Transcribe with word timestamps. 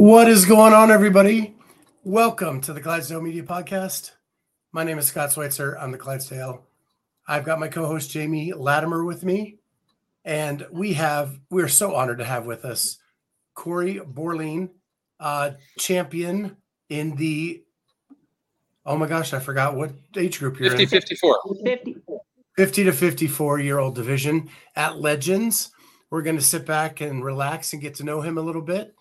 What 0.00 0.28
is 0.28 0.46
going 0.46 0.72
on, 0.72 0.90
everybody? 0.90 1.54
Welcome 2.04 2.62
to 2.62 2.72
the 2.72 2.80
Clydesdale 2.80 3.20
Media 3.20 3.42
Podcast. 3.42 4.12
My 4.72 4.82
name 4.82 4.96
is 4.96 5.08
Scott 5.08 5.30
Schweitzer. 5.30 5.76
I'm 5.78 5.92
the 5.92 5.98
Clydesdale. 5.98 6.64
I've 7.28 7.44
got 7.44 7.60
my 7.60 7.68
co-host 7.68 8.10
Jamie 8.10 8.54
Latimer 8.54 9.04
with 9.04 9.24
me, 9.24 9.58
and 10.24 10.66
we 10.72 10.94
have 10.94 11.38
we're 11.50 11.68
so 11.68 11.94
honored 11.94 12.16
to 12.16 12.24
have 12.24 12.46
with 12.46 12.64
us 12.64 12.96
Corey 13.52 13.96
Borolien, 13.96 14.70
uh, 15.20 15.50
champion 15.78 16.56
in 16.88 17.14
the 17.16 17.62
oh 18.86 18.96
my 18.96 19.06
gosh, 19.06 19.34
I 19.34 19.38
forgot 19.38 19.76
what 19.76 19.92
age 20.16 20.38
group 20.38 20.58
you're 20.58 20.70
50, 20.70 20.82
in. 20.82 20.88
54. 20.88 21.38
50. 21.62 21.96
50 22.56 22.84
to 22.84 22.92
54 22.92 23.60
year 23.60 23.78
old 23.78 23.96
division 23.96 24.48
at 24.76 24.98
Legends. 24.98 25.72
We're 26.08 26.22
going 26.22 26.38
to 26.38 26.42
sit 26.42 26.64
back 26.64 27.02
and 27.02 27.22
relax 27.22 27.74
and 27.74 27.82
get 27.82 27.96
to 27.96 28.04
know 28.04 28.22
him 28.22 28.38
a 28.38 28.42
little 28.42 28.62
bit. 28.62 28.94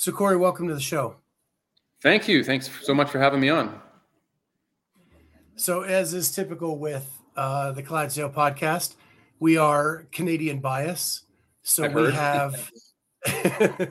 So, 0.00 0.12
Corey, 0.12 0.38
welcome 0.38 0.66
to 0.66 0.72
the 0.72 0.80
show. 0.80 1.16
Thank 2.02 2.26
you. 2.26 2.42
Thanks 2.42 2.70
so 2.82 2.94
much 2.94 3.10
for 3.10 3.18
having 3.18 3.38
me 3.38 3.50
on. 3.50 3.78
So, 5.56 5.82
as 5.82 6.14
is 6.14 6.34
typical 6.34 6.78
with 6.78 7.06
uh, 7.36 7.72
the 7.72 7.82
Clydesdale 7.82 8.30
podcast, 8.30 8.94
we 9.40 9.58
are 9.58 10.06
Canadian 10.10 10.60
bias. 10.60 11.24
So 11.64 11.84
I 11.84 11.88
we 11.88 12.04
heard. 12.04 12.14
have 12.14 12.70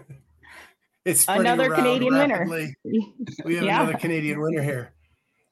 it's 1.06 1.28
Another 1.28 1.68
around 1.70 1.76
Canadian 1.76 2.18
winner. 2.18 2.48
We 3.46 3.54
have 3.58 3.64
Yeah. 3.66 3.84
another 3.84 4.00
Canadian 4.00 4.42
winner 4.42 4.64
here. 4.64 4.94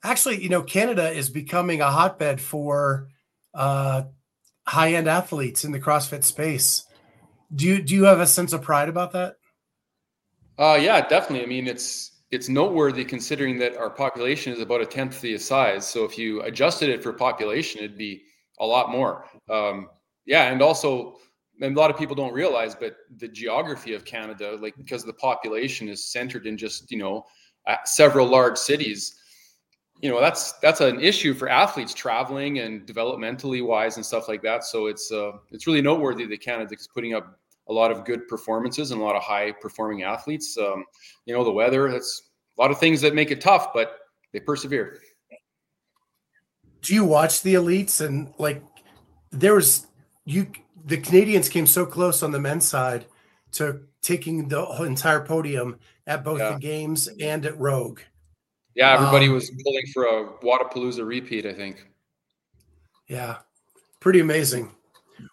Actually, 0.02 0.42
you 0.42 0.50
know, 0.50 0.64
Canada 0.64 1.12
is 1.12 1.30
becoming 1.30 1.82
a 1.82 1.92
hotbed 1.92 2.42
for 2.42 3.10
uh, 3.54 4.06
high-end 4.66 5.08
athletes 5.08 5.64
in 5.64 5.72
the 5.72 5.80
CrossFit 5.80 6.23
space. 6.23 6.84
Do 7.54 7.67
you 7.67 7.80
do 7.80 7.94
you 7.94 8.06
have 8.06 8.20
a 8.20 8.26
sense 8.26 8.54
of 8.54 8.64
pride 8.64 8.89
about 8.89 9.12
that? 9.12 9.36
Uh, 10.58 10.78
yeah, 10.82 11.08
definitely. 11.08 11.44
I 11.44 11.48
mean, 11.48 11.68
it's 11.68 12.12
it's 12.32 12.50
noteworthy 12.50 13.06
considering 13.06 13.58
that 13.60 13.78
our 13.78 13.90
population 13.90 14.52
is 14.52 14.60
about 14.60 14.82
a 14.82 14.86
tenth 14.86 15.22
the 15.22 15.38
size. 15.38 15.88
So 15.88 16.04
if 16.04 16.18
you 16.18 16.42
adjusted 16.42 16.90
it 16.90 17.02
for 17.02 17.14
population, 17.14 17.80
it'd 17.80 17.98
be 17.98 18.24
a 18.60 18.66
lot 18.66 18.92
more. 18.92 19.26
Um, 19.50 19.90
yeah, 20.26 20.52
and 20.52 20.62
also, 20.62 21.18
and 21.62 21.76
a 21.76 21.80
lot 21.80 21.90
of 21.90 21.98
people 21.98 22.16
don't 22.16 22.34
realize, 22.34 22.76
but 22.76 22.98
the 23.18 23.28
geography 23.30 23.94
of 23.94 24.04
Canada, 24.04 24.58
like 24.60 24.76
because 24.78 25.06
the 25.06 25.14
population 25.14 25.88
is 25.88 26.12
centered 26.12 26.46
in 26.48 26.58
just 26.58 26.92
you 26.92 26.98
know 26.98 27.26
several 27.86 28.28
large 28.28 28.58
cities, 28.58 29.16
you 30.02 30.10
know 30.10 30.20
that's 30.20 30.54
that's 30.54 30.82
an 30.82 31.00
issue 31.00 31.34
for 31.34 31.50
athletes 31.50 31.94
traveling 31.94 32.60
and 32.60 32.86
developmentally 32.88 33.66
wise 33.66 33.96
and 33.98 34.06
stuff 34.06 34.28
like 34.28 34.42
that. 34.42 34.64
So 34.64 34.88
it's 34.88 35.12
uh, 35.12 35.34
it's 35.52 35.68
really 35.68 35.82
noteworthy 35.82 36.26
that 36.26 36.42
Canada 36.42 36.76
is 36.76 36.88
putting 36.88 37.14
up 37.14 37.40
a 37.70 37.73
lot 37.73 37.92
of 37.92 38.06
good 38.06 38.28
performances 38.28 38.92
and 38.92 39.02
a 39.02 39.04
lot 39.04 39.16
of 39.16 39.23
high 39.23 39.52
performing 39.52 40.04
athletes. 40.04 40.58
Um, 40.58 40.86
you 41.26 41.34
know, 41.34 41.44
the 41.44 41.52
weather, 41.52 41.92
that's 41.92 42.30
a 42.58 42.62
lot 42.62 42.72
of 42.72 42.80
things 42.80 43.02
that 43.02 43.14
make 43.14 43.32
it 43.32 43.42
tough, 43.42 43.73
but 43.73 44.00
they 44.34 44.40
persevere. 44.40 45.00
Do 46.82 46.94
you 46.94 47.04
watch 47.04 47.42
the 47.42 47.55
elites 47.55 48.05
and 48.05 48.33
like 48.38 48.61
there 49.32 49.55
was 49.55 49.88
you 50.26 50.48
the 50.86 50.98
Canadians 50.98 51.50
came 51.50 51.67
so 51.67 51.86
close 51.86 52.23
on 52.23 52.32
the 52.32 52.39
men's 52.39 52.67
side 52.67 53.05
to 53.54 53.82
taking 54.02 54.48
the 54.48 54.66
entire 54.84 55.20
podium 55.26 55.78
at 56.05 56.23
both 56.23 56.39
Yeah. 56.39 56.54
the 56.54 56.60
games 56.60 57.10
and 57.20 57.45
at 57.45 57.58
Rogue. 57.60 57.99
Yeah, 58.76 58.94
everybody 58.94 59.28
Um, 59.28 59.34
was 59.34 59.52
pulling 59.64 59.86
for 59.94 60.05
a 60.05 60.34
Wodapalooza 60.44 61.05
repeat, 61.05 61.45
I 61.45 61.54
think. 61.54 61.86
Yeah. 63.08 63.39
Pretty 63.99 64.20
amazing. 64.20 64.72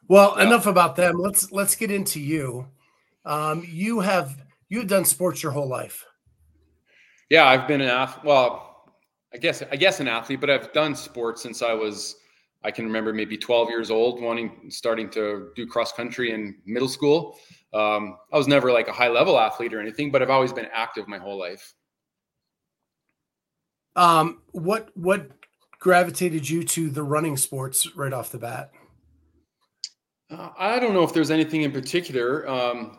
Well, 0.09 0.35
Yeah. 0.37 0.45
enough 0.47 0.67
about 0.67 0.97
them. 0.97 1.17
Let's 1.19 1.51
let's 1.53 1.77
get 1.77 1.91
into 1.91 2.21
you. 2.21 2.69
Um, 3.25 3.65
you 3.69 4.01
have 4.01 4.43
you've 4.69 4.87
done 4.87 5.05
sports 5.05 5.43
your 5.43 5.53
whole 5.53 5.69
life. 5.69 6.05
Yeah, 7.31 7.47
I've 7.47 7.67
been 7.67 7.81
an 7.81 7.89
athlete. 7.89 8.25
Well, 8.25 8.93
I 9.33 9.39
guess 9.39 9.63
I 9.63 9.77
guess 9.77 10.01
an 10.01 10.09
athlete, 10.09 10.41
but 10.41 10.51
I've 10.51 10.73
done 10.73 10.95
sports 10.95 11.43
since 11.43 11.63
I 11.63 11.73
was 11.73 12.17
I 12.63 12.71
can 12.71 12.87
remember 12.87 13.13
maybe 13.13 13.37
12 13.37 13.69
years 13.69 13.91
old, 13.91 14.23
wanting 14.23 14.71
starting 14.71 15.11
to 15.11 15.51
do 15.55 15.67
cross 15.67 15.93
country 15.93 16.33
in 16.33 16.57
middle 16.65 16.89
school. 16.89 17.39
Um, 17.75 18.17
I 18.33 18.39
was 18.39 18.47
never 18.49 18.73
like 18.73 18.89
a 18.89 18.93
high 18.93 19.09
level 19.09 19.39
athlete 19.39 19.75
or 19.75 19.81
anything, 19.81 20.11
but 20.11 20.23
I've 20.23 20.31
always 20.31 20.53
been 20.53 20.69
active 20.73 21.09
my 21.09 21.19
whole 21.19 21.39
life. 21.39 21.75
Um, 23.97 24.43
what 24.53 24.91
what 24.97 25.31
gravitated 25.79 26.49
you 26.49 26.65
to 26.65 26.91
the 26.91 27.03
running 27.03 27.37
sports 27.37 27.95
right 27.97 28.13
off 28.13 28.31
the 28.33 28.39
bat? 28.39 28.71
Uh, 30.31 30.51
I 30.59 30.79
don't 30.79 30.95
know 30.95 31.03
if 31.03 31.13
there's 31.13 31.31
anything 31.31 31.63
in 31.63 31.73
particular. 31.73 32.49
Um, 32.49 32.99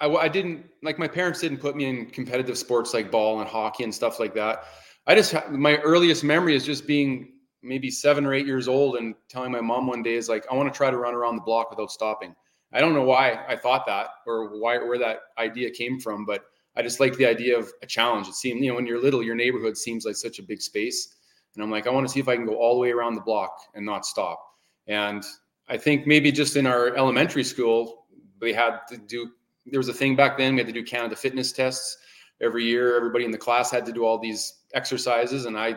I, 0.00 0.08
I 0.08 0.28
didn't 0.28 0.66
like 0.82 0.98
my 0.98 1.08
parents 1.08 1.40
didn't 1.40 1.58
put 1.58 1.76
me 1.76 1.86
in 1.86 2.06
competitive 2.06 2.58
sports 2.58 2.94
like 2.94 3.10
ball 3.10 3.40
and 3.40 3.48
hockey 3.48 3.84
and 3.84 3.94
stuff 3.94 4.18
like 4.18 4.34
that. 4.34 4.64
I 5.06 5.14
just 5.14 5.34
my 5.50 5.76
earliest 5.78 6.24
memory 6.24 6.54
is 6.54 6.64
just 6.64 6.86
being 6.86 7.32
maybe 7.62 7.90
seven 7.90 8.26
or 8.26 8.34
eight 8.34 8.46
years 8.46 8.68
old 8.68 8.96
and 8.96 9.14
telling 9.28 9.52
my 9.52 9.60
mom 9.60 9.86
one 9.86 10.02
day 10.02 10.14
is 10.14 10.28
like 10.28 10.44
I 10.50 10.54
want 10.54 10.72
to 10.72 10.76
try 10.76 10.90
to 10.90 10.98
run 10.98 11.14
around 11.14 11.36
the 11.36 11.42
block 11.42 11.70
without 11.70 11.90
stopping. 11.90 12.34
I 12.72 12.80
don't 12.80 12.94
know 12.94 13.02
why 13.02 13.44
I 13.48 13.56
thought 13.56 13.86
that 13.86 14.08
or 14.26 14.58
why 14.58 14.78
where 14.78 14.98
that 14.98 15.20
idea 15.38 15.70
came 15.70 16.00
from, 16.00 16.24
but 16.24 16.44
I 16.74 16.82
just 16.82 17.00
like 17.00 17.16
the 17.16 17.26
idea 17.26 17.58
of 17.58 17.70
a 17.82 17.86
challenge. 17.86 18.28
It 18.28 18.34
seemed 18.34 18.62
you 18.62 18.70
know 18.70 18.76
when 18.76 18.86
you're 18.86 19.00
little, 19.00 19.22
your 19.22 19.34
neighborhood 19.34 19.76
seems 19.76 20.04
like 20.04 20.16
such 20.16 20.38
a 20.38 20.42
big 20.42 20.62
space, 20.62 21.16
and 21.54 21.62
I'm 21.62 21.70
like 21.70 21.86
I 21.86 21.90
want 21.90 22.06
to 22.06 22.12
see 22.12 22.20
if 22.20 22.28
I 22.28 22.36
can 22.36 22.46
go 22.46 22.56
all 22.56 22.74
the 22.74 22.80
way 22.80 22.90
around 22.90 23.14
the 23.14 23.20
block 23.20 23.52
and 23.74 23.84
not 23.84 24.06
stop. 24.06 24.42
And 24.86 25.22
I 25.68 25.76
think 25.76 26.06
maybe 26.06 26.32
just 26.32 26.56
in 26.56 26.66
our 26.66 26.94
elementary 26.96 27.44
school, 27.44 28.06
we 28.40 28.52
had 28.52 28.80
to 28.88 28.98
do, 28.98 29.30
there 29.66 29.78
was 29.78 29.88
a 29.88 29.94
thing 29.94 30.16
back 30.16 30.36
then, 30.36 30.54
we 30.54 30.60
had 30.60 30.66
to 30.66 30.72
do 30.72 30.82
Canada 30.82 31.16
fitness 31.16 31.52
tests 31.52 31.96
every 32.40 32.64
year. 32.64 32.96
Everybody 32.96 33.24
in 33.24 33.30
the 33.30 33.38
class 33.38 33.70
had 33.70 33.86
to 33.86 33.92
do 33.92 34.04
all 34.04 34.18
these 34.18 34.60
exercises. 34.74 35.46
And 35.46 35.56
I, 35.56 35.76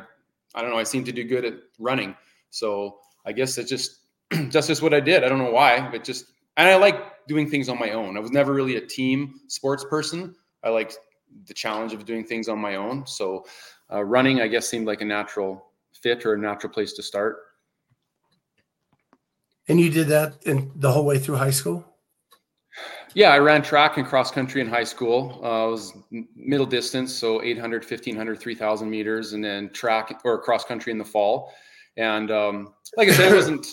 I 0.55 0.61
don't 0.61 0.71
know, 0.71 0.77
I 0.77 0.83
seemed 0.83 1.05
to 1.05 1.11
do 1.11 1.23
good 1.23 1.45
at 1.45 1.53
running. 1.79 2.15
So 2.49 2.97
I 3.25 3.31
guess 3.31 3.57
it's 3.57 3.69
just, 3.69 3.99
that's 4.51 4.67
just 4.67 4.81
what 4.81 4.93
I 4.93 4.99
did. 4.99 5.23
I 5.23 5.29
don't 5.29 5.37
know 5.37 5.51
why, 5.51 5.87
but 5.91 6.03
just, 6.03 6.25
and 6.57 6.67
I 6.67 6.75
like 6.75 7.27
doing 7.27 7.49
things 7.49 7.69
on 7.69 7.77
my 7.77 7.91
own. 7.91 8.17
I 8.17 8.19
was 8.19 8.31
never 8.31 8.53
really 8.53 8.77
a 8.77 8.81
team 8.81 9.41
sports 9.47 9.85
person. 9.89 10.35
I 10.63 10.69
liked 10.69 10.97
the 11.47 11.53
challenge 11.53 11.93
of 11.93 12.05
doing 12.05 12.25
things 12.25 12.47
on 12.47 12.59
my 12.59 12.75
own. 12.75 13.05
So 13.05 13.45
uh, 13.91 14.03
running, 14.03 14.41
I 14.41 14.47
guess, 14.47 14.67
seemed 14.67 14.87
like 14.87 15.01
a 15.01 15.05
natural 15.05 15.71
fit 15.93 16.25
or 16.25 16.33
a 16.33 16.37
natural 16.37 16.71
place 16.71 16.93
to 16.93 17.03
start. 17.03 17.37
And 19.67 19.79
you 19.79 19.89
did 19.89 20.07
that 20.07 20.43
in 20.45 20.71
the 20.75 20.91
whole 20.91 21.05
way 21.05 21.17
through 21.17 21.35
high 21.35 21.51
school? 21.51 21.85
Yeah, 23.13 23.29
I 23.29 23.39
ran 23.39 23.61
track 23.61 23.97
and 23.97 24.05
cross 24.05 24.29
country 24.29 24.59
in 24.59 24.67
high 24.67 24.83
school. 24.83 25.39
Uh, 25.41 25.63
I 25.63 25.67
was 25.67 25.93
middle 26.35 26.65
distance, 26.65 27.13
so 27.13 27.41
800, 27.41 27.83
1500, 27.83 28.39
3000 28.39 28.89
meters, 28.89 29.31
and 29.31 29.43
then 29.43 29.69
track 29.71 30.19
or 30.25 30.41
cross 30.41 30.65
country 30.65 30.91
in 30.91 30.97
the 30.97 31.05
fall. 31.05 31.53
And 31.95 32.29
um, 32.29 32.73
like 32.97 33.07
I 33.07 33.13
said, 33.13 33.31
I 33.31 33.35
wasn't, 33.35 33.65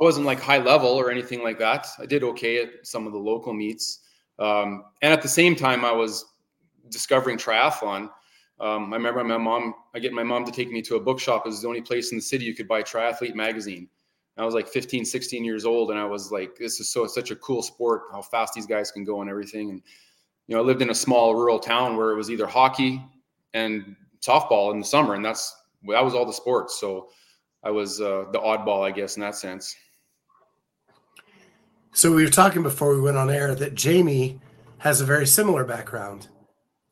I 0.00 0.04
wasn't 0.04 0.26
like 0.26 0.38
high 0.38 0.58
level 0.58 0.90
or 0.90 1.10
anything 1.10 1.42
like 1.42 1.58
that. 1.58 1.88
I 1.98 2.06
did 2.06 2.22
okay 2.22 2.62
at 2.62 2.86
some 2.86 3.04
of 3.04 3.12
the 3.12 3.18
local 3.18 3.52
meets. 3.52 4.00
Um, 4.38 4.84
and 5.02 5.12
at 5.12 5.22
the 5.22 5.28
same 5.28 5.56
time, 5.56 5.84
I 5.84 5.90
was 5.90 6.24
discovering 6.88 7.36
triathlon. 7.36 8.08
Um, 8.60 8.92
I 8.92 8.96
remember 8.96 9.24
my 9.24 9.38
mom, 9.38 9.74
I 9.94 9.98
get 9.98 10.12
my 10.12 10.22
mom 10.22 10.44
to 10.44 10.52
take 10.52 10.70
me 10.70 10.82
to 10.82 10.94
a 10.94 11.00
bookshop. 11.00 11.46
It 11.46 11.48
was 11.48 11.62
the 11.62 11.68
only 11.68 11.82
place 11.82 12.12
in 12.12 12.18
the 12.18 12.22
city 12.22 12.44
you 12.44 12.54
could 12.54 12.68
buy 12.68 12.82
triathlete 12.82 13.34
magazine. 13.34 13.88
I 14.38 14.44
was 14.44 14.54
like 14.54 14.68
15, 14.68 15.04
16 15.04 15.44
years 15.44 15.64
old, 15.64 15.90
and 15.90 15.98
I 15.98 16.04
was 16.04 16.30
like, 16.30 16.56
this 16.56 16.78
is 16.80 16.90
so 16.90 17.06
such 17.06 17.30
a 17.30 17.36
cool 17.36 17.62
sport, 17.62 18.02
how 18.12 18.22
fast 18.22 18.54
these 18.54 18.66
guys 18.66 18.90
can 18.90 19.04
go 19.04 19.20
and 19.20 19.28
everything. 19.28 19.70
And 19.70 19.82
you 20.46 20.54
know, 20.54 20.62
I 20.62 20.64
lived 20.64 20.80
in 20.80 20.90
a 20.90 20.94
small 20.94 21.34
rural 21.34 21.58
town 21.58 21.96
where 21.96 22.10
it 22.10 22.16
was 22.16 22.30
either 22.30 22.46
hockey 22.46 23.02
and 23.54 23.96
softball 24.20 24.72
in 24.72 24.78
the 24.78 24.84
summer, 24.84 25.14
and 25.14 25.24
that's 25.24 25.54
that 25.88 26.04
was 26.04 26.14
all 26.14 26.24
the 26.24 26.32
sports. 26.32 26.78
So 26.80 27.10
I 27.62 27.70
was 27.70 28.00
uh, 28.00 28.26
the 28.32 28.38
oddball, 28.38 28.86
I 28.86 28.92
guess, 28.92 29.16
in 29.16 29.22
that 29.22 29.34
sense. 29.34 29.74
So 31.92 32.14
we 32.14 32.24
were 32.24 32.30
talking 32.30 32.62
before 32.62 32.94
we 32.94 33.00
went 33.00 33.16
on 33.16 33.30
air 33.30 33.54
that 33.56 33.74
Jamie 33.74 34.40
has 34.78 35.00
a 35.00 35.04
very 35.04 35.26
similar 35.26 35.64
background. 35.64 36.28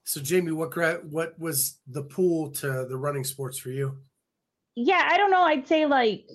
So 0.02 0.20
Jamie, 0.20 0.52
what 0.52 0.70
gra- 0.70 1.00
what 1.10 1.38
was 1.38 1.78
the 1.86 2.02
pool 2.02 2.50
to 2.52 2.86
the 2.88 2.96
running 2.96 3.24
sports 3.24 3.58
for 3.58 3.70
you? 3.70 3.96
Yeah, 4.74 5.08
I 5.10 5.16
don't 5.16 5.30
know. 5.30 5.42
I'd 5.42 5.66
say 5.66 5.86
like 5.86 6.28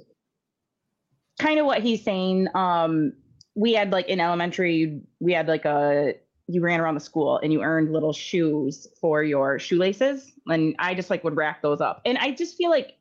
kind 1.41 1.59
of 1.59 1.65
what 1.65 1.81
he's 1.81 2.03
saying. 2.03 2.47
Um, 2.53 3.13
we 3.55 3.73
had 3.73 3.91
like 3.91 4.07
in 4.07 4.19
elementary, 4.19 5.01
we 5.19 5.33
had 5.33 5.47
like 5.47 5.65
a 5.65 6.13
you 6.47 6.61
ran 6.61 6.79
around 6.79 6.95
the 6.95 7.01
school 7.01 7.39
and 7.41 7.51
you 7.51 7.61
earned 7.63 7.91
little 7.91 8.13
shoes 8.13 8.87
for 8.99 9.23
your 9.23 9.57
shoelaces. 9.57 10.31
And 10.47 10.75
I 10.79 10.93
just 10.93 11.09
like 11.09 11.23
would 11.23 11.35
rack 11.35 11.61
those 11.61 11.81
up. 11.81 12.01
And 12.05 12.17
I 12.17 12.31
just 12.31 12.57
feel 12.57 12.69
like 12.69 12.97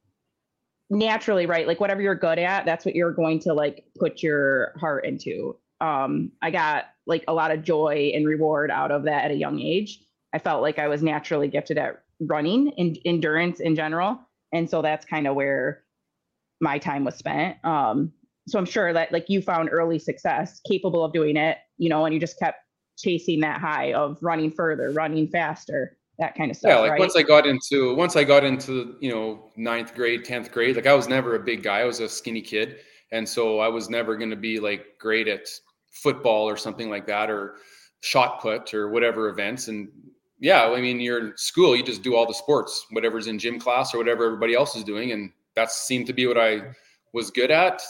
naturally, 0.88 1.46
right? 1.46 1.66
Like 1.66 1.80
whatever 1.80 2.00
you're 2.00 2.14
good 2.14 2.38
at, 2.38 2.64
that's 2.64 2.84
what 2.84 2.94
you're 2.94 3.12
going 3.12 3.40
to 3.40 3.52
like 3.52 3.84
put 3.98 4.22
your 4.22 4.72
heart 4.78 5.04
into. 5.04 5.56
Um, 5.80 6.32
I 6.42 6.50
got 6.50 6.86
like 7.06 7.24
a 7.26 7.34
lot 7.34 7.50
of 7.50 7.64
joy 7.64 8.12
and 8.14 8.26
reward 8.26 8.70
out 8.70 8.90
of 8.92 9.04
that 9.04 9.24
at 9.24 9.30
a 9.32 9.36
young 9.36 9.60
age. 9.60 10.00
I 10.32 10.38
felt 10.38 10.62
like 10.62 10.78
I 10.78 10.88
was 10.88 11.02
naturally 11.02 11.48
gifted 11.48 11.76
at 11.76 12.02
running 12.20 12.72
and 12.78 12.98
endurance 13.04 13.60
in 13.60 13.74
general. 13.74 14.20
And 14.52 14.70
so 14.70 14.80
that's 14.80 15.04
kind 15.04 15.26
of 15.26 15.34
where 15.34 15.82
my 16.60 16.78
time 16.78 17.04
was 17.04 17.16
spent. 17.16 17.56
Um, 17.64 18.12
so 18.50 18.58
I'm 18.58 18.66
sure 18.66 18.92
that 18.92 19.12
like 19.12 19.26
you 19.28 19.40
found 19.40 19.68
early 19.70 19.98
success, 19.98 20.60
capable 20.66 21.04
of 21.04 21.12
doing 21.12 21.36
it, 21.36 21.58
you 21.78 21.88
know, 21.88 22.04
and 22.04 22.12
you 22.12 22.20
just 22.20 22.38
kept 22.38 22.58
chasing 22.98 23.40
that 23.40 23.60
high 23.60 23.92
of 23.92 24.18
running 24.20 24.50
further, 24.50 24.90
running 24.92 25.28
faster, 25.28 25.96
that 26.18 26.34
kind 26.34 26.50
of 26.50 26.56
stuff. 26.56 26.70
Yeah, 26.70 26.78
like 26.78 26.90
right? 26.92 27.00
once 27.00 27.16
I 27.16 27.22
got 27.22 27.46
into 27.46 27.94
once 27.94 28.14
I 28.14 28.24
got 28.24 28.44
into 28.44 28.96
you 29.00 29.10
know 29.10 29.50
ninth 29.56 29.94
grade, 29.94 30.24
tenth 30.24 30.52
grade, 30.52 30.76
like 30.76 30.86
I 30.86 30.94
was 30.94 31.08
never 31.08 31.34
a 31.34 31.40
big 31.40 31.62
guy. 31.62 31.80
I 31.80 31.84
was 31.84 32.00
a 32.00 32.08
skinny 32.08 32.42
kid, 32.42 32.76
and 33.10 33.28
so 33.28 33.58
I 33.58 33.68
was 33.68 33.88
never 33.88 34.16
going 34.16 34.30
to 34.30 34.36
be 34.36 34.60
like 34.60 34.98
great 34.98 35.28
at 35.28 35.48
football 35.90 36.48
or 36.48 36.56
something 36.56 36.90
like 36.90 37.06
that, 37.06 37.30
or 37.30 37.56
shot 38.00 38.40
put 38.40 38.72
or 38.74 38.90
whatever 38.90 39.28
events. 39.28 39.68
And 39.68 39.88
yeah, 40.38 40.64
I 40.64 40.80
mean, 40.80 41.00
you're 41.00 41.18
in 41.18 41.32
school, 41.36 41.74
you 41.74 41.82
just 41.82 42.02
do 42.02 42.14
all 42.14 42.26
the 42.26 42.34
sports, 42.34 42.86
whatever's 42.90 43.26
in 43.26 43.38
gym 43.38 43.58
class 43.58 43.94
or 43.94 43.98
whatever 43.98 44.24
everybody 44.24 44.54
else 44.54 44.76
is 44.76 44.84
doing, 44.84 45.12
and 45.12 45.32
that 45.56 45.70
seemed 45.70 46.06
to 46.06 46.12
be 46.12 46.26
what 46.26 46.38
I 46.38 46.62
was 47.12 47.30
good 47.30 47.50
at. 47.50 47.82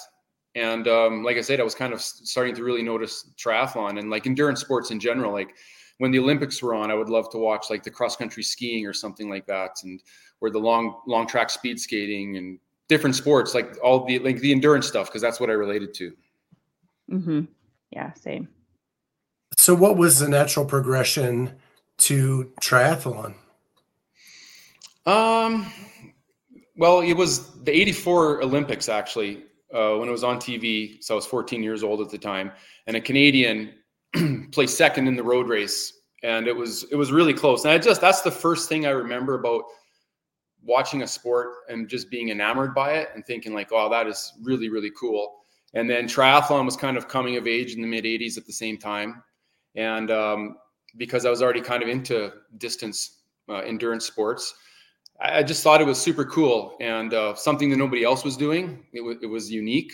And 0.55 0.89
um, 0.89 1.23
like 1.23 1.37
I 1.37 1.43
said, 1.43 1.61
I 1.61 1.63
was 1.63 1.75
kind 1.75 1.93
of 1.93 2.01
starting 2.01 2.55
to 2.57 2.65
really 2.65 2.83
notice 2.83 3.31
triathlon 3.37 3.99
and 3.99 4.11
like 4.11 4.27
endurance 4.27 4.61
sports 4.61 4.91
in 4.91 4.99
general. 4.99 5.33
Like 5.33 5.55
when 5.99 6.11
the 6.11 6.19
Olympics 6.19 6.63
were 6.63 6.75
on, 6.75 6.91
I 6.91 6.95
would 6.95 7.09
love 7.09 7.31
to 7.31 7.39
watch 7.39 7.71
like 7.71 7.83
the 7.83 7.91
cross 7.91 8.17
country 8.17 8.43
skiing 8.43 8.87
or 8.87 8.93
something 8.93 9.29
like 9.29 9.47
that, 9.47 9.71
and 9.85 10.03
or 10.41 10.51
the 10.51 10.59
long 10.59 11.01
long 11.07 11.27
track 11.27 11.51
speed 11.51 11.79
skating 11.79 12.37
and 12.37 12.59
different 12.89 13.15
sports, 13.15 13.55
like 13.55 13.77
all 13.83 14.05
the 14.05 14.19
like 14.19 14.39
the 14.41 14.51
endurance 14.51 14.87
stuff, 14.87 15.07
because 15.07 15.23
that's 15.23 15.39
what 15.39 15.51
I 15.51 15.53
related 15.53 15.95
to. 15.95 16.13
Mm-hmm. 17.11 17.41
Yeah, 17.91 18.13
same. 18.15 18.49
So, 19.57 19.75
what 19.75 19.97
was 19.97 20.19
the 20.19 20.29
natural 20.29 20.65
progression 20.65 21.53
to 21.99 22.53
triathlon? 22.61 23.35
Um, 25.07 25.71
well, 26.77 27.01
it 27.01 27.13
was 27.13 27.63
the 27.63 27.73
'84 27.73 28.43
Olympics 28.43 28.89
actually 28.89 29.45
uh, 29.75 29.95
when 29.97 30.09
it 30.09 30.13
was 30.13 30.25
on 30.25 30.39
TV. 30.39 31.03
So 31.03 31.15
I 31.15 31.17
was 31.17 31.27
14 31.27 31.63
years 31.63 31.83
old 31.83 32.01
at 32.01 32.11
the 32.11 32.19
time, 32.19 32.53
and 32.87 32.97
a 32.97 33.01
Canadian 33.01 33.73
placed 34.53 34.77
second 34.77 35.07
in 35.07 35.17
the 35.17 35.23
road 35.23 35.49
race, 35.49 35.93
and 36.23 36.47
it 36.47 36.57
was 36.57 36.85
it 36.91 36.97
was 36.97 37.13
really 37.13 37.35
close. 37.35 37.65
And 37.65 37.73
I 37.73 37.79
just 37.79 38.01
that's 38.01 38.23
the 38.23 38.31
first 38.31 38.69
thing 38.69 38.87
I 38.87 38.91
remember 38.91 39.35
about 39.35 39.65
watching 40.63 41.03
a 41.03 41.07
sport 41.07 41.49
and 41.69 41.89
just 41.89 42.11
being 42.11 42.29
enamored 42.29 42.75
by 42.75 42.93
it 42.93 43.09
and 43.15 43.25
thinking 43.25 43.55
like, 43.55 43.71
oh, 43.73 43.89
that 43.91 44.07
is 44.07 44.33
really 44.43 44.69
really 44.69 44.91
cool. 44.99 45.37
And 45.75 45.89
then 45.89 46.07
triathlon 46.07 46.65
was 46.65 46.77
kind 46.77 46.97
of 46.97 47.07
coming 47.07 47.37
of 47.37 47.47
age 47.47 47.75
in 47.75 47.81
the 47.81 47.87
mid 47.87 48.05
80s 48.05 48.37
at 48.37 48.47
the 48.47 48.53
same 48.53 48.77
time, 48.77 49.23
and 49.77 50.11
um, 50.11 50.57
because 50.97 51.25
I 51.25 51.31
was 51.31 51.43
already 51.43 51.61
kind 51.61 51.83
of 51.83 51.89
into 51.89 52.33
distance 52.59 53.21
uh, 53.49 53.59
endurance 53.59 54.05
sports. 54.05 54.55
I 55.21 55.43
just 55.43 55.63
thought 55.63 55.81
it 55.81 55.87
was 55.87 56.01
super 56.01 56.25
cool 56.25 56.77
and 56.81 57.13
uh, 57.13 57.35
something 57.35 57.69
that 57.71 57.77
nobody 57.77 58.05
else 58.05 58.25
was 58.25 58.37
doing. 58.37 58.87
It, 58.93 59.01
w- 59.01 59.19
it 59.21 59.27
was 59.27 59.51
unique. 59.51 59.93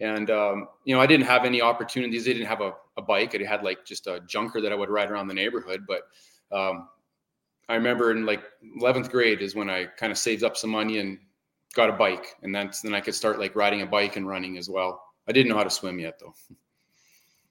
And, 0.00 0.30
um, 0.30 0.68
you 0.84 0.94
know, 0.94 1.00
I 1.00 1.06
didn't 1.06 1.26
have 1.26 1.44
any 1.44 1.60
opportunities. 1.60 2.26
I 2.26 2.32
didn't 2.32 2.46
have 2.46 2.62
a, 2.62 2.72
a, 2.96 3.02
bike. 3.02 3.38
I 3.38 3.44
had 3.44 3.62
like 3.62 3.84
just 3.84 4.06
a 4.06 4.20
junker 4.26 4.62
that 4.62 4.72
I 4.72 4.74
would 4.74 4.88
ride 4.88 5.10
around 5.10 5.28
the 5.28 5.34
neighborhood. 5.34 5.84
But 5.86 6.02
um, 6.56 6.88
I 7.68 7.74
remember 7.74 8.10
in 8.12 8.24
like 8.24 8.42
11th 8.80 9.10
grade 9.10 9.42
is 9.42 9.54
when 9.54 9.68
I 9.68 9.84
kind 9.84 10.10
of 10.10 10.16
saved 10.16 10.42
up 10.42 10.56
some 10.56 10.70
money 10.70 10.98
and 10.98 11.18
got 11.74 11.90
a 11.90 11.92
bike. 11.92 12.36
And 12.42 12.54
that's 12.54 12.80
then 12.80 12.94
I 12.94 13.00
could 13.00 13.14
start 13.14 13.38
like 13.38 13.54
riding 13.54 13.82
a 13.82 13.86
bike 13.86 14.16
and 14.16 14.26
running 14.26 14.56
as 14.56 14.70
well. 14.70 15.02
I 15.28 15.32
didn't 15.32 15.50
know 15.50 15.56
how 15.56 15.64
to 15.64 15.70
swim 15.70 15.98
yet 15.98 16.18
though. 16.18 16.34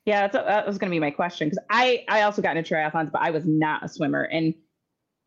Yeah, 0.03 0.27
that 0.29 0.65
was 0.65 0.79
going 0.79 0.89
to 0.89 0.95
be 0.95 0.99
my 0.99 1.11
question 1.11 1.47
because 1.47 1.63
I 1.69 2.03
I 2.09 2.23
also 2.23 2.41
got 2.41 2.57
into 2.57 2.73
triathlons, 2.73 3.11
but 3.11 3.21
I 3.21 3.29
was 3.29 3.45
not 3.45 3.83
a 3.83 3.87
swimmer. 3.87 4.23
And 4.23 4.55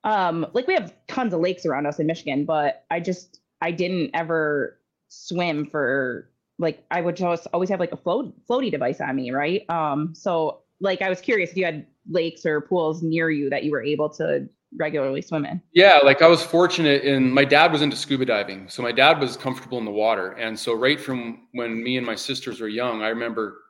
um 0.04 0.46
like 0.52 0.66
we 0.66 0.74
have 0.74 0.94
tons 1.08 1.34
of 1.34 1.40
lakes 1.40 1.66
around 1.66 1.86
us 1.86 1.98
in 1.98 2.06
michigan 2.06 2.44
but 2.44 2.84
i 2.90 3.00
just 3.00 3.40
i 3.60 3.70
didn't 3.70 4.10
ever 4.14 4.78
swim 5.08 5.66
for 5.66 6.30
like 6.58 6.84
i 6.90 7.00
would 7.00 7.16
just 7.16 7.46
always 7.52 7.68
have 7.68 7.80
like 7.80 7.92
a 7.92 7.96
float 7.96 8.32
floaty 8.46 8.70
device 8.70 9.00
on 9.00 9.16
me 9.16 9.30
right? 9.30 9.68
Um 9.68 10.14
so 10.14 10.60
like 10.80 11.02
i 11.02 11.08
was 11.08 11.20
curious 11.20 11.50
if 11.50 11.56
you 11.56 11.64
had 11.64 11.86
lakes 12.08 12.44
or 12.44 12.60
pools 12.60 13.02
near 13.02 13.30
you 13.30 13.48
that 13.50 13.64
you 13.64 13.70
were 13.70 13.82
able 13.82 14.08
to 14.10 14.48
regularly 14.76 15.22
swim 15.22 15.46
in. 15.46 15.62
Yeah 15.72 16.00
like 16.02 16.20
i 16.20 16.26
was 16.26 16.42
fortunate 16.42 17.02
in 17.02 17.30
my 17.30 17.44
dad 17.44 17.72
was 17.72 17.80
into 17.80 17.96
scuba 17.96 18.24
diving 18.24 18.68
so 18.68 18.82
my 18.82 18.92
dad 18.92 19.20
was 19.20 19.36
comfortable 19.36 19.78
in 19.78 19.84
the 19.84 19.90
water 19.90 20.32
and 20.32 20.58
so 20.58 20.74
right 20.74 21.00
from 21.00 21.46
when 21.52 21.82
me 21.82 21.96
and 21.96 22.04
my 22.04 22.16
sisters 22.16 22.60
were 22.60 22.68
young 22.68 23.02
i 23.02 23.08
remember 23.08 23.62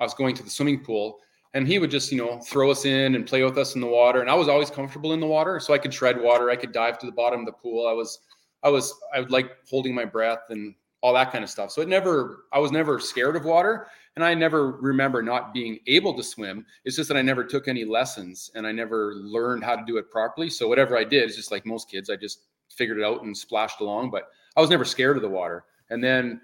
i 0.00 0.04
was 0.04 0.14
going 0.14 0.34
to 0.36 0.42
the 0.44 0.50
swimming 0.50 0.78
pool 0.78 1.18
and 1.54 1.68
he 1.68 1.78
would 1.78 1.90
just 1.90 2.12
you 2.12 2.18
know 2.18 2.38
throw 2.40 2.70
us 2.70 2.84
in 2.84 3.14
and 3.14 3.26
play 3.26 3.42
with 3.42 3.56
us 3.56 3.74
in 3.74 3.80
the 3.80 3.86
water. 3.86 4.20
And 4.20 4.28
i 4.28 4.34
was 4.34 4.48
always 4.48 4.70
comfortable 4.70 5.12
in 5.12 5.20
the 5.20 5.26
water 5.26 5.58
so 5.58 5.72
i 5.72 5.78
could 5.78 5.92
tread 5.92 6.20
water. 6.20 6.50
I 6.50 6.56
could 6.56 6.72
dive 6.72 6.98
to 6.98 7.06
the 7.06 7.12
bottom 7.12 7.40
of 7.40 7.46
the 7.46 7.52
pool. 7.52 7.86
I 7.86 7.92
was 7.92 8.18
i 8.62 8.68
was 8.68 8.92
i 9.14 9.20
would 9.20 9.30
like 9.30 9.56
holding 9.68 9.94
my 9.94 10.04
breath 10.04 10.50
and 10.50 10.74
all 11.00 11.14
that 11.14 11.32
kind 11.32 11.44
of 11.44 11.50
stuff. 11.50 11.70
So 11.70 11.80
it 11.80 11.88
never 11.88 12.44
i 12.52 12.58
was 12.58 12.72
never 12.72 13.00
scared 13.00 13.36
of 13.36 13.44
water 13.44 13.86
and 14.16 14.24
i 14.24 14.34
never 14.34 14.72
remember 14.72 15.22
not 15.22 15.54
being 15.54 15.78
able 15.86 16.14
to 16.14 16.22
swim. 16.22 16.66
It's 16.84 16.96
just 16.96 17.08
that 17.08 17.16
i 17.16 17.22
never 17.22 17.44
took 17.44 17.68
any 17.68 17.84
lessons 17.84 18.50
and 18.54 18.66
i 18.66 18.72
never 18.72 19.14
learned 19.14 19.64
how 19.64 19.76
to 19.76 19.84
do 19.86 19.96
it 19.96 20.10
properly. 20.10 20.50
So 20.50 20.68
whatever 20.68 20.96
i 20.98 21.04
did 21.04 21.30
is 21.30 21.36
just 21.36 21.52
like 21.52 21.64
most 21.64 21.90
kids 21.90 22.10
i 22.10 22.16
just 22.16 22.40
figured 22.68 22.98
it 22.98 23.04
out 23.04 23.22
and 23.22 23.36
splashed 23.36 23.80
along 23.80 24.10
but 24.10 24.30
i 24.56 24.60
was 24.60 24.70
never 24.70 24.84
scared 24.84 25.16
of 25.16 25.22
the 25.22 25.28
water. 25.28 25.64
And 25.90 26.02
then 26.02 26.40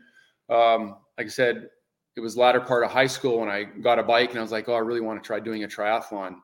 um, 0.49 0.97
like 1.19 1.27
i 1.27 1.31
said 1.31 1.71
it 2.17 2.21
was 2.21 2.37
latter 2.37 2.61
part 2.61 2.85
of 2.85 2.91
high 2.91 3.07
school 3.07 3.41
when 3.41 3.49
I 3.49 3.65
got 3.65 3.99
a 3.99 4.03
bike 4.03 4.31
and 4.31 4.39
I 4.39 4.43
was 4.43 4.53
like, 4.53 4.69
oh, 4.69 4.75
I 4.75 4.79
really 4.79 5.01
want 5.01 5.23
to 5.23 5.27
try 5.27 5.39
doing 5.41 5.65
a 5.65 5.69
triathlon. 5.69 6.37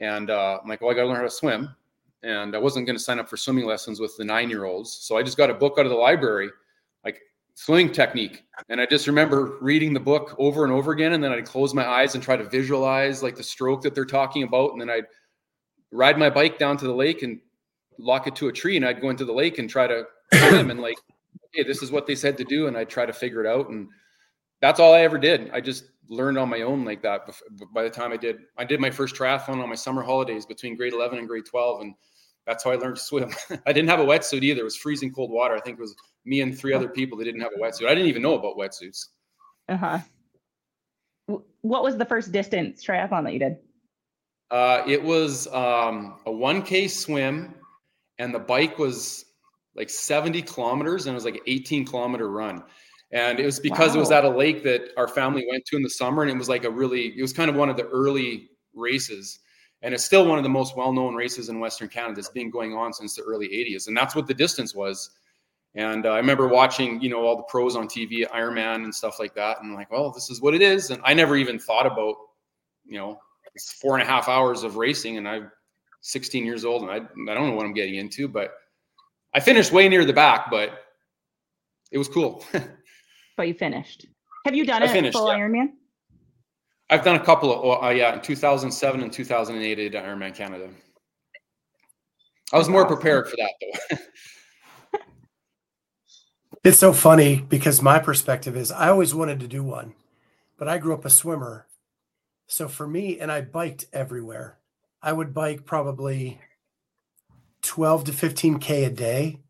And 0.00 0.30
uh, 0.30 0.58
I'm 0.62 0.68
like, 0.68 0.80
well, 0.80 0.90
I 0.90 0.94
got 0.94 1.02
to 1.02 1.08
learn 1.08 1.16
how 1.16 1.22
to 1.22 1.30
swim. 1.30 1.74
And 2.22 2.54
I 2.54 2.58
wasn't 2.58 2.86
going 2.86 2.96
to 2.96 3.02
sign 3.02 3.18
up 3.18 3.28
for 3.28 3.36
swimming 3.36 3.66
lessons 3.66 4.00
with 4.00 4.16
the 4.16 4.24
nine 4.24 4.50
year 4.50 4.64
olds. 4.64 4.92
So 4.92 5.16
I 5.16 5.22
just 5.22 5.36
got 5.36 5.50
a 5.50 5.54
book 5.54 5.76
out 5.78 5.86
of 5.86 5.90
the 5.90 5.96
library, 5.96 6.50
like 7.04 7.20
swimming 7.54 7.92
technique. 7.92 8.44
And 8.68 8.80
I 8.80 8.86
just 8.86 9.06
remember 9.06 9.58
reading 9.60 9.92
the 9.92 10.00
book 10.00 10.34
over 10.38 10.64
and 10.64 10.72
over 10.72 10.92
again. 10.92 11.12
And 11.12 11.22
then 11.22 11.32
I'd 11.32 11.46
close 11.46 11.74
my 11.74 11.86
eyes 11.86 12.14
and 12.14 12.24
try 12.24 12.36
to 12.36 12.44
visualize 12.44 13.22
like 13.22 13.36
the 13.36 13.42
stroke 13.42 13.82
that 13.82 13.94
they're 13.94 14.04
talking 14.04 14.42
about. 14.42 14.72
And 14.72 14.80
then 14.80 14.90
I'd 14.90 15.06
ride 15.92 16.18
my 16.18 16.30
bike 16.30 16.58
down 16.58 16.76
to 16.78 16.86
the 16.86 16.94
lake 16.94 17.22
and 17.22 17.40
lock 17.98 18.26
it 18.26 18.36
to 18.36 18.48
a 18.48 18.52
tree. 18.52 18.76
And 18.76 18.86
I'd 18.86 19.00
go 19.00 19.10
into 19.10 19.24
the 19.24 19.32
lake 19.32 19.58
and 19.58 19.68
try 19.68 19.86
to 19.86 20.04
swim 20.32 20.70
and 20.70 20.80
like, 20.80 20.98
okay, 21.46 21.66
this 21.66 21.82
is 21.82 21.90
what 21.90 22.06
they 22.06 22.14
said 22.14 22.38
to 22.38 22.44
do. 22.44 22.68
And 22.68 22.76
I'd 22.76 22.88
try 22.88 23.04
to 23.06 23.12
figure 23.12 23.44
it 23.44 23.46
out. 23.46 23.68
And 23.68 23.88
that's 24.60 24.80
all 24.80 24.94
I 24.94 25.00
ever 25.00 25.18
did. 25.18 25.50
I 25.52 25.60
just 25.60 25.84
learned 26.08 26.38
on 26.38 26.48
my 26.48 26.62
own 26.62 26.84
like 26.84 27.02
that. 27.02 27.28
By 27.72 27.82
the 27.82 27.90
time 27.90 28.12
I 28.12 28.16
did, 28.16 28.40
I 28.58 28.64
did 28.64 28.80
my 28.80 28.90
first 28.90 29.14
triathlon 29.14 29.62
on 29.62 29.68
my 29.68 29.74
summer 29.74 30.02
holidays 30.02 30.44
between 30.44 30.76
grade 30.76 30.92
11 30.92 31.18
and 31.18 31.28
grade 31.28 31.46
12. 31.46 31.80
And 31.82 31.94
that's 32.46 32.64
how 32.64 32.72
I 32.72 32.74
learned 32.74 32.96
to 32.96 33.02
swim. 33.02 33.32
I 33.66 33.72
didn't 33.72 33.88
have 33.88 34.00
a 34.00 34.04
wetsuit 34.04 34.42
either. 34.42 34.60
It 34.60 34.64
was 34.64 34.76
freezing 34.76 35.12
cold 35.12 35.30
water. 35.30 35.54
I 35.54 35.60
think 35.60 35.78
it 35.78 35.80
was 35.80 35.94
me 36.24 36.40
and 36.40 36.56
three 36.56 36.74
other 36.74 36.88
people 36.88 37.16
that 37.18 37.24
didn't 37.24 37.40
have 37.40 37.52
a 37.56 37.60
wetsuit. 37.60 37.86
I 37.86 37.94
didn't 37.94 38.08
even 38.08 38.22
know 38.22 38.34
about 38.34 38.56
wetsuits. 38.56 39.06
Uh 39.68 39.76
huh. 39.76 39.98
What 41.62 41.84
was 41.84 41.96
the 41.96 42.04
first 42.04 42.32
distance 42.32 42.84
triathlon 42.84 43.24
that 43.24 43.32
you 43.32 43.38
did? 43.38 43.56
Uh, 44.50 44.82
it 44.86 45.02
was 45.02 45.46
um, 45.48 46.18
a 46.26 46.30
1K 46.30 46.90
swim, 46.90 47.54
and 48.18 48.34
the 48.34 48.38
bike 48.38 48.78
was 48.78 49.26
like 49.76 49.88
70 49.88 50.42
kilometers, 50.42 51.06
and 51.06 51.12
it 51.12 51.14
was 51.14 51.24
like 51.24 51.36
an 51.36 51.42
18 51.46 51.86
kilometer 51.86 52.28
run. 52.28 52.64
And 53.12 53.40
it 53.40 53.44
was 53.44 53.58
because 53.58 53.90
wow. 53.90 53.96
it 53.96 53.98
was 54.00 54.10
at 54.12 54.24
a 54.24 54.28
lake 54.28 54.62
that 54.64 54.90
our 54.96 55.08
family 55.08 55.44
went 55.50 55.64
to 55.66 55.76
in 55.76 55.82
the 55.82 55.90
summer. 55.90 56.22
And 56.22 56.30
it 56.30 56.38
was 56.38 56.48
like 56.48 56.64
a 56.64 56.70
really, 56.70 57.18
it 57.18 57.22
was 57.22 57.32
kind 57.32 57.50
of 57.50 57.56
one 57.56 57.68
of 57.68 57.76
the 57.76 57.86
early 57.88 58.50
races. 58.74 59.40
And 59.82 59.94
it's 59.94 60.04
still 60.04 60.26
one 60.26 60.38
of 60.38 60.44
the 60.44 60.50
most 60.50 60.76
well 60.76 60.92
known 60.92 61.14
races 61.14 61.48
in 61.48 61.58
Western 61.58 61.88
Canada. 61.88 62.20
It's 62.20 62.28
been 62.28 62.50
going 62.50 62.74
on 62.74 62.92
since 62.92 63.16
the 63.16 63.22
early 63.22 63.48
80s. 63.48 63.88
And 63.88 63.96
that's 63.96 64.14
what 64.14 64.26
the 64.26 64.34
distance 64.34 64.74
was. 64.74 65.10
And 65.74 66.06
uh, 66.06 66.10
I 66.10 66.16
remember 66.16 66.48
watching, 66.48 67.00
you 67.00 67.08
know, 67.08 67.24
all 67.24 67.36
the 67.36 67.44
pros 67.44 67.76
on 67.76 67.86
TV, 67.88 68.28
Ironman 68.28 68.84
and 68.84 68.94
stuff 68.94 69.18
like 69.18 69.34
that. 69.34 69.62
And 69.62 69.74
like, 69.74 69.90
well, 69.90 70.10
this 70.10 70.30
is 70.30 70.40
what 70.40 70.54
it 70.54 70.62
is. 70.62 70.90
And 70.90 71.00
I 71.04 71.14
never 71.14 71.36
even 71.36 71.58
thought 71.58 71.86
about, 71.86 72.16
you 72.84 72.98
know, 72.98 73.18
it's 73.54 73.72
four 73.72 73.94
and 73.94 74.02
a 74.02 74.10
half 74.10 74.28
hours 74.28 74.62
of 74.62 74.76
racing. 74.76 75.16
And 75.16 75.28
I'm 75.28 75.50
16 76.02 76.44
years 76.44 76.64
old 76.64 76.82
and 76.82 76.90
I, 76.90 76.96
I 76.96 77.34
don't 77.34 77.48
know 77.48 77.54
what 77.54 77.66
I'm 77.66 77.74
getting 77.74 77.96
into, 77.96 78.28
but 78.28 78.52
I 79.34 79.40
finished 79.40 79.72
way 79.72 79.88
near 79.88 80.04
the 80.04 80.12
back, 80.12 80.50
but 80.50 80.70
it 81.92 81.98
was 81.98 82.08
cool. 82.08 82.44
but 83.40 83.48
you 83.48 83.54
finished. 83.54 84.04
Have 84.44 84.54
you 84.54 84.66
done 84.66 84.82
I 84.82 84.84
it 84.84 84.90
finished, 84.90 85.16
full 85.16 85.28
yeah. 85.28 85.38
Ironman? 85.38 85.70
I've 86.90 87.02
done 87.02 87.16
a 87.16 87.24
couple 87.24 87.72
of, 87.72 87.82
uh, 87.82 87.88
yeah, 87.88 88.12
in 88.12 88.20
2007 88.20 89.02
and 89.02 89.10
2008, 89.10 89.72
I 89.72 89.74
did 89.74 89.94
Ironman 89.94 90.34
Canada. 90.34 90.68
I 92.52 92.58
was 92.58 92.68
more 92.68 92.86
prepared 92.86 93.30
for 93.30 93.36
that 93.36 93.52
though. 94.92 94.98
it's 96.64 96.78
so 96.78 96.92
funny 96.92 97.36
because 97.48 97.80
my 97.80 97.98
perspective 97.98 98.58
is 98.58 98.70
I 98.70 98.90
always 98.90 99.14
wanted 99.14 99.40
to 99.40 99.48
do 99.48 99.62
one, 99.62 99.94
but 100.58 100.68
I 100.68 100.76
grew 100.76 100.92
up 100.92 101.06
a 101.06 101.10
swimmer. 101.10 101.66
So 102.46 102.68
for 102.68 102.86
me, 102.86 103.18
and 103.18 103.32
I 103.32 103.40
biked 103.40 103.86
everywhere. 103.90 104.58
I 105.00 105.14
would 105.14 105.32
bike 105.32 105.64
probably 105.64 106.42
12 107.62 108.04
to 108.04 108.12
15k 108.12 108.86
a 108.86 108.90
day 108.90 109.40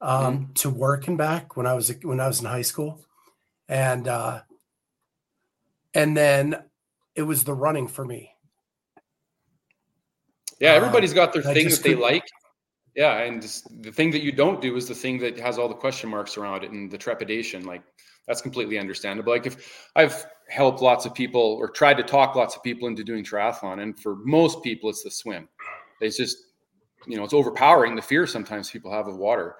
um, 0.00 0.38
mm-hmm. 0.38 0.52
to 0.54 0.70
work 0.70 1.08
and 1.08 1.18
back 1.18 1.58
when 1.58 1.66
I 1.66 1.74
was 1.74 1.92
when 2.02 2.20
I 2.20 2.26
was 2.26 2.40
in 2.40 2.46
high 2.46 2.62
school, 2.62 3.04
and 3.68 4.08
uh, 4.08 4.40
and 5.94 6.16
then 6.16 6.56
it 7.14 7.22
was 7.22 7.44
the 7.44 7.54
running 7.54 7.86
for 7.88 8.04
me. 8.04 8.30
Yeah, 10.60 10.72
everybody's 10.72 11.12
got 11.12 11.32
their 11.32 11.42
thing 11.42 11.68
that 11.68 11.82
they 11.82 11.94
like. 11.94 12.24
Yeah, 12.94 13.18
and 13.22 13.42
the 13.80 13.90
thing 13.90 14.10
that 14.12 14.22
you 14.22 14.30
don't 14.30 14.60
do 14.60 14.76
is 14.76 14.86
the 14.86 14.94
thing 14.94 15.18
that 15.18 15.38
has 15.38 15.58
all 15.58 15.68
the 15.68 15.74
question 15.74 16.08
marks 16.08 16.36
around 16.36 16.62
it 16.62 16.70
and 16.70 16.90
the 16.90 16.98
trepidation. 16.98 17.64
Like 17.64 17.82
that's 18.26 18.40
completely 18.40 18.78
understandable. 18.78 19.32
Like 19.32 19.46
if 19.46 19.88
I've 19.96 20.24
helped 20.48 20.80
lots 20.80 21.04
of 21.04 21.14
people 21.14 21.40
or 21.40 21.68
tried 21.68 21.96
to 21.96 22.02
talk 22.02 22.36
lots 22.36 22.54
of 22.54 22.62
people 22.62 22.88
into 22.88 23.02
doing 23.02 23.24
triathlon, 23.24 23.82
and 23.82 23.98
for 23.98 24.16
most 24.24 24.62
people, 24.62 24.90
it's 24.90 25.02
the 25.02 25.10
swim. 25.10 25.48
It's 26.00 26.16
just 26.16 26.36
you 27.06 27.16
know 27.16 27.24
it's 27.24 27.34
overpowering 27.34 27.96
the 27.96 28.02
fear 28.02 28.26
sometimes 28.26 28.70
people 28.70 28.92
have 28.92 29.08
of 29.08 29.16
water. 29.16 29.56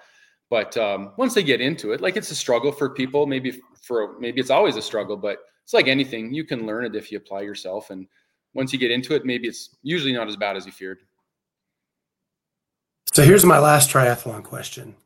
But 0.50 0.76
um, 0.76 1.12
once 1.16 1.34
they 1.34 1.42
get 1.42 1.60
into 1.60 1.92
it, 1.92 2.00
like 2.00 2.16
it's 2.16 2.30
a 2.30 2.36
struggle 2.36 2.70
for 2.70 2.90
people. 2.90 3.26
Maybe 3.26 3.60
for 3.86 4.18
maybe 4.18 4.40
it's 4.40 4.50
always 4.50 4.76
a 4.76 4.82
struggle, 4.82 5.16
but 5.16 5.38
it's 5.62 5.74
like 5.74 5.88
anything. 5.88 6.32
You 6.32 6.44
can 6.44 6.66
learn 6.66 6.84
it 6.84 6.96
if 6.96 7.10
you 7.12 7.18
apply 7.18 7.42
yourself, 7.42 7.90
and 7.90 8.06
once 8.54 8.72
you 8.72 8.78
get 8.78 8.90
into 8.90 9.14
it, 9.14 9.24
maybe 9.24 9.48
it's 9.48 9.76
usually 9.82 10.12
not 10.12 10.28
as 10.28 10.36
bad 10.36 10.56
as 10.56 10.66
you 10.66 10.72
feared. 10.72 10.98
So 13.12 13.22
here's 13.22 13.44
my 13.44 13.58
last 13.58 13.90
triathlon 13.90 14.42
question. 14.42 14.96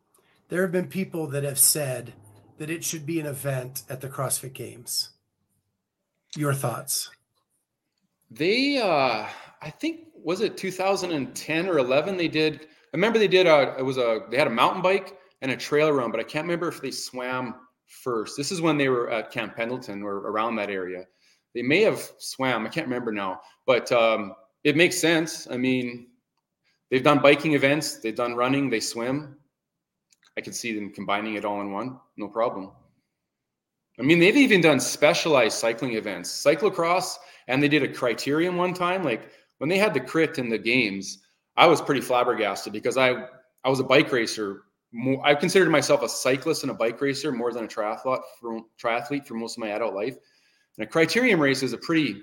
There 0.48 0.62
have 0.62 0.72
been 0.72 0.88
people 0.88 1.26
that 1.28 1.44
have 1.44 1.58
said 1.58 2.14
that 2.56 2.70
it 2.70 2.82
should 2.82 3.04
be 3.04 3.20
an 3.20 3.26
event 3.26 3.82
at 3.88 4.00
the 4.00 4.08
CrossFit 4.08 4.54
Games. 4.54 5.10
Your 6.36 6.54
thoughts? 6.54 7.10
They, 8.30 8.78
uh, 8.78 9.26
I 9.62 9.70
think, 9.70 10.08
was 10.14 10.40
it 10.40 10.56
2010 10.56 11.68
or 11.68 11.78
11? 11.78 12.16
They 12.16 12.28
did. 12.28 12.62
I 12.62 12.96
remember 12.96 13.18
they 13.18 13.28
did 13.28 13.46
a. 13.46 13.76
It 13.78 13.82
was 13.82 13.98
a. 13.98 14.22
They 14.30 14.36
had 14.36 14.46
a 14.46 14.50
mountain 14.50 14.82
bike 14.82 15.18
and 15.42 15.52
a 15.52 15.56
trail 15.56 15.92
run, 15.92 16.10
but 16.10 16.20
I 16.20 16.24
can't 16.24 16.44
remember 16.44 16.68
if 16.68 16.80
they 16.80 16.90
swam 16.90 17.54
first. 17.88 18.36
This 18.36 18.52
is 18.52 18.60
when 18.60 18.76
they 18.76 18.88
were 18.88 19.10
at 19.10 19.30
Camp 19.30 19.56
Pendleton 19.56 20.02
or 20.02 20.16
around 20.18 20.56
that 20.56 20.70
area. 20.70 21.04
They 21.54 21.62
may 21.62 21.82
have 21.82 22.00
swam. 22.18 22.66
I 22.66 22.68
can't 22.68 22.86
remember 22.86 23.12
now, 23.12 23.40
but 23.66 23.90
um, 23.90 24.34
it 24.64 24.76
makes 24.76 24.98
sense. 24.98 25.48
I 25.50 25.56
mean, 25.56 26.08
they've 26.90 27.02
done 27.02 27.20
biking 27.20 27.54
events, 27.54 27.98
they've 27.98 28.14
done 28.14 28.34
running, 28.34 28.70
they 28.70 28.80
swim. 28.80 29.36
I 30.36 30.40
can 30.40 30.52
see 30.52 30.72
them 30.72 30.92
combining 30.92 31.34
it 31.34 31.44
all 31.44 31.60
in 31.60 31.72
one, 31.72 31.98
no 32.16 32.28
problem. 32.28 32.70
I 33.98 34.02
mean, 34.02 34.20
they've 34.20 34.36
even 34.36 34.60
done 34.60 34.78
specialized 34.78 35.58
cycling 35.58 35.94
events, 35.94 36.30
cyclocross, 36.30 37.16
and 37.48 37.60
they 37.60 37.68
did 37.68 37.82
a 37.82 37.88
criterium 37.88 38.56
one 38.56 38.72
time. 38.72 39.02
Like 39.02 39.32
when 39.58 39.68
they 39.68 39.78
had 39.78 39.92
the 39.92 40.00
crit 40.00 40.38
in 40.38 40.48
the 40.48 40.58
games, 40.58 41.18
I 41.56 41.66
was 41.66 41.80
pretty 41.80 42.00
flabbergasted 42.00 42.72
because 42.72 42.96
I 42.96 43.26
I 43.64 43.68
was 43.68 43.80
a 43.80 43.84
bike 43.84 44.12
racer. 44.12 44.62
More, 44.92 45.24
I 45.26 45.34
considered 45.34 45.70
myself 45.70 46.02
a 46.02 46.08
cyclist 46.08 46.62
and 46.62 46.70
a 46.70 46.74
bike 46.74 47.00
racer 47.00 47.30
more 47.30 47.52
than 47.52 47.64
a 47.64 47.68
triathlete 47.68 48.22
for 48.40 48.60
triathlete 48.82 49.26
for 49.26 49.34
most 49.34 49.58
of 49.58 49.60
my 49.60 49.68
adult 49.68 49.94
life. 49.94 50.16
And 50.78 50.86
a 50.86 50.90
criterium 50.90 51.40
race 51.40 51.62
is 51.62 51.72
a 51.72 51.78
pretty 51.78 52.22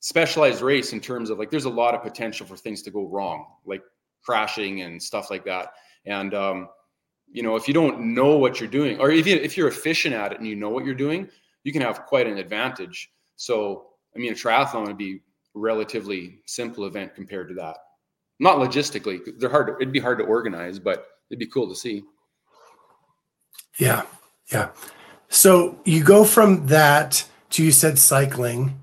specialized 0.00 0.62
race 0.62 0.92
in 0.92 1.00
terms 1.00 1.28
of 1.28 1.38
like 1.38 1.50
there's 1.50 1.64
a 1.64 1.70
lot 1.70 1.94
of 1.94 2.02
potential 2.02 2.46
for 2.46 2.56
things 2.56 2.82
to 2.82 2.90
go 2.90 3.06
wrong, 3.06 3.46
like 3.66 3.82
crashing 4.22 4.82
and 4.82 5.02
stuff 5.02 5.30
like 5.30 5.44
that. 5.44 5.72
And 6.06 6.32
um, 6.34 6.68
you 7.30 7.42
know, 7.42 7.56
if 7.56 7.68
you 7.68 7.74
don't 7.74 8.14
know 8.14 8.36
what 8.38 8.60
you're 8.60 8.70
doing, 8.70 8.98
or 9.00 9.10
if 9.10 9.26
you 9.26 9.36
if 9.36 9.56
you're 9.56 9.68
efficient 9.68 10.14
at 10.14 10.32
it 10.32 10.38
and 10.38 10.46
you 10.46 10.56
know 10.56 10.70
what 10.70 10.84
you're 10.84 10.94
doing, 10.94 11.28
you 11.64 11.72
can 11.72 11.82
have 11.82 12.06
quite 12.06 12.26
an 12.26 12.38
advantage. 12.38 13.10
So, 13.36 13.88
I 14.16 14.18
mean, 14.18 14.32
a 14.32 14.34
triathlon 14.34 14.86
would 14.86 14.96
be 14.96 15.20
relatively 15.54 16.40
simple 16.46 16.86
event 16.86 17.14
compared 17.14 17.48
to 17.48 17.54
that. 17.56 17.76
Not 18.40 18.58
logistically, 18.58 19.20
they're 19.38 19.50
hard. 19.50 19.66
To, 19.66 19.74
it'd 19.74 19.92
be 19.92 19.98
hard 19.98 20.18
to 20.18 20.24
organize, 20.24 20.78
but 20.78 21.06
it'd 21.30 21.38
be 21.38 21.46
cool 21.46 21.68
to 21.68 21.74
see. 21.74 22.04
Yeah, 23.78 24.02
yeah. 24.52 24.70
So 25.28 25.78
you 25.84 26.02
go 26.02 26.24
from 26.24 26.66
that 26.66 27.26
to 27.50 27.64
you 27.64 27.70
said 27.70 27.98
cycling. 27.98 28.80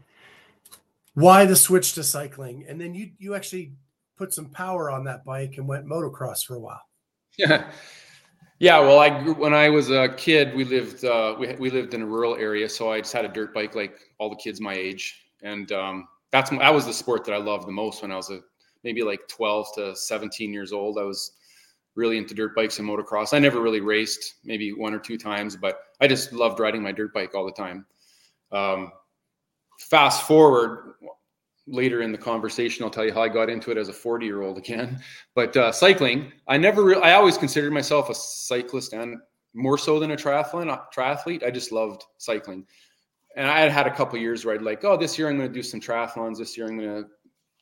Why 1.14 1.46
the 1.46 1.56
switch 1.56 1.94
to 1.94 2.04
cycling? 2.04 2.66
And 2.68 2.80
then 2.80 2.94
you 2.94 3.12
you 3.18 3.36
actually 3.36 3.74
put 4.18 4.34
some 4.34 4.50
power 4.50 4.90
on 4.90 5.04
that 5.06 5.25
bike 5.25 5.56
and 5.58 5.68
went 5.68 5.86
motocross 5.86 6.46
for 6.46 6.56
a 6.56 6.60
while. 6.60 6.82
Yeah. 7.38 7.70
Yeah, 8.60 8.80
well, 8.80 9.00
I 9.00 9.22
grew 9.22 9.34
when 9.34 9.54
I 9.54 9.68
was 9.68 9.90
a 9.90 10.08
kid. 10.16 10.56
We 10.56 10.64
lived 10.64 11.04
uh, 11.04 11.36
we 11.38 11.54
we 11.56 11.70
lived 11.70 11.94
in 11.94 12.02
a 12.02 12.06
rural 12.06 12.38
area, 12.38 12.70
so 12.70 12.90
I 12.90 13.02
just 13.02 13.12
had 13.12 13.25
a 13.25 13.28
dirt 13.28 13.54
bike 13.54 13.75
like 13.75 14.00
all 14.18 14.30
the 14.30 14.38
kids 14.38 14.62
my 14.62 14.74
age, 14.74 15.25
and 15.44 15.70
um, 15.74 16.08
that's 16.32 16.52
that 16.52 16.74
was 16.74 16.86
the 16.86 16.94
sport 16.94 17.25
that 17.25 17.34
I 17.34 17.38
loved 17.38 17.68
the 17.68 17.74
most 17.74 18.02
when 18.02 18.14
I 18.14 18.16
was 18.16 18.30
a 18.30 18.40
maybe 18.86 19.04
like 19.04 19.28
12 19.28 19.68
to 19.75 19.96
17 19.96 20.54
years 20.54 20.72
old. 20.72 20.98
I 20.98 21.04
was 21.04 21.34
really 21.96 22.18
into 22.18 22.34
dirt 22.34 22.56
bikes 22.56 22.80
and 22.80 22.88
motocross. 22.88 23.34
I 23.34 23.40
never 23.40 23.62
really 23.62 23.80
raced, 23.80 24.36
maybe 24.44 24.74
one 24.74 24.94
or 24.94 25.00
two 25.00 25.18
times, 25.18 25.56
but 25.56 25.80
I 26.02 26.08
just 26.08 26.34
loved 26.34 26.60
riding 26.60 26.84
my 26.84 26.92
dirt 26.92 27.14
bike 27.14 27.34
all 27.34 27.46
the 27.46 27.52
time. 27.52 27.86
Um, 28.52 28.92
fast 29.80 30.28
forward, 30.28 30.96
later 31.68 32.02
in 32.02 32.12
the 32.12 32.18
conversation, 32.18 32.84
I'll 32.84 32.92
tell 32.92 33.06
you 33.06 33.14
how 33.14 33.24
I 33.24 33.30
got 33.30 33.50
into 33.50 33.72
it 33.72 33.78
as 33.78 33.90
a 33.90 33.94
40 33.94 34.25
year 34.25 34.42
old 34.42 34.58
again. 34.58 35.00
But 35.36 35.58
uh, 35.58 35.72
cycling, 35.72 36.32
I 36.48 36.58
never, 36.58 36.84
re- 36.84 37.02
I 37.02 37.14
always 37.14 37.38
considered 37.38 37.74
myself 37.74 38.10
a 38.10 38.16
cyclist 38.16 38.94
and 38.94 39.18
more 39.54 39.78
so 39.78 40.00
than 40.00 40.12
a 40.12 40.16
triathlon, 40.16 40.70
uh, 40.70 40.80
triathlete. 40.96 41.44
I 41.44 41.52
just 41.52 41.72
loved 41.72 42.04
cycling. 42.18 42.66
And 43.36 43.48
I 43.48 43.60
had 43.60 43.72
had 43.72 43.86
a 43.88 43.94
couple 43.94 44.18
years 44.18 44.46
where 44.46 44.56
I'd 44.56 44.62
like, 44.62 44.84
oh, 44.86 44.96
this 44.96 45.18
year 45.18 45.30
I'm 45.30 45.38
going 45.38 45.50
to 45.50 45.54
do 45.54 45.64
some 45.64 45.82
triathlons. 45.82 46.38
This 46.38 46.58
year 46.58 46.68
I'm 46.68 46.78
going 46.78 47.04
to 47.04 47.10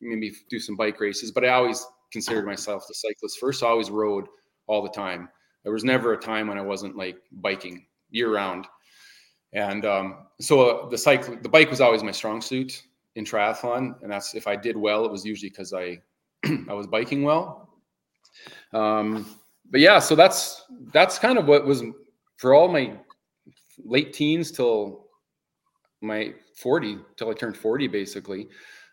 maybe 0.02 0.34
do 0.50 0.60
some 0.60 0.76
bike 0.76 1.00
races. 1.00 1.32
But 1.32 1.46
I 1.46 1.50
always 1.50 1.84
considered 2.14 2.46
myself 2.46 2.86
the 2.88 2.94
cyclist 2.94 3.40
first. 3.40 3.64
I 3.64 3.68
always 3.68 3.90
rode 3.90 4.28
all 4.68 4.82
the 4.82 4.90
time. 4.90 5.28
There 5.64 5.74
was 5.74 5.84
never 5.84 6.14
a 6.14 6.18
time 6.18 6.48
when 6.48 6.58
I 6.58 6.62
wasn't 6.62 6.96
like 6.96 7.18
biking 7.32 7.86
year 8.10 8.34
round. 8.34 8.68
And 9.52 9.86
um, 9.86 10.28
so 10.40 10.62
uh, 10.62 10.90
the 10.90 10.98
cycle, 10.98 11.38
the 11.42 11.50
bike 11.50 11.70
was 11.70 11.82
always 11.82 12.04
my 12.04 12.12
strong 12.12 12.42
suit 12.42 12.84
in 13.16 13.26
triathlon, 13.26 14.02
and 14.02 14.12
that's 14.12 14.34
if 14.34 14.48
I 14.48 14.56
did 14.56 14.78
well, 14.78 15.06
it 15.06 15.12
was 15.12 15.26
usually 15.26 15.50
because 15.50 15.74
I 15.74 16.02
I 16.70 16.74
was 16.74 16.88
biking 16.88 17.24
well. 17.24 17.70
Um, 18.72 19.26
but 19.70 19.82
yeah, 19.82 20.00
so 20.00 20.16
that's 20.16 20.66
that's 20.92 21.20
kind 21.20 21.38
of 21.38 21.46
what 21.48 21.66
was 21.66 21.84
for 22.38 22.54
all 22.54 22.68
my 22.68 22.98
late 23.84 24.14
teens 24.14 24.52
till 24.52 25.08
my 26.02 26.34
40 26.58 27.00
till 27.16 27.30
I 27.30 27.34
turned 27.34 27.58
40 27.58 27.88
basically. 27.88 28.50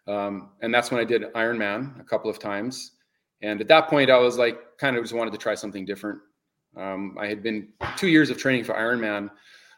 Um, 0.07 0.51
and 0.63 0.73
that's 0.73 0.91
when 0.91 1.01
I 1.01 1.05
did 1.05 1.33
Ironman 1.35 2.01
a 2.01 2.05
couple 2.05 2.31
of 2.31 2.39
times. 2.39 2.93
And 3.43 3.61
at 3.61 3.69
that 3.69 3.89
point, 3.89 4.11
I 4.11 4.19
was 4.19 4.39
like, 4.39 4.59
kind 4.79 4.97
of 4.97 5.03
just 5.03 5.15
wanted 5.15 5.33
to 5.33 5.39
try 5.39 5.55
something 5.55 5.85
different. 5.85 6.19
Um, 6.77 7.17
I 7.19 7.27
had 7.27 7.43
been 7.43 7.69
two 7.97 8.09
years 8.09 8.31
of 8.31 8.39
training 8.39 8.65
for 8.65 8.75
Ironman 8.75 9.31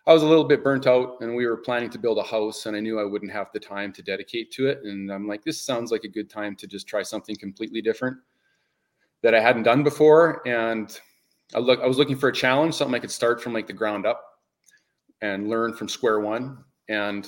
I 0.07 0.13
was 0.13 0.23
a 0.23 0.27
little 0.27 0.45
bit 0.45 0.65
burnt 0.65 0.89
out 0.89 1.19
and 1.21 1.37
we 1.37 1.47
were 1.47 1.57
planning 1.57 1.91
to 1.91 1.99
build 1.99 2.19
a 2.19 2.25
house 2.25 2.67
and 2.67 2.77
I 2.77 2.81
knew 2.81 2.99
I 2.99 3.05
wouldn't 3.05 3.31
have 3.31 3.51
the 3.55 3.61
time 3.61 3.93
to 3.93 4.03
dedicate 4.03 4.51
to 4.53 4.67
it. 4.67 4.81
And 4.83 5.13
I'm 5.13 5.29
like, 5.29 5.45
this 5.45 5.61
sounds 5.61 5.93
like 5.93 6.03
a 6.03 6.09
good 6.09 6.29
time 6.29 6.57
to 6.57 6.67
just 6.67 6.89
try 6.89 7.03
something 7.03 7.37
completely 7.37 7.81
different 7.81 8.17
that 9.23 9.35
I 9.35 9.41
hadn't 9.41 9.63
done 9.63 9.85
before. 9.85 10.47
And 10.47 10.99
I 11.55 11.61
look, 11.61 11.81
I 11.81 11.87
was 11.87 11.99
looking 11.99 12.17
for 12.17 12.29
a 12.29 12.33
challenge, 12.33 12.75
something 12.75 12.97
I 12.97 12.99
could 12.99 13.13
start 13.13 13.41
from 13.41 13.53
like 13.53 13.69
the 13.69 13.73
ground 13.73 14.05
up 14.05 14.25
and 15.21 15.49
learn 15.49 15.73
from 15.73 15.89
square 15.89 16.19
one. 16.19 16.65
And 16.89 17.25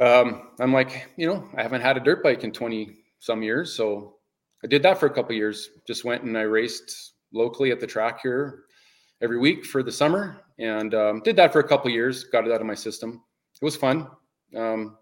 um, 0.00 0.52
I'm 0.60 0.72
like, 0.72 1.10
you 1.18 1.26
know, 1.26 1.46
I 1.54 1.62
haven't 1.62 1.82
had 1.82 1.98
a 1.98 2.00
dirt 2.00 2.22
bike 2.22 2.44
in 2.44 2.52
20 2.52 2.96
some 3.18 3.42
years. 3.42 3.74
So 3.74 4.16
I 4.64 4.66
did 4.66 4.82
that 4.82 4.98
for 4.98 5.06
a 5.06 5.10
couple 5.10 5.34
years, 5.34 5.70
just 5.86 6.04
went 6.04 6.22
and 6.24 6.36
I 6.36 6.42
raced 6.42 7.14
locally 7.32 7.70
at 7.70 7.80
the 7.80 7.86
track 7.86 8.20
here 8.22 8.64
every 9.20 9.38
week 9.38 9.64
for 9.64 9.82
the 9.82 9.92
summer 9.92 10.40
and 10.58 10.94
um, 10.94 11.20
did 11.24 11.36
that 11.36 11.52
for 11.52 11.60
a 11.60 11.68
couple 11.68 11.90
years. 11.90 12.24
Got 12.24 12.46
it 12.46 12.52
out 12.52 12.60
of 12.60 12.66
my 12.66 12.74
system. 12.74 13.22
It 13.60 13.64
was 13.64 13.76
fun. 13.76 14.08
Um, 14.56 14.96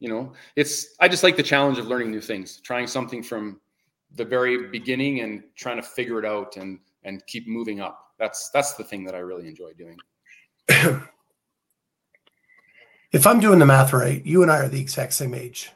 you 0.00 0.08
know, 0.08 0.32
it's 0.56 0.96
I 1.00 1.08
just 1.08 1.22
like 1.22 1.36
the 1.36 1.42
challenge 1.42 1.78
of 1.78 1.86
learning 1.86 2.10
new 2.10 2.20
things, 2.20 2.60
trying 2.60 2.86
something 2.86 3.22
from 3.22 3.60
the 4.14 4.24
very 4.24 4.68
beginning 4.68 5.20
and 5.20 5.42
trying 5.56 5.76
to 5.76 5.82
figure 5.82 6.18
it 6.18 6.24
out 6.24 6.56
and 6.56 6.78
and 7.04 7.24
keep 7.26 7.46
moving 7.46 7.80
up. 7.80 7.98
That's 8.18 8.50
that's 8.50 8.74
the 8.74 8.84
thing 8.84 9.04
that 9.04 9.14
I 9.14 9.18
really 9.18 9.46
enjoy 9.48 9.72
doing. 9.74 9.96
if 13.12 13.26
I'm 13.26 13.40
doing 13.40 13.58
the 13.58 13.66
math 13.66 13.92
right, 13.92 14.24
you 14.24 14.42
and 14.42 14.50
I 14.50 14.58
are 14.58 14.68
the 14.68 14.80
exact 14.80 15.12
same 15.12 15.34
age. 15.34 15.70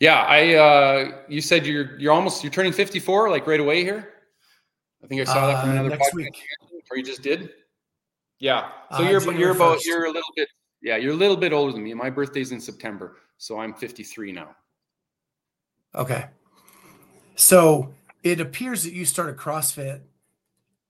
Yeah, 0.00 0.22
I. 0.22 0.54
Uh, 0.54 1.18
you 1.28 1.40
said 1.40 1.66
you're 1.66 1.98
you're 1.98 2.12
almost 2.12 2.42
you're 2.42 2.50
turning 2.50 2.72
54 2.72 3.30
like 3.30 3.46
right 3.46 3.60
away 3.60 3.84
here. 3.84 4.08
I 5.04 5.06
think 5.06 5.20
I 5.20 5.24
saw 5.24 5.46
that 5.46 5.60
from 5.60 5.70
uh, 5.70 5.72
another 5.74 5.92
uh, 5.92 5.98
podcast, 5.98 6.14
week. 6.14 6.42
or 6.90 6.96
you 6.96 7.04
just 7.04 7.22
did. 7.22 7.50
Yeah. 8.38 8.70
So 8.96 9.04
uh, 9.04 9.10
you're 9.10 9.20
January 9.20 9.40
you're 9.40 9.50
about 9.50 9.78
1st. 9.78 9.84
you're 9.84 10.04
a 10.04 10.08
little 10.08 10.32
bit 10.34 10.48
yeah 10.82 10.96
you're 10.96 11.12
a 11.12 11.16
little 11.16 11.36
bit 11.36 11.52
older 11.52 11.72
than 11.72 11.84
me. 11.84 11.92
My 11.94 12.08
birthday's 12.08 12.50
in 12.50 12.60
September, 12.60 13.18
so 13.36 13.60
I'm 13.60 13.74
53 13.74 14.32
now. 14.32 14.56
Okay. 15.94 16.26
So 17.36 17.92
it 18.22 18.40
appears 18.40 18.84
that 18.84 18.94
you 18.94 19.04
started 19.04 19.36
CrossFit 19.36 20.00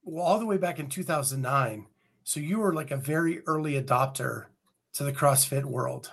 well, 0.05 0.25
all 0.25 0.39
the 0.39 0.47
way 0.47 0.57
back 0.57 0.79
in 0.79 0.89
2009. 0.89 1.87
So 2.23 2.39
you 2.39 2.59
were 2.61 2.73
like 2.73 2.91
a 2.91 2.97
very 2.97 3.41
early 3.47 3.81
adopter 3.81 4.47
to 4.95 5.05
the 5.05 5.13
CrossFit 5.13 5.65
world. 5.65 6.13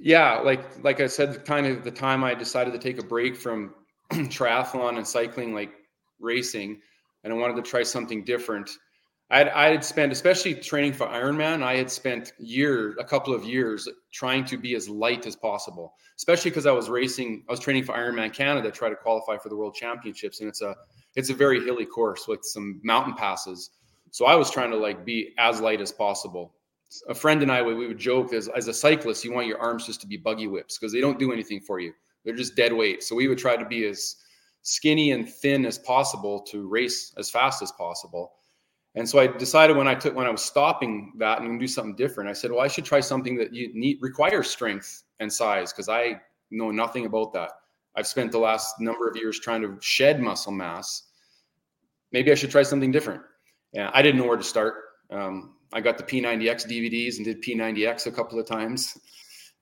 Yeah, 0.00 0.38
like 0.38 0.62
like 0.84 1.00
I 1.00 1.06
said, 1.06 1.44
kind 1.44 1.66
of 1.66 1.84
the 1.84 1.90
time 1.90 2.22
I 2.24 2.34
decided 2.34 2.72
to 2.72 2.78
take 2.78 2.98
a 2.98 3.04
break 3.04 3.36
from 3.36 3.74
triathlon 4.12 4.96
and 4.98 5.06
cycling, 5.06 5.54
like 5.54 5.72
racing, 6.20 6.80
and 7.24 7.32
I 7.32 7.36
wanted 7.36 7.56
to 7.56 7.62
try 7.62 7.82
something 7.82 8.24
different. 8.24 8.70
I 9.28 9.70
had, 9.70 9.84
spent, 9.84 10.12
especially 10.12 10.54
training 10.54 10.92
for 10.92 11.08
Ironman, 11.08 11.64
I 11.64 11.74
had 11.74 11.90
spent 11.90 12.32
year, 12.38 12.94
a 13.00 13.04
couple 13.04 13.34
of 13.34 13.44
years 13.44 13.88
trying 14.12 14.44
to 14.44 14.56
be 14.56 14.76
as 14.76 14.88
light 14.88 15.26
as 15.26 15.34
possible, 15.34 15.94
especially 16.16 16.52
because 16.52 16.64
I 16.64 16.70
was 16.70 16.88
racing, 16.88 17.42
I 17.48 17.52
was 17.52 17.58
training 17.58 17.82
for 17.82 17.96
Ironman 17.96 18.32
Canada, 18.32 18.70
to 18.70 18.76
try 18.76 18.88
to 18.88 18.94
qualify 18.94 19.36
for 19.36 19.48
the 19.48 19.56
World 19.56 19.74
Championships, 19.74 20.38
and 20.40 20.48
it's 20.48 20.62
a 20.62 20.76
it's 21.16 21.30
a 21.30 21.34
very 21.34 21.64
hilly 21.64 21.86
course 21.86 22.28
with 22.28 22.44
some 22.44 22.80
mountain 22.84 23.14
passes. 23.14 23.70
So 24.12 24.26
I 24.26 24.36
was 24.36 24.50
trying 24.50 24.70
to 24.70 24.76
like 24.76 25.04
be 25.04 25.34
as 25.38 25.60
light 25.60 25.80
as 25.80 25.90
possible. 25.90 26.54
A 27.08 27.14
friend 27.14 27.42
and 27.42 27.50
I, 27.50 27.62
we, 27.62 27.74
we 27.74 27.86
would 27.88 27.98
joke 27.98 28.32
as, 28.32 28.48
as 28.48 28.68
a 28.68 28.74
cyclist, 28.74 29.24
you 29.24 29.32
want 29.32 29.46
your 29.46 29.60
arms 29.60 29.86
just 29.86 30.00
to 30.02 30.06
be 30.06 30.16
buggy 30.16 30.46
whips 30.46 30.78
because 30.78 30.92
they 30.92 31.00
don't 31.00 31.18
do 31.18 31.32
anything 31.32 31.60
for 31.60 31.80
you. 31.80 31.92
They're 32.24 32.34
just 32.34 32.56
dead 32.56 32.72
weight. 32.72 33.02
So 33.02 33.16
we 33.16 33.28
would 33.28 33.38
try 33.38 33.56
to 33.56 33.64
be 33.64 33.86
as 33.86 34.16
skinny 34.62 35.12
and 35.12 35.28
thin 35.28 35.64
as 35.64 35.78
possible 35.78 36.40
to 36.50 36.68
race 36.68 37.12
as 37.18 37.30
fast 37.30 37.62
as 37.62 37.72
possible. 37.72 38.32
And 38.96 39.08
so 39.08 39.18
I 39.18 39.26
decided 39.26 39.76
when 39.76 39.86
I 39.86 39.94
took 39.94 40.14
when 40.14 40.26
I 40.26 40.30
was 40.30 40.42
stopping 40.42 41.12
that 41.18 41.40
and 41.40 41.60
do 41.60 41.66
something 41.66 41.94
different, 41.96 42.30
I 42.30 42.32
said, 42.32 42.50
well, 42.50 42.60
I 42.60 42.68
should 42.68 42.84
try 42.84 43.00
something 43.00 43.36
that 43.36 43.52
you 43.52 43.70
need 43.74 43.98
requires 44.00 44.48
strength 44.48 45.04
and 45.20 45.32
size 45.32 45.72
because 45.72 45.88
I 45.88 46.20
know 46.50 46.70
nothing 46.70 47.04
about 47.04 47.32
that. 47.34 47.50
I've 47.94 48.06
spent 48.06 48.32
the 48.32 48.38
last 48.38 48.80
number 48.80 49.08
of 49.08 49.16
years 49.16 49.38
trying 49.38 49.62
to 49.62 49.76
shed 49.80 50.20
muscle 50.20 50.52
mass. 50.52 51.04
Maybe 52.12 52.32
I 52.32 52.34
should 52.34 52.50
try 52.50 52.62
something 52.62 52.90
different. 52.90 53.22
Yeah, 53.72 53.90
I 53.92 54.00
didn't 54.00 54.20
know 54.20 54.26
where 54.26 54.36
to 54.36 54.42
start. 54.42 54.74
Um, 55.10 55.55
I 55.72 55.80
got 55.80 55.98
the 55.98 56.04
P90X 56.04 56.66
DVDs 56.66 57.16
and 57.16 57.24
did 57.24 57.42
P90X 57.42 58.06
a 58.06 58.12
couple 58.12 58.38
of 58.38 58.46
times. 58.46 58.96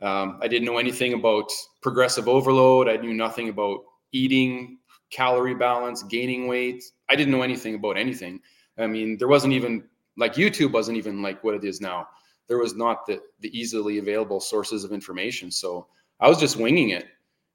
Um, 0.00 0.38
I 0.42 0.48
didn't 0.48 0.66
know 0.66 0.78
anything 0.78 1.14
about 1.14 1.50
progressive 1.80 2.28
overload. 2.28 2.88
I 2.88 2.96
knew 2.96 3.14
nothing 3.14 3.48
about 3.48 3.80
eating, 4.12 4.78
calorie 5.10 5.54
balance, 5.54 6.02
gaining 6.02 6.46
weight. 6.46 6.84
I 7.08 7.16
didn't 7.16 7.32
know 7.32 7.42
anything 7.42 7.74
about 7.74 7.96
anything. 7.96 8.40
I 8.78 8.86
mean, 8.86 9.16
there 9.18 9.28
wasn't 9.28 9.54
even 9.54 9.84
like 10.16 10.34
YouTube 10.34 10.72
wasn't 10.72 10.98
even 10.98 11.22
like 11.22 11.42
what 11.42 11.54
it 11.54 11.64
is 11.64 11.80
now. 11.80 12.08
There 12.48 12.58
was 12.58 12.74
not 12.74 13.06
the 13.06 13.20
the 13.40 13.56
easily 13.58 13.98
available 13.98 14.40
sources 14.40 14.84
of 14.84 14.92
information. 14.92 15.50
So 15.50 15.86
I 16.20 16.28
was 16.28 16.38
just 16.38 16.56
winging 16.56 16.90
it, 16.90 17.06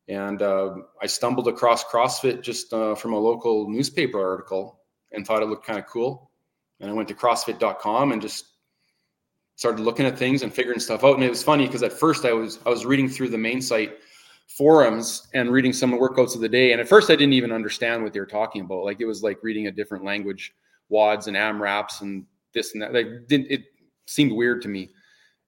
and 0.07 0.41
uh, 0.41 0.75
I 1.01 1.07
stumbled 1.07 1.47
across 1.47 1.83
CrossFit 1.83 2.41
just 2.41 2.73
uh, 2.73 2.95
from 2.95 3.13
a 3.13 3.19
local 3.19 3.69
newspaper 3.69 4.19
article 4.19 4.79
and 5.11 5.25
thought 5.25 5.41
it 5.41 5.47
looked 5.47 5.65
kind 5.65 5.79
of 5.79 5.85
cool. 5.87 6.28
And 6.79 6.89
I 6.89 6.93
went 6.93 7.07
to 7.09 7.13
CrossFit.com 7.13 8.11
and 8.11 8.21
just 8.21 8.45
started 9.55 9.81
looking 9.81 10.05
at 10.05 10.17
things 10.17 10.41
and 10.41 10.53
figuring 10.53 10.79
stuff 10.79 11.03
out. 11.03 11.15
And 11.15 11.23
it 11.23 11.29
was 11.29 11.43
funny 11.43 11.65
because 11.65 11.83
at 11.83 11.91
first 11.91 12.23
I 12.23 12.31
was 12.31 12.59
I 12.65 12.69
was 12.69 12.85
reading 12.85 13.09
through 13.09 13.29
the 13.29 13.37
main 13.37 13.61
site 13.61 13.97
forums 14.47 15.27
and 15.33 15.51
reading 15.51 15.73
some 15.73 15.93
of 15.93 15.99
the 15.99 16.05
workouts 16.05 16.33
of 16.33 16.41
the 16.41 16.49
day. 16.49 16.71
And 16.71 16.79
at 16.79 16.87
first 16.87 17.09
I 17.09 17.15
didn't 17.15 17.33
even 17.33 17.51
understand 17.51 18.01
what 18.01 18.13
they 18.13 18.21
were 18.21 18.25
talking 18.25 18.61
about. 18.61 18.85
Like 18.85 19.01
it 19.01 19.05
was 19.05 19.21
like 19.21 19.43
reading 19.43 19.67
a 19.67 19.71
different 19.71 20.05
language, 20.05 20.53
WODs 20.89 21.27
and 21.27 21.35
AMRAPs 21.35 22.01
and 22.01 22.25
this 22.53 22.73
and 22.73 22.81
that. 22.81 22.93
Like 22.93 23.27
didn't 23.27 23.47
it 23.51 23.63
seemed 24.05 24.31
weird 24.31 24.61
to 24.61 24.69
me. 24.69 24.91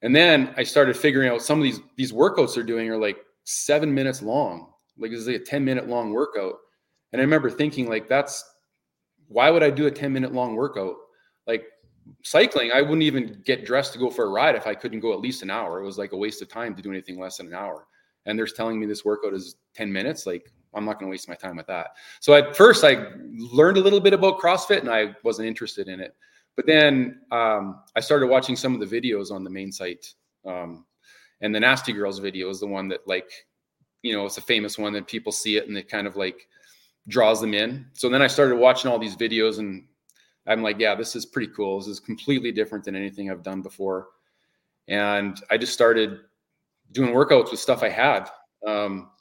And 0.02 0.16
then 0.16 0.54
I 0.58 0.64
started 0.64 0.98
figuring 0.98 1.30
out 1.30 1.42
some 1.42 1.60
of 1.60 1.64
these 1.64 1.80
these 1.96 2.12
workouts 2.12 2.56
they're 2.56 2.64
doing 2.64 2.90
are 2.90 2.98
like 2.98 3.18
seven 3.46 3.94
minutes 3.94 4.22
long. 4.22 4.74
Like 4.98 5.12
it's 5.12 5.26
like 5.26 5.38
a 5.38 5.46
10 5.46 5.64
minute 5.64 5.88
long 5.88 6.12
workout. 6.12 6.56
And 7.14 7.22
I 7.22 7.24
remember 7.24 7.50
thinking 7.50 7.88
like 7.88 8.10
that's 8.10 8.44
why 9.30 9.50
would 9.50 9.64
I 9.64 9.70
do 9.70 9.88
a 9.88 9.92
10 9.92 10.12
minute 10.12 10.34
long 10.34 10.56
workout? 10.56 10.96
Like 11.48 11.66
cycling, 12.24 12.72
I 12.74 12.82
wouldn't 12.82 13.04
even 13.04 13.42
get 13.46 13.66
dressed 13.66 13.94
to 13.94 14.00
go 14.00 14.10
for 14.10 14.26
a 14.26 14.30
ride 14.30 14.56
if 14.56 14.68
I 14.68 14.76
couldn't 14.76 15.00
go 15.00 15.14
at 15.14 15.22
least 15.22 15.44
an 15.44 15.50
hour. 15.50 15.82
It 15.82 15.86
was 15.86 15.98
like 15.98 16.12
a 16.14 16.18
waste 16.18 16.42
of 16.42 16.50
time 16.50 16.76
to 16.76 16.82
do 16.82 16.92
anything 16.92 17.20
less 17.20 17.38
than 17.38 17.48
an 17.48 17.54
hour. 17.54 17.88
And 18.26 18.38
they're 18.38 18.46
telling 18.48 18.80
me 18.80 18.86
this 18.86 19.06
workout 19.06 19.34
is 19.34 19.56
10 19.76 19.92
minutes. 19.92 20.26
Like, 20.26 20.52
I'm 20.74 20.86
not 20.86 21.00
going 21.00 21.08
to 21.08 21.12
waste 21.12 21.28
my 21.28 21.36
time 21.36 21.58
with 21.58 21.68
that. 21.68 21.92
So 22.20 22.34
at 22.34 22.56
first, 22.56 22.84
I 22.84 23.08
learned 23.34 23.78
a 23.78 23.82
little 23.82 24.00
bit 24.00 24.14
about 24.14 24.40
CrossFit 24.40 24.80
and 24.80 24.90
I 24.90 25.16
wasn't 25.24 25.48
interested 25.48 25.88
in 25.88 26.00
it. 26.00 26.16
But 26.56 26.66
then 26.66 27.22
um, 27.32 27.82
I 27.96 28.00
started 28.00 28.28
watching 28.28 28.56
some 28.56 28.80
of 28.80 28.88
the 28.88 29.02
videos 29.02 29.32
on 29.32 29.44
the 29.44 29.50
main 29.50 29.72
site. 29.72 30.14
Um, 30.46 30.86
and 31.42 31.54
the 31.54 31.60
Nasty 31.60 31.94
Girls 31.94 32.20
video 32.20 32.50
is 32.50 32.60
the 32.60 32.68
one 32.68 32.88
that, 32.90 33.08
like, 33.08 33.32
you 34.04 34.14
know, 34.14 34.26
it's 34.26 34.38
a 34.38 34.42
famous 34.42 34.78
one 34.78 34.94
that 34.94 35.08
people 35.08 35.32
see 35.32 35.58
it 35.58 35.68
and 35.68 35.78
it 35.78 35.90
kind 35.90 36.08
of 36.08 36.16
like 36.16 36.48
draws 37.08 37.42
them 37.42 37.54
in. 37.54 37.86
So 37.94 38.10
then 38.10 38.22
I 38.22 38.28
started 38.28 38.58
watching 38.58 38.92
all 38.92 39.00
these 39.00 39.16
videos 39.16 39.60
and 39.60 39.86
I'm 40.48 40.64
like, 40.64 40.80
yeah, 40.80 40.96
this 40.96 41.16
is 41.16 41.26
pretty 41.26 41.52
cool. 41.56 41.80
This 41.80 41.88
is 41.88 42.00
completely 42.00 42.52
different 42.52 42.84
than 42.84 42.96
anything 42.96 43.30
I've 43.30 43.44
done 43.44 43.62
before. 43.62 44.08
And 44.88 45.40
I 45.50 45.58
just 45.58 45.74
started 45.74 46.20
doing 46.92 47.12
workouts 47.12 47.52
with 47.52 47.60
stuff 47.60 47.84
I 47.84 47.90
had. 47.90 48.30
Um, 48.66 49.12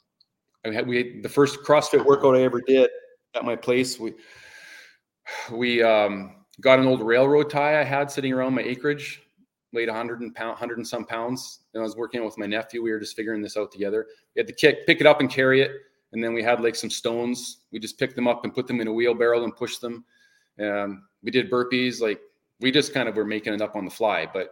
I 0.65 0.71
had 0.71 0.87
we 0.87 1.21
the 1.21 1.29
first 1.29 1.59
CrossFit 1.63 2.05
workout 2.05 2.35
I 2.35 2.41
ever 2.41 2.61
did 2.61 2.89
at 3.35 3.45
my 3.45 3.55
place. 3.55 3.99
We 3.99 4.13
we 5.51 5.81
um, 5.81 6.35
got 6.59 6.79
an 6.79 6.87
old 6.87 7.01
railroad 7.01 7.49
tie 7.49 7.79
I 7.79 7.83
had 7.83 8.11
sitting 8.11 8.33
around 8.33 8.53
my 8.53 8.61
acreage, 8.61 9.21
weighed 9.73 9.87
100 9.87 10.21
and 10.21 10.33
pound, 10.33 10.51
100 10.51 10.77
and 10.77 10.87
some 10.87 11.05
pounds. 11.05 11.61
And 11.73 11.81
I 11.81 11.83
was 11.83 11.95
working 11.95 12.23
with 12.23 12.37
my 12.37 12.45
nephew. 12.45 12.83
We 12.83 12.91
were 12.91 12.99
just 12.99 13.15
figuring 13.15 13.41
this 13.41 13.57
out 13.57 13.71
together. 13.71 14.07
We 14.35 14.39
had 14.39 14.47
to 14.47 14.53
kick, 14.53 14.85
pick 14.85 15.01
it 15.01 15.07
up 15.07 15.19
and 15.19 15.29
carry 15.29 15.61
it. 15.61 15.71
And 16.13 16.23
then 16.23 16.33
we 16.33 16.43
had 16.43 16.61
like 16.61 16.75
some 16.75 16.89
stones. 16.89 17.59
We 17.71 17.79
just 17.79 17.97
picked 17.97 18.15
them 18.15 18.27
up 18.27 18.43
and 18.43 18.53
put 18.53 18.67
them 18.67 18.81
in 18.81 18.87
a 18.87 18.93
wheelbarrow 18.93 19.43
and 19.43 19.55
pushed 19.55 19.81
them. 19.81 20.03
We 21.23 21.31
did 21.31 21.51
burpees. 21.51 22.01
Like 22.01 22.19
we 22.59 22.71
just 22.71 22.93
kind 22.93 23.09
of 23.09 23.15
were 23.15 23.25
making 23.25 23.53
it 23.53 23.61
up 23.61 23.75
on 23.75 23.85
the 23.85 23.91
fly. 23.91 24.27
But 24.31 24.51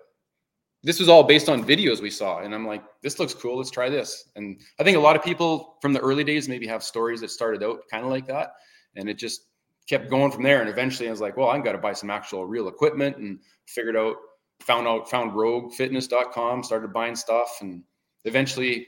this 0.84 1.00
was 1.00 1.10
all 1.10 1.24
based 1.24 1.50
on 1.50 1.64
videos 1.64 2.02
we 2.02 2.10
saw. 2.10 2.40
And 2.40 2.56
I'm 2.56 2.66
like, 2.66 2.84
this 3.02 3.20
looks 3.20 3.34
cool. 3.34 3.58
Let's 3.58 3.72
try 3.72 3.90
this. 3.90 4.30
And 4.36 4.60
I 4.80 4.84
think 4.84 4.98
a 4.98 5.02
lot 5.02 5.16
of 5.16 5.24
people 5.24 5.78
from 5.82 5.94
the 5.94 6.00
early 6.00 6.24
days 6.24 6.48
maybe 6.48 6.68
have 6.68 6.84
stories 6.84 7.22
that 7.22 7.32
started 7.32 7.64
out 7.64 7.82
kind 7.92 8.04
of 8.04 8.10
like 8.10 8.26
that. 8.28 8.54
And 8.96 9.10
it 9.10 9.18
just 9.18 9.42
kept 9.88 10.10
going 10.10 10.32
from 10.32 10.44
there. 10.44 10.62
And 10.62 10.70
eventually 10.70 11.08
I 11.08 11.12
was 11.12 11.22
like, 11.22 11.36
well, 11.36 11.50
I've 11.50 11.64
got 11.64 11.74
to 11.74 11.78
buy 11.78 11.94
some 11.94 12.10
actual 12.10 12.46
real 12.46 12.68
equipment 12.68 13.18
and 13.18 13.40
figured 13.68 13.98
out, 13.98 14.16
found 14.62 14.88
out, 14.88 15.10
found 15.10 15.32
roguefitness.com, 15.32 16.64
started 16.64 16.94
buying 16.94 17.16
stuff. 17.16 17.58
And 17.62 17.84
eventually 18.24 18.88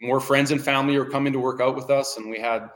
more 0.00 0.20
friends 0.20 0.50
and 0.50 0.62
family 0.62 0.98
were 0.98 1.10
coming 1.10 1.32
to 1.32 1.38
work 1.38 1.60
out 1.60 1.76
with 1.76 1.90
us. 1.90 2.16
And 2.16 2.30
we 2.30 2.38
had 2.38 2.70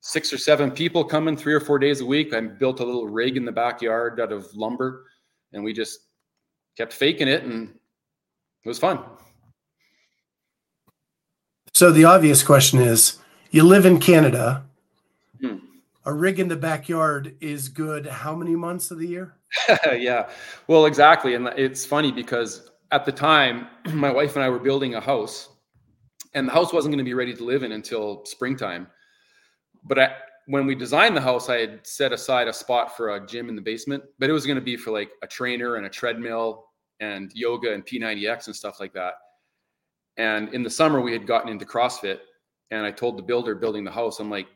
six 0.00 0.32
or 0.32 0.38
seven 0.38 0.70
people 0.70 1.04
coming 1.04 1.36
three 1.36 1.54
or 1.54 1.60
four 1.60 1.78
days 1.78 2.00
a 2.00 2.06
week. 2.06 2.32
I 2.34 2.40
built 2.40 2.80
a 2.80 2.84
little 2.84 3.06
rig 3.06 3.36
in 3.36 3.44
the 3.44 3.52
backyard 3.52 4.20
out 4.20 4.32
of 4.32 4.54
lumber 4.54 5.06
and 5.52 5.62
we 5.62 5.72
just 5.72 6.00
kept 6.76 6.92
faking 6.92 7.28
it 7.28 7.44
and 7.44 7.68
it 8.64 8.68
was 8.68 8.78
fun. 8.78 9.00
So 11.72 11.90
the 11.92 12.04
obvious 12.04 12.42
question 12.42 12.80
is 12.80 13.18
you 13.50 13.62
live 13.62 13.86
in 13.86 13.98
Canada. 13.98 14.64
Hmm. 15.40 15.56
A 16.04 16.12
rig 16.12 16.40
in 16.40 16.48
the 16.48 16.56
backyard 16.56 17.36
is 17.40 17.68
good 17.68 18.06
how 18.06 18.34
many 18.34 18.56
months 18.56 18.90
of 18.90 18.98
the 18.98 19.06
year? 19.06 19.36
yeah. 19.92 20.28
Well, 20.66 20.86
exactly. 20.86 21.34
And 21.34 21.48
it's 21.48 21.84
funny 21.84 22.12
because 22.12 22.70
at 22.90 23.04
the 23.04 23.12
time, 23.12 23.66
my 23.92 24.10
wife 24.10 24.36
and 24.36 24.44
I 24.44 24.48
were 24.48 24.58
building 24.58 24.94
a 24.94 25.00
house, 25.00 25.50
and 26.34 26.48
the 26.48 26.52
house 26.52 26.72
wasn't 26.72 26.92
going 26.92 27.04
to 27.04 27.08
be 27.08 27.14
ready 27.14 27.34
to 27.34 27.44
live 27.44 27.62
in 27.62 27.72
until 27.72 28.24
springtime. 28.24 28.86
But 29.88 29.98
I, 29.98 30.14
when 30.46 30.66
we 30.66 30.74
designed 30.74 31.16
the 31.16 31.20
house, 31.20 31.48
I 31.48 31.58
had 31.58 31.86
set 31.86 32.12
aside 32.12 32.48
a 32.48 32.52
spot 32.52 32.96
for 32.96 33.14
a 33.14 33.26
gym 33.26 33.48
in 33.48 33.56
the 33.56 33.62
basement, 33.62 34.04
but 34.18 34.30
it 34.30 34.32
was 34.32 34.46
going 34.46 34.56
to 34.56 34.62
be 34.62 34.76
for 34.76 34.90
like 34.90 35.10
a 35.22 35.26
trainer 35.26 35.76
and 35.76 35.86
a 35.86 35.90
treadmill 35.90 36.66
and 37.00 37.30
yoga 37.34 37.72
and 37.72 37.84
P90X 37.84 38.46
and 38.46 38.56
stuff 38.56 38.80
like 38.80 38.92
that. 38.94 39.14
And 40.16 40.52
in 40.52 40.62
the 40.62 40.70
summer, 40.70 41.00
we 41.00 41.12
had 41.12 41.26
gotten 41.26 41.50
into 41.50 41.64
CrossFit, 41.64 42.18
and 42.70 42.84
I 42.84 42.90
told 42.90 43.16
the 43.16 43.22
builder 43.22 43.54
building 43.54 43.84
the 43.84 43.90
house, 43.90 44.20
I'm 44.20 44.30
like, 44.30 44.48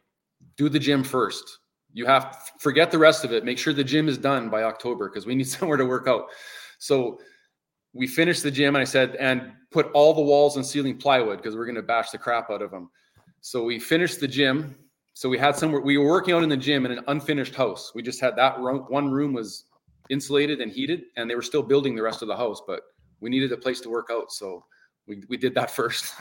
do 0.57 0.68
the 0.68 0.79
gym 0.79 1.05
first. 1.05 1.59
You 1.92 2.07
have 2.07 2.37
forget 2.59 2.90
the 2.90 2.99
rest 2.99 3.25
of 3.25 3.33
it. 3.33 3.45
Make 3.45 3.59
sure 3.59 3.73
the 3.73 3.85
gym 3.85 4.09
is 4.09 4.18
done 4.18 4.49
by 4.49 4.64
October 4.64 5.09
because 5.09 5.27
we 5.27 5.35
need 5.35 5.49
somewhere 5.49 5.77
to 5.77 5.87
work 5.87 6.09
out. 6.09 6.27
So 6.79 7.21
we 7.92 8.07
finished 8.07 8.42
the 8.42 8.51
gym, 8.51 8.75
and 8.75 8.83
I 8.83 8.85
said, 8.85 9.14
and 9.16 9.53
put 9.71 9.90
all 9.92 10.14
the 10.14 10.23
walls 10.23 10.57
and 10.57 10.66
ceiling 10.66 10.97
plywood 10.97 11.38
because 11.38 11.55
we're 11.55 11.66
going 11.66 11.77
to 11.77 11.83
bash 11.83 12.11
the 12.11 12.18
crap 12.18 12.51
out 12.51 12.62
of 12.62 12.71
them. 12.71 12.90
So 13.40 13.64
we 13.64 13.79
finished 13.79 14.21
the 14.21 14.29
gym. 14.29 14.77
So 15.14 15.29
we 15.29 15.38
had 15.38 15.57
somewhere 15.57 15.81
we 15.81 15.98
were 15.98 16.07
working 16.09 16.35
out 16.35 16.42
in 16.42 16.48
the 16.48 16.57
gym 16.57 16.87
in 16.87 16.92
an 16.92 17.05
unfinished 17.09 17.55
house. 17.55 17.92
We 17.94 18.03
just 18.03 18.20
had 18.20 18.35
that 18.37 18.59
room, 18.59 18.87
one 18.88 19.11
room 19.11 19.33
was 19.33 19.64
insulated 20.11 20.61
and 20.61 20.72
heated, 20.72 21.05
and 21.16 21.29
they 21.29 21.35
were 21.35 21.42
still 21.42 21.62
building 21.62 21.94
the 21.94 22.03
rest 22.03 22.22
of 22.22 22.29
the 22.29 22.37
house, 22.37 22.62
but 22.66 22.81
we 23.20 23.31
needed 23.31 23.53
a 23.53 23.57
place 23.57 23.81
to 23.81 23.88
work 23.88 24.09
out, 24.11 24.33
so 24.33 24.64
we 25.07 25.22
we 25.29 25.37
did 25.37 25.55
that 25.55 25.70
first. 25.79 26.14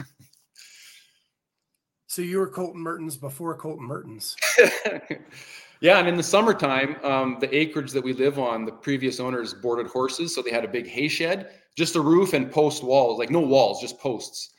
so 2.07 2.21
you 2.21 2.39
were 2.39 2.49
Colten 2.49 2.75
Mertens 2.75 3.17
before 3.17 3.57
Colten 3.57 3.79
Mertens. 3.79 4.35
yeah, 5.81 5.97
and 5.99 6.07
in 6.07 6.15
the 6.15 6.23
summertime, 6.23 6.97
um, 7.03 7.37
the 7.39 7.53
acreage 7.55 7.91
that 7.91 8.03
we 8.03 8.13
live 8.13 8.39
on, 8.39 8.65
the 8.65 8.71
previous 8.71 9.19
owners 9.19 9.53
boarded 9.53 9.87
horses, 9.87 10.35
so 10.35 10.41
they 10.41 10.51
had 10.51 10.65
a 10.65 10.67
big 10.67 10.87
hay 10.87 11.07
shed, 11.07 11.51
just 11.77 11.95
a 11.95 12.01
roof 12.01 12.33
and 12.33 12.51
post 12.51 12.83
walls, 12.83 13.19
like 13.19 13.29
no 13.29 13.39
walls, 13.39 13.81
just 13.81 13.99
posts. 13.99 14.51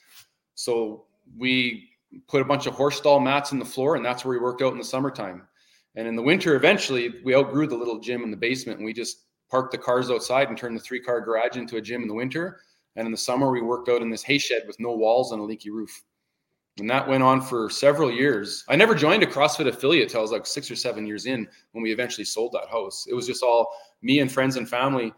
So 0.54 1.04
we 1.38 1.91
put 2.28 2.42
a 2.42 2.44
bunch 2.44 2.66
of 2.66 2.74
horse 2.74 2.96
stall 2.96 3.20
mats 3.20 3.52
in 3.52 3.58
the 3.58 3.64
floor, 3.64 3.96
and 3.96 4.04
that's 4.04 4.24
where 4.24 4.38
we 4.38 4.42
worked 4.42 4.62
out 4.62 4.72
in 4.72 4.78
the 4.78 4.84
summertime. 4.84 5.46
And 5.94 6.08
in 6.08 6.16
the 6.16 6.22
winter, 6.22 6.56
eventually, 6.56 7.20
we 7.24 7.34
outgrew 7.34 7.66
the 7.66 7.76
little 7.76 8.00
gym 8.00 8.22
in 8.22 8.30
the 8.30 8.36
basement, 8.36 8.78
and 8.78 8.86
we 8.86 8.92
just 8.92 9.24
parked 9.50 9.72
the 9.72 9.78
cars 9.78 10.10
outside 10.10 10.48
and 10.48 10.56
turned 10.56 10.76
the 10.76 10.82
three 10.82 11.00
car 11.00 11.20
garage 11.20 11.56
into 11.56 11.76
a 11.76 11.80
gym 11.80 12.02
in 12.02 12.08
the 12.08 12.14
winter. 12.14 12.60
And 12.96 13.06
in 13.06 13.12
the 13.12 13.18
summer, 13.18 13.50
we 13.50 13.60
worked 13.60 13.88
out 13.88 14.02
in 14.02 14.10
this 14.10 14.22
hay 14.22 14.38
shed 14.38 14.62
with 14.66 14.80
no 14.80 14.92
walls 14.92 15.32
and 15.32 15.40
a 15.40 15.44
leaky 15.44 15.70
roof. 15.70 16.02
And 16.78 16.88
that 16.88 17.06
went 17.06 17.22
on 17.22 17.42
for 17.42 17.68
several 17.68 18.10
years. 18.10 18.64
I 18.68 18.76
never 18.76 18.94
joined 18.94 19.22
a 19.22 19.26
CrossFit 19.26 19.66
affiliate 19.66 20.08
till 20.08 20.20
I 20.20 20.22
was 20.22 20.32
like 20.32 20.46
six 20.46 20.70
or 20.70 20.76
seven 20.76 21.06
years 21.06 21.26
in 21.26 21.46
when 21.72 21.82
we 21.82 21.92
eventually 21.92 22.24
sold 22.24 22.52
that 22.52 22.70
house. 22.70 23.06
It 23.08 23.14
was 23.14 23.26
just 23.26 23.42
all 23.42 23.74
me 24.00 24.20
and 24.20 24.32
friends 24.32 24.56
and 24.56 24.68
family 24.68 25.12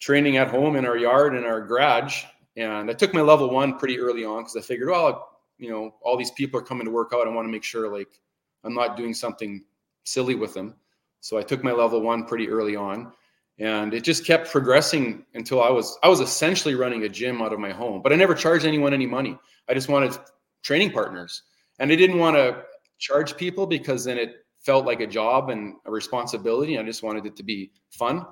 training 0.00 0.36
at 0.36 0.48
home 0.48 0.76
in 0.76 0.84
our 0.84 0.98
yard 0.98 1.34
in 1.34 1.44
our 1.44 1.62
garage. 1.62 2.24
And 2.56 2.90
I 2.90 2.92
took 2.92 3.14
my 3.14 3.22
level 3.22 3.48
one 3.48 3.78
pretty 3.78 3.98
early 3.98 4.24
on 4.24 4.42
because 4.42 4.56
I 4.56 4.60
figured, 4.60 4.90
well, 4.90 5.31
you 5.62 5.70
know, 5.70 5.94
all 6.02 6.16
these 6.16 6.32
people 6.32 6.58
are 6.58 6.64
coming 6.64 6.84
to 6.84 6.90
work 6.90 7.12
out. 7.14 7.26
I 7.26 7.30
want 7.30 7.46
to 7.46 7.52
make 7.52 7.62
sure 7.62 7.88
like 7.96 8.20
I'm 8.64 8.74
not 8.74 8.96
doing 8.96 9.14
something 9.14 9.64
silly 10.04 10.34
with 10.34 10.54
them. 10.54 10.74
So 11.20 11.38
I 11.38 11.42
took 11.42 11.62
my 11.62 11.70
level 11.70 12.00
one 12.00 12.24
pretty 12.26 12.48
early 12.48 12.74
on 12.74 13.12
and 13.58 13.94
it 13.94 14.02
just 14.02 14.26
kept 14.26 14.50
progressing 14.50 15.24
until 15.34 15.62
I 15.62 15.70
was 15.70 15.98
I 16.02 16.08
was 16.08 16.20
essentially 16.20 16.74
running 16.74 17.04
a 17.04 17.08
gym 17.08 17.40
out 17.40 17.52
of 17.52 17.60
my 17.60 17.70
home, 17.70 18.02
but 18.02 18.12
I 18.12 18.16
never 18.16 18.34
charged 18.34 18.66
anyone 18.66 18.92
any 18.92 19.06
money. 19.06 19.38
I 19.68 19.74
just 19.74 19.88
wanted 19.88 20.18
training 20.62 20.90
partners. 20.90 21.42
And 21.78 21.92
I 21.92 21.96
didn't 21.96 22.18
want 22.18 22.36
to 22.36 22.62
charge 22.98 23.36
people 23.36 23.66
because 23.66 24.04
then 24.04 24.18
it 24.18 24.44
felt 24.60 24.84
like 24.84 25.00
a 25.00 25.06
job 25.06 25.50
and 25.50 25.74
a 25.86 25.90
responsibility. 25.90 26.76
I 26.78 26.82
just 26.82 27.02
wanted 27.04 27.24
it 27.26 27.36
to 27.36 27.42
be 27.44 27.70
fun. 27.90 28.26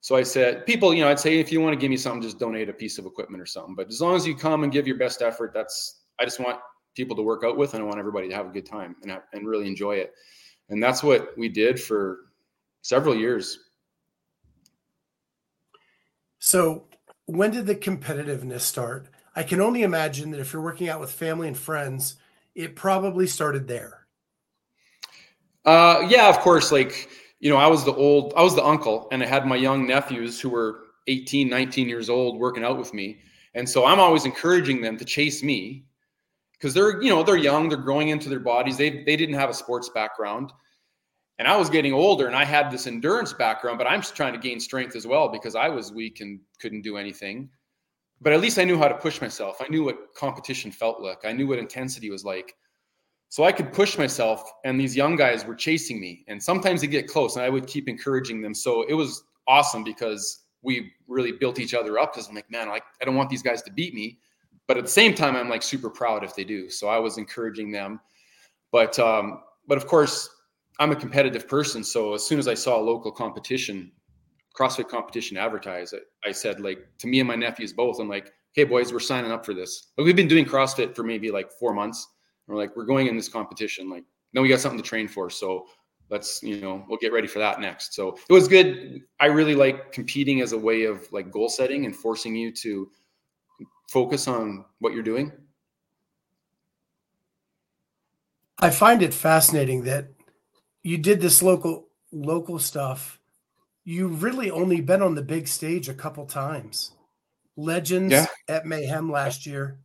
So 0.00 0.14
I 0.14 0.22
said, 0.22 0.64
people, 0.66 0.94
you 0.94 1.02
know, 1.02 1.10
I'd 1.10 1.18
say 1.18 1.38
if 1.38 1.50
you 1.50 1.60
want 1.60 1.74
to 1.74 1.80
give 1.80 1.90
me 1.90 1.96
something, 1.96 2.22
just 2.22 2.38
donate 2.38 2.68
a 2.68 2.72
piece 2.72 2.98
of 2.98 3.06
equipment 3.06 3.42
or 3.42 3.46
something. 3.46 3.74
But 3.74 3.88
as 3.88 4.00
long 4.00 4.14
as 4.14 4.26
you 4.26 4.36
come 4.36 4.62
and 4.62 4.72
give 4.72 4.86
your 4.86 4.96
best 4.96 5.22
effort, 5.22 5.52
that's 5.52 5.97
I 6.20 6.24
just 6.24 6.40
want 6.40 6.58
people 6.94 7.16
to 7.16 7.22
work 7.22 7.44
out 7.44 7.56
with 7.56 7.74
and 7.74 7.82
I 7.82 7.86
want 7.86 7.98
everybody 7.98 8.28
to 8.28 8.34
have 8.34 8.46
a 8.46 8.50
good 8.50 8.66
time 8.66 8.96
and, 9.02 9.10
have, 9.10 9.22
and 9.32 9.46
really 9.46 9.66
enjoy 9.66 9.96
it. 9.96 10.12
And 10.68 10.82
that's 10.82 11.02
what 11.02 11.36
we 11.38 11.48
did 11.48 11.80
for 11.80 12.30
several 12.82 13.14
years. 13.14 13.58
So 16.38 16.84
when 17.26 17.50
did 17.50 17.66
the 17.66 17.74
competitiveness 17.74 18.60
start? 18.60 19.08
I 19.36 19.42
can 19.42 19.60
only 19.60 19.82
imagine 19.82 20.30
that 20.32 20.40
if 20.40 20.52
you're 20.52 20.62
working 20.62 20.88
out 20.88 21.00
with 21.00 21.12
family 21.12 21.46
and 21.46 21.56
friends, 21.56 22.16
it 22.54 22.74
probably 22.74 23.26
started 23.26 23.68
there. 23.68 24.06
Uh, 25.64 26.06
yeah, 26.08 26.28
of 26.28 26.38
course. 26.40 26.72
Like, 26.72 27.08
you 27.38 27.50
know, 27.50 27.56
I 27.56 27.66
was 27.66 27.84
the 27.84 27.94
old, 27.94 28.32
I 28.36 28.42
was 28.42 28.56
the 28.56 28.64
uncle, 28.64 29.06
and 29.12 29.22
I 29.22 29.26
had 29.26 29.46
my 29.46 29.56
young 29.56 29.86
nephews 29.86 30.40
who 30.40 30.48
were 30.48 30.80
18, 31.06 31.48
19 31.48 31.88
years 31.88 32.10
old 32.10 32.38
working 32.38 32.64
out 32.64 32.78
with 32.78 32.92
me. 32.92 33.20
And 33.54 33.68
so 33.68 33.84
I'm 33.84 34.00
always 34.00 34.24
encouraging 34.24 34.80
them 34.80 34.96
to 34.96 35.04
chase 35.04 35.42
me 35.42 35.84
because 36.58 36.74
they're, 36.74 37.02
you 37.02 37.10
know, 37.10 37.22
they're 37.22 37.36
young, 37.36 37.68
they're 37.68 37.78
growing 37.78 38.08
into 38.08 38.28
their 38.28 38.40
bodies. 38.40 38.76
They, 38.76 39.02
they 39.04 39.16
didn't 39.16 39.36
have 39.36 39.50
a 39.50 39.54
sports 39.54 39.88
background. 39.88 40.52
And 41.38 41.46
I 41.46 41.56
was 41.56 41.70
getting 41.70 41.92
older 41.92 42.26
and 42.26 42.34
I 42.34 42.44
had 42.44 42.70
this 42.70 42.86
endurance 42.88 43.32
background, 43.32 43.78
but 43.78 43.86
I'm 43.86 44.02
trying 44.02 44.32
to 44.32 44.40
gain 44.40 44.58
strength 44.58 44.96
as 44.96 45.06
well 45.06 45.28
because 45.28 45.54
I 45.54 45.68
was 45.68 45.92
weak 45.92 46.20
and 46.20 46.40
couldn't 46.60 46.82
do 46.82 46.96
anything 46.96 47.48
but 48.20 48.32
at 48.32 48.40
least 48.40 48.58
I 48.58 48.64
knew 48.64 48.78
how 48.78 48.88
to 48.88 48.94
push 48.94 49.20
myself. 49.20 49.58
I 49.60 49.68
knew 49.68 49.84
what 49.84 50.14
competition 50.14 50.72
felt 50.72 51.00
like. 51.00 51.24
I 51.24 51.32
knew 51.32 51.46
what 51.46 51.58
intensity 51.58 52.10
was 52.10 52.24
like. 52.24 52.54
So 53.28 53.44
I 53.44 53.52
could 53.52 53.72
push 53.72 53.98
myself, 53.98 54.50
and 54.64 54.80
these 54.80 54.96
young 54.96 55.14
guys 55.14 55.44
were 55.44 55.54
chasing 55.54 56.00
me. 56.00 56.24
And 56.28 56.42
sometimes 56.42 56.80
they 56.80 56.86
get 56.86 57.06
close, 57.06 57.36
and 57.36 57.44
I 57.44 57.50
would 57.50 57.66
keep 57.66 57.88
encouraging 57.88 58.40
them. 58.40 58.54
So 58.54 58.82
it 58.88 58.94
was 58.94 59.22
awesome 59.46 59.84
because 59.84 60.44
we 60.62 60.92
really 61.06 61.32
built 61.32 61.60
each 61.60 61.74
other 61.74 61.98
up. 61.98 62.14
Because 62.14 62.28
I'm 62.28 62.34
like, 62.34 62.50
man, 62.50 62.68
like 62.68 62.84
I 63.00 63.04
don't 63.04 63.16
want 63.16 63.28
these 63.28 63.42
guys 63.42 63.62
to 63.62 63.72
beat 63.72 63.94
me, 63.94 64.18
but 64.68 64.76
at 64.76 64.84
the 64.84 64.90
same 64.90 65.14
time, 65.14 65.34
I'm 65.34 65.48
like 65.48 65.62
super 65.62 65.90
proud 65.90 66.22
if 66.22 66.36
they 66.36 66.44
do. 66.44 66.70
So 66.70 66.88
I 66.88 66.98
was 66.98 67.18
encouraging 67.18 67.72
them. 67.72 67.98
But 68.70 68.98
um, 68.98 69.40
but 69.66 69.78
of 69.78 69.86
course, 69.86 70.28
I'm 70.78 70.92
a 70.92 70.96
competitive 70.96 71.48
person. 71.48 71.82
So 71.82 72.14
as 72.14 72.24
soon 72.24 72.38
as 72.38 72.46
I 72.46 72.54
saw 72.54 72.78
a 72.78 72.84
local 72.84 73.10
competition, 73.10 73.90
CrossFit 74.56 74.88
competition 74.88 75.36
advertised, 75.36 75.94
I, 75.94 76.28
I 76.28 76.32
said 76.32 76.60
like 76.60 76.86
to 76.98 77.06
me 77.06 77.18
and 77.20 77.26
my 77.26 77.34
nephews 77.34 77.72
both, 77.72 77.98
I'm 77.98 78.08
like, 78.08 78.30
hey 78.52 78.64
boys, 78.64 78.92
we're 78.92 79.00
signing 79.00 79.32
up 79.32 79.44
for 79.44 79.54
this. 79.54 79.92
Like, 79.96 80.04
we've 80.04 80.16
been 80.16 80.28
doing 80.28 80.44
CrossFit 80.44 80.94
for 80.94 81.02
maybe 81.02 81.30
like 81.30 81.50
four 81.50 81.72
months. 81.72 82.06
We're 82.46 82.56
like, 82.56 82.76
we're 82.76 82.84
going 82.84 83.06
in 83.06 83.16
this 83.16 83.28
competition. 83.28 83.90
Like, 83.90 84.04
no, 84.34 84.42
we 84.42 84.48
got 84.48 84.60
something 84.60 84.80
to 84.80 84.86
train 84.86 85.08
for. 85.08 85.30
So 85.30 85.66
let's, 86.10 86.42
you 86.42 86.60
know, 86.60 86.84
we'll 86.88 86.98
get 86.98 87.12
ready 87.12 87.28
for 87.28 87.38
that 87.38 87.60
next. 87.60 87.94
So 87.94 88.16
it 88.28 88.32
was 88.32 88.48
good. 88.48 89.02
I 89.20 89.26
really 89.26 89.54
like 89.54 89.92
competing 89.92 90.40
as 90.40 90.52
a 90.52 90.58
way 90.58 90.84
of 90.84 91.06
like 91.12 91.30
goal 91.30 91.48
setting 91.48 91.84
and 91.86 91.94
forcing 91.94 92.34
you 92.34 92.52
to 92.52 92.90
focus 93.88 94.28
on 94.28 94.64
what 94.78 94.94
you're 94.94 95.02
doing. 95.02 95.32
I 98.58 98.70
find 98.70 99.02
it 99.02 99.14
fascinating 99.14 99.84
that 99.84 100.08
you 100.82 100.98
did 100.98 101.20
this 101.20 101.42
local 101.42 101.88
local 102.10 102.58
stuff 102.58 103.18
you've 103.88 104.22
really 104.22 104.50
only 104.50 104.82
been 104.82 105.00
on 105.00 105.14
the 105.14 105.22
big 105.22 105.48
stage 105.48 105.88
a 105.88 105.94
couple 105.94 106.26
times. 106.26 106.92
Legends 107.56 108.12
yeah. 108.12 108.26
at 108.46 108.66
Mayhem 108.66 109.10
last 109.10 109.46
year, 109.46 109.78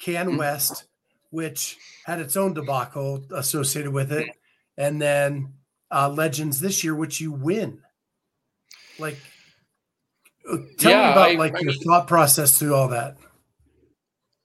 Can 0.00 0.26
mm-hmm. 0.26 0.38
West, 0.38 0.86
which 1.30 1.78
had 2.04 2.18
its 2.18 2.36
own 2.36 2.52
debacle 2.52 3.24
associated 3.32 3.92
with 3.92 4.10
it, 4.10 4.28
and 4.76 5.00
then 5.00 5.52
uh, 5.88 6.08
Legends 6.08 6.58
this 6.58 6.82
year, 6.82 6.96
which 6.96 7.20
you 7.20 7.30
win. 7.30 7.78
Like, 8.98 9.18
uh, 10.50 10.56
tell 10.76 10.90
yeah, 10.90 11.06
me 11.06 11.12
about 11.12 11.30
I, 11.30 11.34
like 11.34 11.54
I, 11.54 11.60
your 11.60 11.74
thought 11.74 12.08
process 12.08 12.58
through 12.58 12.74
all 12.74 12.88
that. 12.88 13.16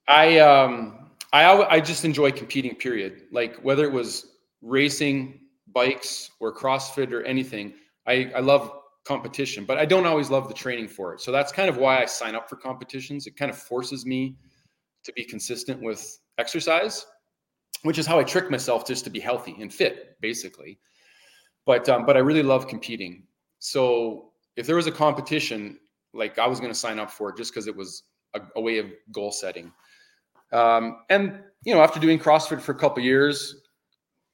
I 0.10 0.40
um 0.40 1.10
I 1.32 1.46
I 1.64 1.80
just 1.80 2.04
enjoy 2.04 2.32
competing. 2.32 2.76
Period. 2.76 3.24
Like 3.32 3.56
whether 3.58 3.86
it 3.86 3.92
was 3.92 4.38
racing, 4.62 5.40
bikes, 5.72 6.32
or 6.40 6.54
CrossFit 6.54 7.14
or 7.14 7.22
anything, 7.24 7.76
I 8.08 8.32
I 8.36 8.40
love 8.40 8.72
competition, 9.06 9.66
but 9.66 9.78
I 9.78 9.86
don't 9.86 10.06
always 10.06 10.30
love 10.30 10.48
the 10.48 10.54
training 10.54 10.88
for 10.88 11.14
it. 11.14 11.22
So 11.22 11.32
that's 11.32 11.52
kind 11.52 11.70
of 11.70 11.78
why 11.78 12.02
I 12.02 12.06
sign 12.06 12.36
up 12.36 12.50
for 12.50 12.56
competitions. 12.56 13.28
It 13.28 13.38
kind 13.38 13.50
of 13.50 13.58
forces 13.58 14.06
me 14.06 14.36
to 15.04 15.14
be 15.14 15.24
consistent 15.24 15.82
with 15.82 16.20
exercise, 16.38 17.06
which 17.84 17.98
is 17.98 18.06
how 18.06 18.20
I 18.20 18.24
trick 18.24 18.52
myself 18.52 18.86
just 18.86 19.04
to 19.06 19.10
be 19.10 19.20
healthy 19.20 19.56
and 19.62 19.74
fit, 19.74 20.20
basically. 20.22 20.80
But 21.66 21.88
um, 21.88 22.06
but 22.06 22.18
I 22.18 22.20
really 22.20 22.44
love 22.44 22.68
competing. 22.68 23.24
So 23.60 24.32
if 24.56 24.66
there 24.66 24.76
was 24.76 24.88
a 24.88 24.92
competition, 24.92 25.80
like 26.14 26.40
I 26.40 26.48
was 26.48 26.60
going 26.60 26.72
to 26.72 26.78
sign 26.78 26.98
up 26.98 27.12
for 27.12 27.30
it 27.30 27.38
just 27.38 27.54
because 27.54 27.68
it 27.68 27.76
was 27.76 28.04
a, 28.34 28.42
a, 28.56 28.62
way 28.62 28.78
of 28.80 28.88
goal 29.12 29.32
setting. 29.32 29.72
Um, 30.52 31.04
and 31.10 31.40
you 31.64 31.74
know, 31.74 31.82
after 31.82 32.00
doing 32.00 32.20
CrossFit 32.20 32.62
for 32.62 32.72
a 32.72 32.76
couple 32.76 33.04
years, 33.04 33.56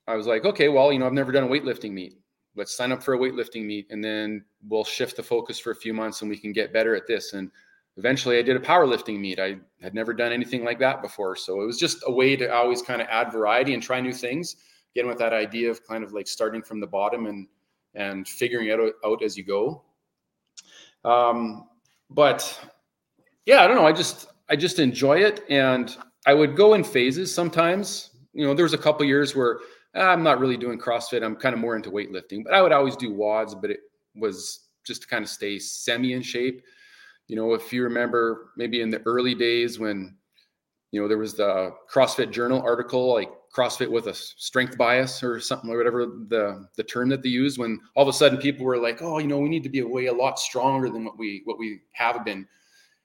I 0.07 0.15
was 0.15 0.27
like, 0.27 0.45
okay, 0.45 0.69
well, 0.69 0.93
you 0.93 0.99
know, 0.99 1.05
I've 1.05 1.13
never 1.13 1.31
done 1.31 1.45
a 1.45 1.47
weightlifting 1.47 1.91
meet. 1.91 2.17
Let's 2.55 2.75
sign 2.75 2.91
up 2.91 3.03
for 3.03 3.15
a 3.15 3.17
weightlifting 3.17 3.65
meet 3.65 3.87
and 3.89 4.03
then 4.03 4.45
we'll 4.67 4.83
shift 4.83 5.17
the 5.17 5.23
focus 5.23 5.59
for 5.59 5.71
a 5.71 5.75
few 5.75 5.93
months 5.93 6.21
and 6.21 6.29
we 6.29 6.37
can 6.37 6.53
get 6.53 6.71
better 6.71 6.95
at 6.95 7.07
this. 7.07 7.33
And 7.33 7.51
eventually 7.97 8.37
i 8.37 8.41
did 8.41 8.55
a 8.55 8.59
powerlifting 8.59 9.19
meet. 9.19 9.39
I 9.39 9.57
had 9.81 9.93
never 9.93 10.13
done 10.13 10.31
anything 10.31 10.63
like 10.63 10.79
that 10.79 11.01
before. 11.01 11.35
So 11.35 11.61
it 11.61 11.65
was 11.65 11.79
just 11.79 12.03
a 12.05 12.11
way 12.11 12.35
to 12.35 12.53
always 12.53 12.81
kind 12.81 13.01
of 13.01 13.07
add 13.09 13.31
variety 13.31 13.73
and 13.73 13.81
try 13.81 13.99
new 13.99 14.13
things 14.13 14.57
again 14.95 15.07
with 15.07 15.17
that 15.17 15.33
idea 15.33 15.69
of 15.69 15.85
kind 15.85 16.03
of 16.03 16.13
like 16.13 16.27
starting 16.27 16.61
from 16.61 16.79
the 16.79 16.87
bottom 16.87 17.25
and 17.25 17.47
and 17.95 18.27
figuring 18.27 18.67
it 18.67 18.79
out 19.05 19.23
as 19.23 19.37
you 19.37 19.43
go. 19.43 19.83
Um, 21.03 21.69
but 22.09 22.59
yeah 23.45 23.63
i 23.63 23.67
don't 23.67 23.75
know. 23.75 23.87
I 23.87 23.91
just 23.91 24.27
i 24.49 24.55
just 24.55 24.79
enjoy 24.79 25.17
it 25.17 25.43
and 25.49 25.97
i 26.25 26.33
would 26.33 26.55
go 26.55 26.73
in 26.73 26.83
phases 26.83 27.33
sometimes 27.33 28.11
you 28.33 28.45
know 28.45 28.53
there 28.53 28.65
was 28.65 28.73
a 28.73 28.77
couple 28.77 29.05
years 29.05 29.35
where 29.35 29.59
ah, 29.95 30.11
I'm 30.11 30.23
not 30.23 30.39
really 30.39 30.57
doing 30.57 30.77
CrossFit. 30.77 31.23
I'm 31.23 31.35
kind 31.35 31.53
of 31.53 31.59
more 31.59 31.75
into 31.75 31.89
weightlifting, 31.89 32.43
but 32.43 32.53
I 32.53 32.61
would 32.61 32.71
always 32.71 32.95
do 32.95 33.13
WODs, 33.13 33.59
but 33.59 33.71
it 33.71 33.79
was 34.15 34.67
just 34.85 35.03
to 35.03 35.07
kind 35.07 35.23
of 35.23 35.29
stay 35.29 35.57
semi 35.57 36.13
in 36.13 36.21
shape. 36.21 36.61
You 37.27 37.35
know, 37.35 37.53
if 37.53 37.73
you 37.73 37.83
remember 37.83 38.51
maybe 38.55 38.81
in 38.81 38.89
the 38.89 39.01
early 39.05 39.33
days 39.33 39.79
when, 39.79 40.15
you 40.91 41.01
know, 41.01 41.07
there 41.07 41.17
was 41.17 41.33
the 41.33 41.71
CrossFit 41.91 42.31
Journal 42.31 42.61
article, 42.61 43.13
like 43.13 43.31
CrossFit 43.53 43.89
with 43.89 44.07
a 44.07 44.13
strength 44.13 44.77
bias 44.77 45.23
or 45.23 45.39
something 45.39 45.69
or 45.69 45.77
whatever 45.77 46.05
the 46.05 46.67
the 46.75 46.83
term 46.83 47.09
that 47.09 47.23
they 47.23 47.29
used, 47.29 47.57
when 47.57 47.79
all 47.95 48.03
of 48.03 48.09
a 48.09 48.13
sudden 48.13 48.37
people 48.37 48.65
were 48.65 48.77
like, 48.77 49.01
oh, 49.01 49.17
you 49.17 49.27
know, 49.27 49.39
we 49.39 49.49
need 49.49 49.63
to 49.63 49.69
be 49.69 49.79
a 49.79 49.87
way 49.87 50.05
a 50.05 50.13
lot 50.13 50.37
stronger 50.37 50.89
than 50.89 51.03
what 51.03 51.17
we 51.17 51.41
what 51.45 51.57
we 51.57 51.79
have 51.93 52.23
been, 52.23 52.47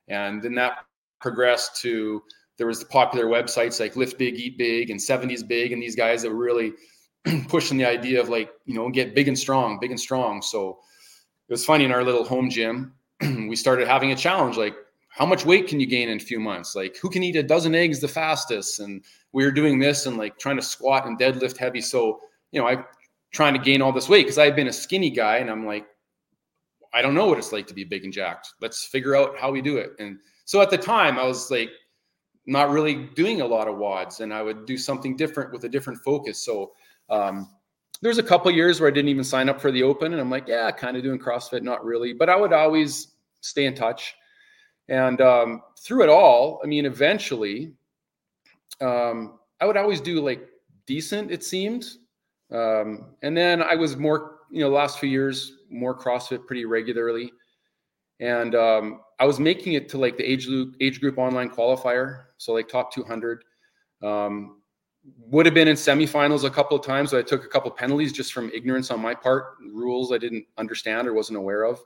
and 0.08 0.42
then 0.42 0.54
that 0.56 0.84
progressed 1.20 1.80
to 1.82 2.22
there 2.56 2.66
was 2.66 2.78
the 2.78 2.86
popular 2.86 3.26
websites 3.26 3.80
like 3.80 3.96
Lift 3.96 4.18
Big, 4.18 4.34
Eat 4.34 4.58
Big, 4.58 4.90
and 4.90 5.00
70s 5.00 5.46
Big, 5.46 5.72
and 5.72 5.82
these 5.82 5.96
guys 5.96 6.22
that 6.22 6.30
were 6.30 6.36
really 6.36 6.74
pushing 7.48 7.78
the 7.78 7.86
idea 7.86 8.20
of 8.20 8.28
like 8.28 8.50
you 8.66 8.74
know 8.74 8.88
get 8.90 9.14
big 9.14 9.28
and 9.28 9.38
strong, 9.38 9.78
big 9.80 9.90
and 9.90 10.00
strong. 10.00 10.42
So 10.42 10.78
it 11.48 11.52
was 11.52 11.64
funny 11.64 11.84
in 11.84 11.92
our 11.92 12.04
little 12.04 12.24
home 12.24 12.50
gym, 12.50 12.92
we 13.48 13.56
started 13.56 13.86
having 13.86 14.12
a 14.12 14.16
challenge 14.16 14.56
like 14.56 14.74
how 15.08 15.26
much 15.26 15.44
weight 15.44 15.66
can 15.66 15.80
you 15.80 15.86
gain 15.86 16.08
in 16.08 16.16
a 16.18 16.20
few 16.20 16.38
months? 16.38 16.76
Like 16.76 16.96
who 16.96 17.10
can 17.10 17.22
eat 17.22 17.36
a 17.36 17.42
dozen 17.42 17.74
eggs 17.74 18.00
the 18.00 18.08
fastest? 18.08 18.78
And 18.78 19.04
we 19.32 19.44
were 19.44 19.50
doing 19.50 19.78
this 19.78 20.06
and 20.06 20.16
like 20.16 20.38
trying 20.38 20.56
to 20.56 20.62
squat 20.62 21.06
and 21.06 21.18
deadlift 21.18 21.56
heavy. 21.56 21.80
So 21.80 22.20
you 22.52 22.60
know 22.60 22.66
I 22.66 22.84
trying 23.32 23.54
to 23.54 23.60
gain 23.60 23.82
all 23.82 23.92
this 23.92 24.08
weight 24.08 24.24
because 24.24 24.38
I've 24.38 24.56
been 24.56 24.68
a 24.68 24.72
skinny 24.72 25.10
guy 25.10 25.38
and 25.38 25.50
I'm 25.50 25.66
like 25.66 25.86
I 26.92 27.02
don't 27.02 27.14
know 27.14 27.26
what 27.26 27.38
it's 27.38 27.52
like 27.52 27.66
to 27.68 27.74
be 27.74 27.84
big 27.84 28.04
and 28.04 28.12
jacked. 28.12 28.54
Let's 28.60 28.84
figure 28.84 29.14
out 29.14 29.38
how 29.38 29.50
we 29.50 29.62
do 29.62 29.76
it. 29.76 29.92
And 29.98 30.18
so 30.50 30.60
at 30.60 30.68
the 30.68 30.76
time 30.76 31.16
I 31.16 31.22
was 31.22 31.48
like 31.48 31.70
not 32.44 32.70
really 32.70 33.08
doing 33.14 33.40
a 33.40 33.46
lot 33.46 33.68
of 33.68 33.76
WODs, 33.76 34.18
and 34.18 34.34
I 34.34 34.42
would 34.42 34.66
do 34.66 34.76
something 34.76 35.16
different 35.16 35.52
with 35.52 35.62
a 35.62 35.68
different 35.68 36.00
focus. 36.00 36.44
So 36.44 36.72
um, 37.08 37.48
there's 38.02 38.18
a 38.18 38.22
couple 38.24 38.50
years 38.50 38.80
where 38.80 38.88
I 38.88 38.90
didn't 38.90 39.10
even 39.10 39.22
sign 39.22 39.48
up 39.48 39.60
for 39.60 39.70
the 39.70 39.84
open 39.84 40.10
and 40.10 40.20
I'm 40.20 40.28
like, 40.28 40.48
yeah, 40.48 40.68
kind 40.72 40.96
of 40.96 41.04
doing 41.04 41.20
CrossFit, 41.20 41.62
not 41.62 41.84
really, 41.84 42.12
but 42.12 42.28
I 42.28 42.34
would 42.34 42.52
always 42.52 43.12
stay 43.42 43.66
in 43.66 43.76
touch. 43.76 44.16
And 44.88 45.20
um, 45.20 45.62
through 45.78 46.02
it 46.02 46.08
all, 46.08 46.60
I 46.64 46.66
mean, 46.66 46.84
eventually, 46.84 47.72
um, 48.80 49.38
I 49.60 49.66
would 49.66 49.76
always 49.76 50.00
do 50.00 50.20
like 50.20 50.48
decent, 50.84 51.30
it 51.30 51.44
seemed. 51.44 51.84
Um, 52.50 53.14
and 53.22 53.36
then 53.36 53.62
I 53.62 53.76
was 53.76 53.96
more, 53.96 54.38
you 54.50 54.62
know, 54.62 54.68
last 54.68 54.98
few 54.98 55.10
years, 55.10 55.58
more 55.70 55.96
CrossFit 55.96 56.44
pretty 56.44 56.64
regularly. 56.64 57.30
And 58.20 58.54
um, 58.54 59.00
I 59.18 59.24
was 59.24 59.40
making 59.40 59.72
it 59.72 59.88
to 59.90 59.98
like 59.98 60.16
the 60.16 60.30
age, 60.30 60.46
age 60.80 61.00
group 61.00 61.18
online 61.18 61.50
qualifier. 61.50 62.24
So 62.36 62.52
like 62.52 62.68
top 62.68 62.92
200. 62.92 63.44
Um, 64.02 64.60
would 65.18 65.46
have 65.46 65.54
been 65.54 65.68
in 65.68 65.76
semifinals 65.76 66.44
a 66.44 66.50
couple 66.50 66.76
of 66.76 66.84
times. 66.84 67.14
I 67.14 67.22
took 67.22 67.44
a 67.44 67.48
couple 67.48 67.70
penalties 67.70 68.12
just 68.12 68.32
from 68.32 68.50
ignorance 68.54 68.90
on 68.90 69.00
my 69.00 69.14
part, 69.14 69.56
rules 69.72 70.12
I 70.12 70.18
didn't 70.18 70.44
understand 70.58 71.08
or 71.08 71.14
wasn't 71.14 71.38
aware 71.38 71.64
of. 71.64 71.80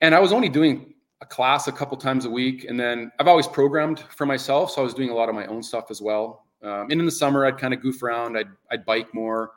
And 0.00 0.14
I 0.14 0.18
was 0.18 0.32
only 0.32 0.48
doing 0.48 0.94
a 1.20 1.26
class 1.26 1.68
a 1.68 1.72
couple 1.72 1.96
times 1.96 2.24
a 2.24 2.30
week. 2.30 2.64
And 2.64 2.78
then 2.78 3.12
I've 3.18 3.28
always 3.28 3.46
programmed 3.46 4.00
for 4.00 4.26
myself. 4.26 4.72
So 4.72 4.80
I 4.80 4.84
was 4.84 4.94
doing 4.94 5.10
a 5.10 5.14
lot 5.14 5.28
of 5.28 5.34
my 5.34 5.46
own 5.46 5.62
stuff 5.62 5.90
as 5.90 6.00
well. 6.00 6.46
Um, 6.62 6.88
and 6.90 6.92
in 6.92 7.04
the 7.04 7.12
summer, 7.12 7.46
I'd 7.46 7.58
kind 7.58 7.72
of 7.72 7.80
goof 7.80 8.02
around. 8.02 8.36
I'd, 8.36 8.48
I'd 8.70 8.84
bike 8.84 9.12
more. 9.14 9.52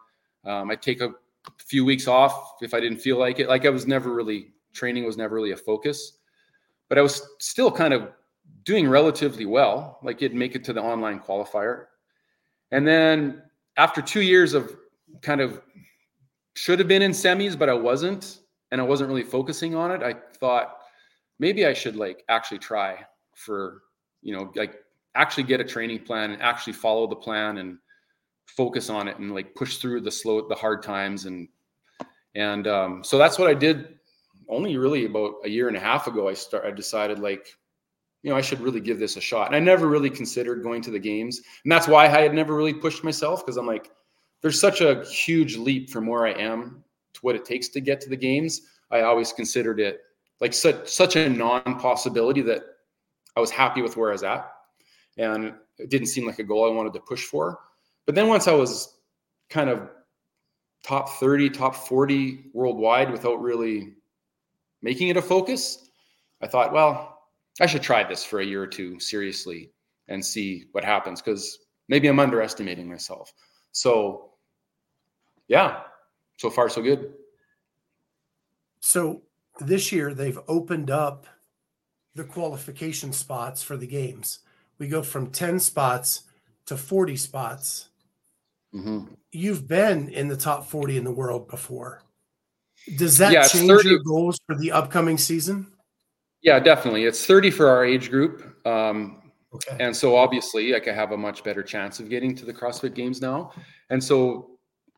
Um, 0.45 0.69
I'd 0.71 0.81
take 0.81 1.01
a 1.01 1.13
few 1.57 1.83
weeks 1.85 2.07
off 2.07 2.55
if 2.61 2.73
I 2.73 2.79
didn't 2.79 2.99
feel 2.99 3.17
like 3.17 3.39
it. 3.39 3.49
Like 3.49 3.65
I 3.65 3.69
was 3.69 3.87
never 3.87 4.13
really, 4.13 4.51
training 4.73 5.05
was 5.05 5.17
never 5.17 5.35
really 5.35 5.51
a 5.51 5.57
focus. 5.57 6.17
But 6.89 6.97
I 6.97 7.01
was 7.01 7.27
still 7.39 7.71
kind 7.71 7.93
of 7.93 8.09
doing 8.63 8.87
relatively 8.87 9.45
well. 9.45 9.99
Like 10.03 10.21
it'd 10.21 10.35
make 10.35 10.55
it 10.55 10.63
to 10.65 10.73
the 10.73 10.81
online 10.81 11.19
qualifier. 11.19 11.85
And 12.71 12.87
then 12.87 13.43
after 13.77 14.01
two 14.01 14.21
years 14.21 14.53
of 14.53 14.75
kind 15.21 15.41
of 15.41 15.61
should 16.55 16.79
have 16.79 16.87
been 16.87 17.01
in 17.01 17.11
semis, 17.11 17.57
but 17.57 17.69
I 17.69 17.73
wasn't, 17.73 18.39
and 18.71 18.79
I 18.79 18.83
wasn't 18.83 19.09
really 19.09 19.23
focusing 19.23 19.75
on 19.75 19.91
it, 19.91 20.03
I 20.03 20.15
thought 20.37 20.79
maybe 21.39 21.65
I 21.65 21.73
should 21.73 21.95
like 21.95 22.23
actually 22.29 22.59
try 22.59 23.05
for, 23.35 23.83
you 24.21 24.35
know, 24.35 24.51
like 24.55 24.75
actually 25.15 25.43
get 25.43 25.59
a 25.59 25.63
training 25.63 25.99
plan 25.99 26.31
and 26.31 26.41
actually 26.41 26.73
follow 26.73 27.07
the 27.07 27.15
plan 27.15 27.57
and 27.57 27.77
focus 28.45 28.89
on 28.89 29.07
it 29.07 29.17
and 29.17 29.33
like 29.33 29.55
push 29.55 29.77
through 29.77 30.01
the 30.01 30.11
slow, 30.11 30.47
the 30.47 30.55
hard 30.55 30.83
times. 30.83 31.25
And, 31.25 31.47
and 32.35 32.67
um, 32.67 33.03
so 33.03 33.17
that's 33.17 33.39
what 33.39 33.49
I 33.49 33.53
did 33.53 33.97
only 34.51 34.77
really 34.77 35.05
about 35.05 35.35
a 35.43 35.49
year 35.49 35.67
and 35.67 35.77
a 35.77 35.79
half 35.79 36.05
ago. 36.07 36.29
I 36.29 36.33
start, 36.33 36.65
I 36.65 36.71
decided 36.71 37.19
like, 37.19 37.57
you 38.21 38.29
know, 38.29 38.37
I 38.37 38.41
should 38.41 38.59
really 38.59 38.81
give 38.81 38.99
this 38.99 39.17
a 39.17 39.21
shot. 39.21 39.47
And 39.47 39.55
I 39.55 39.59
never 39.59 39.87
really 39.87 40.09
considered 40.09 40.61
going 40.61 40.81
to 40.83 40.91
the 40.91 40.99
games. 40.99 41.41
And 41.63 41.71
that's 41.71 41.87
why 41.87 42.05
I 42.05 42.21
had 42.21 42.35
never 42.35 42.53
really 42.55 42.73
pushed 42.73 43.03
myself 43.03 43.43
because 43.43 43.57
I'm 43.57 43.65
like, 43.65 43.89
there's 44.41 44.59
such 44.59 44.81
a 44.81 45.03
huge 45.05 45.57
leap 45.57 45.89
from 45.89 46.05
where 46.05 46.27
I 46.27 46.33
am 46.33 46.83
to 47.13 47.19
what 47.21 47.35
it 47.35 47.45
takes 47.45 47.69
to 47.69 47.81
get 47.81 48.01
to 48.01 48.09
the 48.09 48.17
games. 48.17 48.61
I 48.91 49.01
always 49.01 49.33
considered 49.33 49.79
it 49.79 50.01
like 50.41 50.53
such 50.53 50.87
such 50.87 51.15
a 51.15 51.29
non-possibility 51.29 52.41
that 52.41 52.63
I 53.35 53.39
was 53.39 53.51
happy 53.51 53.81
with 53.81 53.95
where 53.95 54.09
I 54.09 54.13
was 54.13 54.23
at. 54.23 54.51
And 55.17 55.53
it 55.77 55.89
didn't 55.89 56.07
seem 56.07 56.25
like 56.27 56.39
a 56.39 56.43
goal 56.43 56.65
I 56.65 56.75
wanted 56.75 56.93
to 56.93 56.99
push 56.99 57.23
for. 57.23 57.59
But 58.05 58.15
then 58.15 58.27
once 58.27 58.47
I 58.47 58.53
was 58.53 58.97
kind 59.49 59.69
of 59.69 59.89
top 60.83 61.09
30, 61.19 61.49
top 61.51 61.75
40 61.75 62.51
worldwide 62.53 63.11
without 63.11 63.41
really 63.41 63.93
making 64.81 65.09
it 65.09 65.17
a 65.17 65.21
focus, 65.21 65.89
I 66.41 66.47
thought, 66.47 66.73
well, 66.73 67.19
I 67.59 67.65
should 67.65 67.83
try 67.83 68.03
this 68.03 68.23
for 68.23 68.39
a 68.39 68.45
year 68.45 68.63
or 68.63 68.67
two 68.67 68.99
seriously 68.99 69.71
and 70.07 70.25
see 70.25 70.65
what 70.71 70.83
happens 70.83 71.21
because 71.21 71.59
maybe 71.87 72.07
I'm 72.07 72.19
underestimating 72.19 72.89
myself. 72.89 73.33
So, 73.71 74.31
yeah, 75.47 75.81
so 76.37 76.49
far 76.49 76.69
so 76.69 76.81
good. 76.81 77.13
So 78.79 79.21
this 79.59 79.91
year 79.91 80.13
they've 80.13 80.39
opened 80.47 80.89
up 80.89 81.27
the 82.15 82.23
qualification 82.23 83.13
spots 83.13 83.61
for 83.61 83.77
the 83.77 83.87
games. 83.87 84.39
We 84.77 84.87
go 84.87 85.03
from 85.03 85.29
10 85.29 85.59
spots 85.59 86.23
to 86.65 86.75
40 86.75 87.15
spots. 87.15 87.89
Mm-hmm. 88.73 89.13
You've 89.31 89.67
been 89.67 90.09
in 90.09 90.27
the 90.27 90.37
top 90.37 90.65
40 90.67 90.97
in 90.97 91.03
the 91.03 91.11
world 91.11 91.47
before. 91.47 92.03
Does 92.95 93.17
that 93.19 93.31
yeah, 93.31 93.47
change 93.47 93.69
30, 93.69 93.89
your 93.89 93.99
goals 93.99 94.39
for 94.45 94.55
the 94.55 94.71
upcoming 94.71 95.17
season? 95.17 95.67
Yeah, 96.41 96.59
definitely. 96.59 97.05
It's 97.05 97.25
30 97.25 97.51
for 97.51 97.67
our 97.67 97.85
age 97.85 98.09
group. 98.09 98.55
Um, 98.65 99.21
okay. 99.53 99.77
And 99.83 99.95
so 99.95 100.15
obviously, 100.15 100.75
I 100.75 100.81
I 100.85 100.93
have 100.93 101.11
a 101.11 101.17
much 101.17 101.43
better 101.43 101.61
chance 101.61 101.99
of 101.99 102.09
getting 102.09 102.35
to 102.35 102.45
the 102.45 102.53
CrossFit 102.53 102.95
Games 102.95 103.21
now. 103.21 103.51
And 103.89 104.03
so 104.03 104.51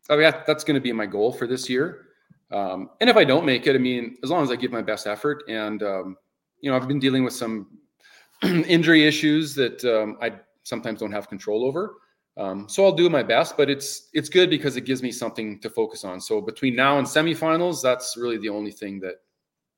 I 0.10 0.16
mean, 0.16 0.34
that's 0.46 0.64
going 0.64 0.76
to 0.76 0.82
be 0.82 0.92
my 0.92 1.06
goal 1.06 1.32
for 1.32 1.48
this 1.48 1.70
year. 1.70 2.08
Um, 2.52 2.90
and 3.02 3.10
if 3.10 3.18
I 3.18 3.24
don't 3.24 3.46
make 3.46 3.68
it, 3.68 3.76
I 3.76 3.80
mean, 3.80 4.18
as 4.24 4.30
long 4.30 4.44
as 4.44 4.52
I 4.52 4.56
give 4.56 4.72
my 4.72 4.82
best 4.82 5.08
effort, 5.08 5.44
and 5.48 5.82
um, 5.82 6.18
you 6.62 6.70
know, 6.70 6.78
I've 6.78 6.88
been 6.88 7.00
dealing 7.00 7.24
with 7.24 7.34
some 7.34 7.80
injury 8.44 9.06
issues 9.06 9.56
that 9.56 9.84
um, 9.86 10.18
I 10.22 10.34
sometimes 10.64 11.00
don't 11.00 11.12
have 11.12 11.30
control 11.30 11.66
over. 11.66 11.96
Um, 12.36 12.68
so 12.68 12.84
I'll 12.84 12.96
do 12.96 13.10
my 13.10 13.22
best, 13.22 13.56
but 13.58 13.70
it's 13.70 14.10
it's 14.14 14.30
good 14.30 14.50
because 14.50 14.76
it 14.76 14.86
gives 14.86 15.04
me 15.04 15.12
something 15.12 15.60
to 15.60 15.70
focus 15.70 16.04
on. 16.04 16.20
So 16.20 16.42
between 16.42 16.76
now 16.76 16.98
and 16.98 17.06
semifinals, 17.06 17.82
that's 17.82 18.18
really 18.18 18.38
the 18.38 18.50
only 18.50 18.72
thing 18.72 19.00
that 19.02 19.16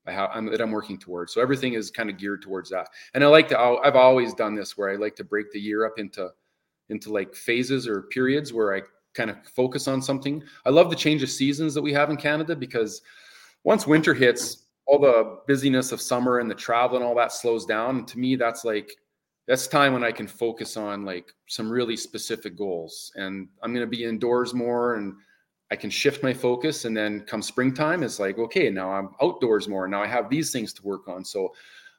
I 0.07 0.11
have 0.11 0.29
I'm, 0.33 0.45
that 0.45 0.61
I'm 0.61 0.71
working 0.71 0.97
towards. 0.97 1.33
So 1.33 1.41
everything 1.41 1.73
is 1.73 1.91
kind 1.91 2.09
of 2.09 2.17
geared 2.17 2.41
towards 2.41 2.69
that. 2.69 2.87
And 3.13 3.23
I 3.23 3.27
like 3.27 3.49
to 3.49 3.59
I've 3.59 3.95
always 3.95 4.33
done 4.33 4.55
this 4.55 4.77
where 4.77 4.89
I 4.89 4.95
like 4.95 5.15
to 5.17 5.23
break 5.23 5.51
the 5.51 5.59
year 5.59 5.85
up 5.85 5.99
into 5.99 6.29
into 6.89 7.11
like 7.11 7.35
phases 7.35 7.87
or 7.87 8.03
periods 8.03 8.53
where 8.53 8.75
I 8.75 8.81
kind 9.13 9.29
of 9.29 9.37
focus 9.47 9.87
on 9.87 10.01
something. 10.01 10.41
I 10.65 10.69
love 10.69 10.89
the 10.89 10.95
change 10.95 11.23
of 11.23 11.29
seasons 11.29 11.73
that 11.73 11.81
we 11.81 11.93
have 11.93 12.09
in 12.09 12.17
Canada 12.17 12.55
because 12.55 13.01
once 13.63 13.87
winter 13.87 14.13
hits, 14.13 14.65
all 14.85 14.99
the 14.99 15.39
busyness 15.47 15.91
of 15.91 15.99
summer 15.99 16.39
and 16.39 16.49
the 16.49 16.55
travel 16.55 16.97
and 16.97 17.05
all 17.05 17.15
that 17.15 17.31
slows 17.31 17.65
down. 17.65 17.97
And 17.97 18.07
to 18.07 18.19
me, 18.19 18.35
that's 18.35 18.63
like 18.63 18.95
that's 19.47 19.67
time 19.67 19.93
when 19.93 20.03
I 20.03 20.11
can 20.11 20.27
focus 20.27 20.75
on 20.75 21.05
like 21.05 21.31
some 21.47 21.69
really 21.69 21.95
specific 21.95 22.57
goals. 22.57 23.11
And 23.15 23.47
I'm 23.61 23.73
going 23.73 23.85
to 23.85 23.97
be 23.97 24.03
indoors 24.03 24.53
more 24.53 24.95
and 24.95 25.13
I 25.71 25.75
can 25.75 25.89
shift 25.89 26.23
my 26.23 26.33
focus 26.33 26.85
and 26.85 26.95
then 26.95 27.21
come 27.21 27.41
springtime, 27.41 28.03
it's 28.03 28.19
like, 28.19 28.37
okay, 28.37 28.69
now 28.69 28.91
I'm 28.91 29.09
outdoors 29.21 29.67
more. 29.67 29.87
Now 29.87 30.03
I 30.03 30.07
have 30.07 30.29
these 30.29 30.51
things 30.51 30.73
to 30.73 30.83
work 30.83 31.07
on. 31.07 31.25
So 31.25 31.53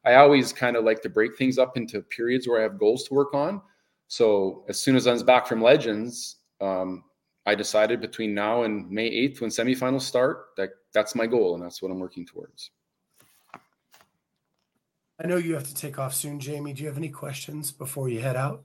I 0.05 0.15
always 0.15 0.53
kind 0.53 0.77
of 0.77 0.85
like 0.85 1.03
to 1.03 1.09
break 1.09 1.37
things 1.37 1.59
up 1.59 1.77
into 1.77 2.01
periods 2.03 2.47
where 2.47 2.61
I 2.61 2.63
have 2.63 2.79
goals 2.79 3.05
to 3.05 3.15
work 3.15 3.35
on. 3.35 3.61
So 4.09 4.65
as 4.69 4.81
soon 4.81 4.95
as 4.95 5.07
I 5.09 5.13
was 5.13 5.25
back 5.25 5.49
from 5.49 5.61
Legends, 5.61 6.37
um, 6.61 7.03
I 7.45 7.55
decided 7.55 8.01
between 8.01 8.35
now 8.35 8.63
and 8.63 8.89
May 8.91 9.11
8th, 9.11 9.41
when 9.41 9.51
semifinals 9.51 10.03
start, 10.03 10.47
that 10.57 10.71
that's 10.93 11.15
my 11.15 11.27
goal 11.27 11.55
and 11.55 11.63
that's 11.63 11.83
what 11.83 11.91
I'm 11.91 11.99
working 11.99 12.25
towards. 12.25 12.71
I 15.23 15.27
know 15.27 15.37
you 15.37 15.55
have 15.55 15.67
to 15.67 15.75
take 15.75 15.99
off 15.99 16.15
soon, 16.15 16.41
Jamie. 16.41 16.73
Do 16.73 16.83
you 16.83 16.89
have 16.89 16.99
any 16.99 17.09
questions 17.09 17.73
before 17.73 18.09
you 18.09 18.21
head 18.21 18.37
out? 18.37 18.65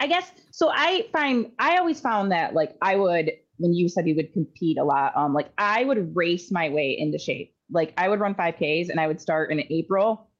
I 0.00 0.06
guess 0.06 0.30
so. 0.52 0.70
I 0.72 1.06
find 1.12 1.52
I 1.58 1.76
always 1.76 2.00
found 2.00 2.32
that 2.32 2.54
like 2.54 2.76
I 2.82 2.96
would 2.96 3.32
when 3.58 3.72
you 3.72 3.88
said 3.88 4.06
you 4.06 4.14
would 4.14 4.32
compete 4.32 4.78
a 4.78 4.84
lot, 4.84 5.16
um, 5.16 5.34
like 5.34 5.50
I 5.58 5.84
would 5.84 6.14
race 6.14 6.50
my 6.52 6.68
way 6.68 6.96
into 6.98 7.18
shape. 7.18 7.54
Like 7.70 7.92
I 7.96 8.08
would 8.08 8.20
run 8.20 8.34
5Ks 8.34 8.88
and 8.88 9.00
I 9.00 9.06
would 9.06 9.20
start 9.20 9.50
in 9.50 9.60
April, 9.70 10.30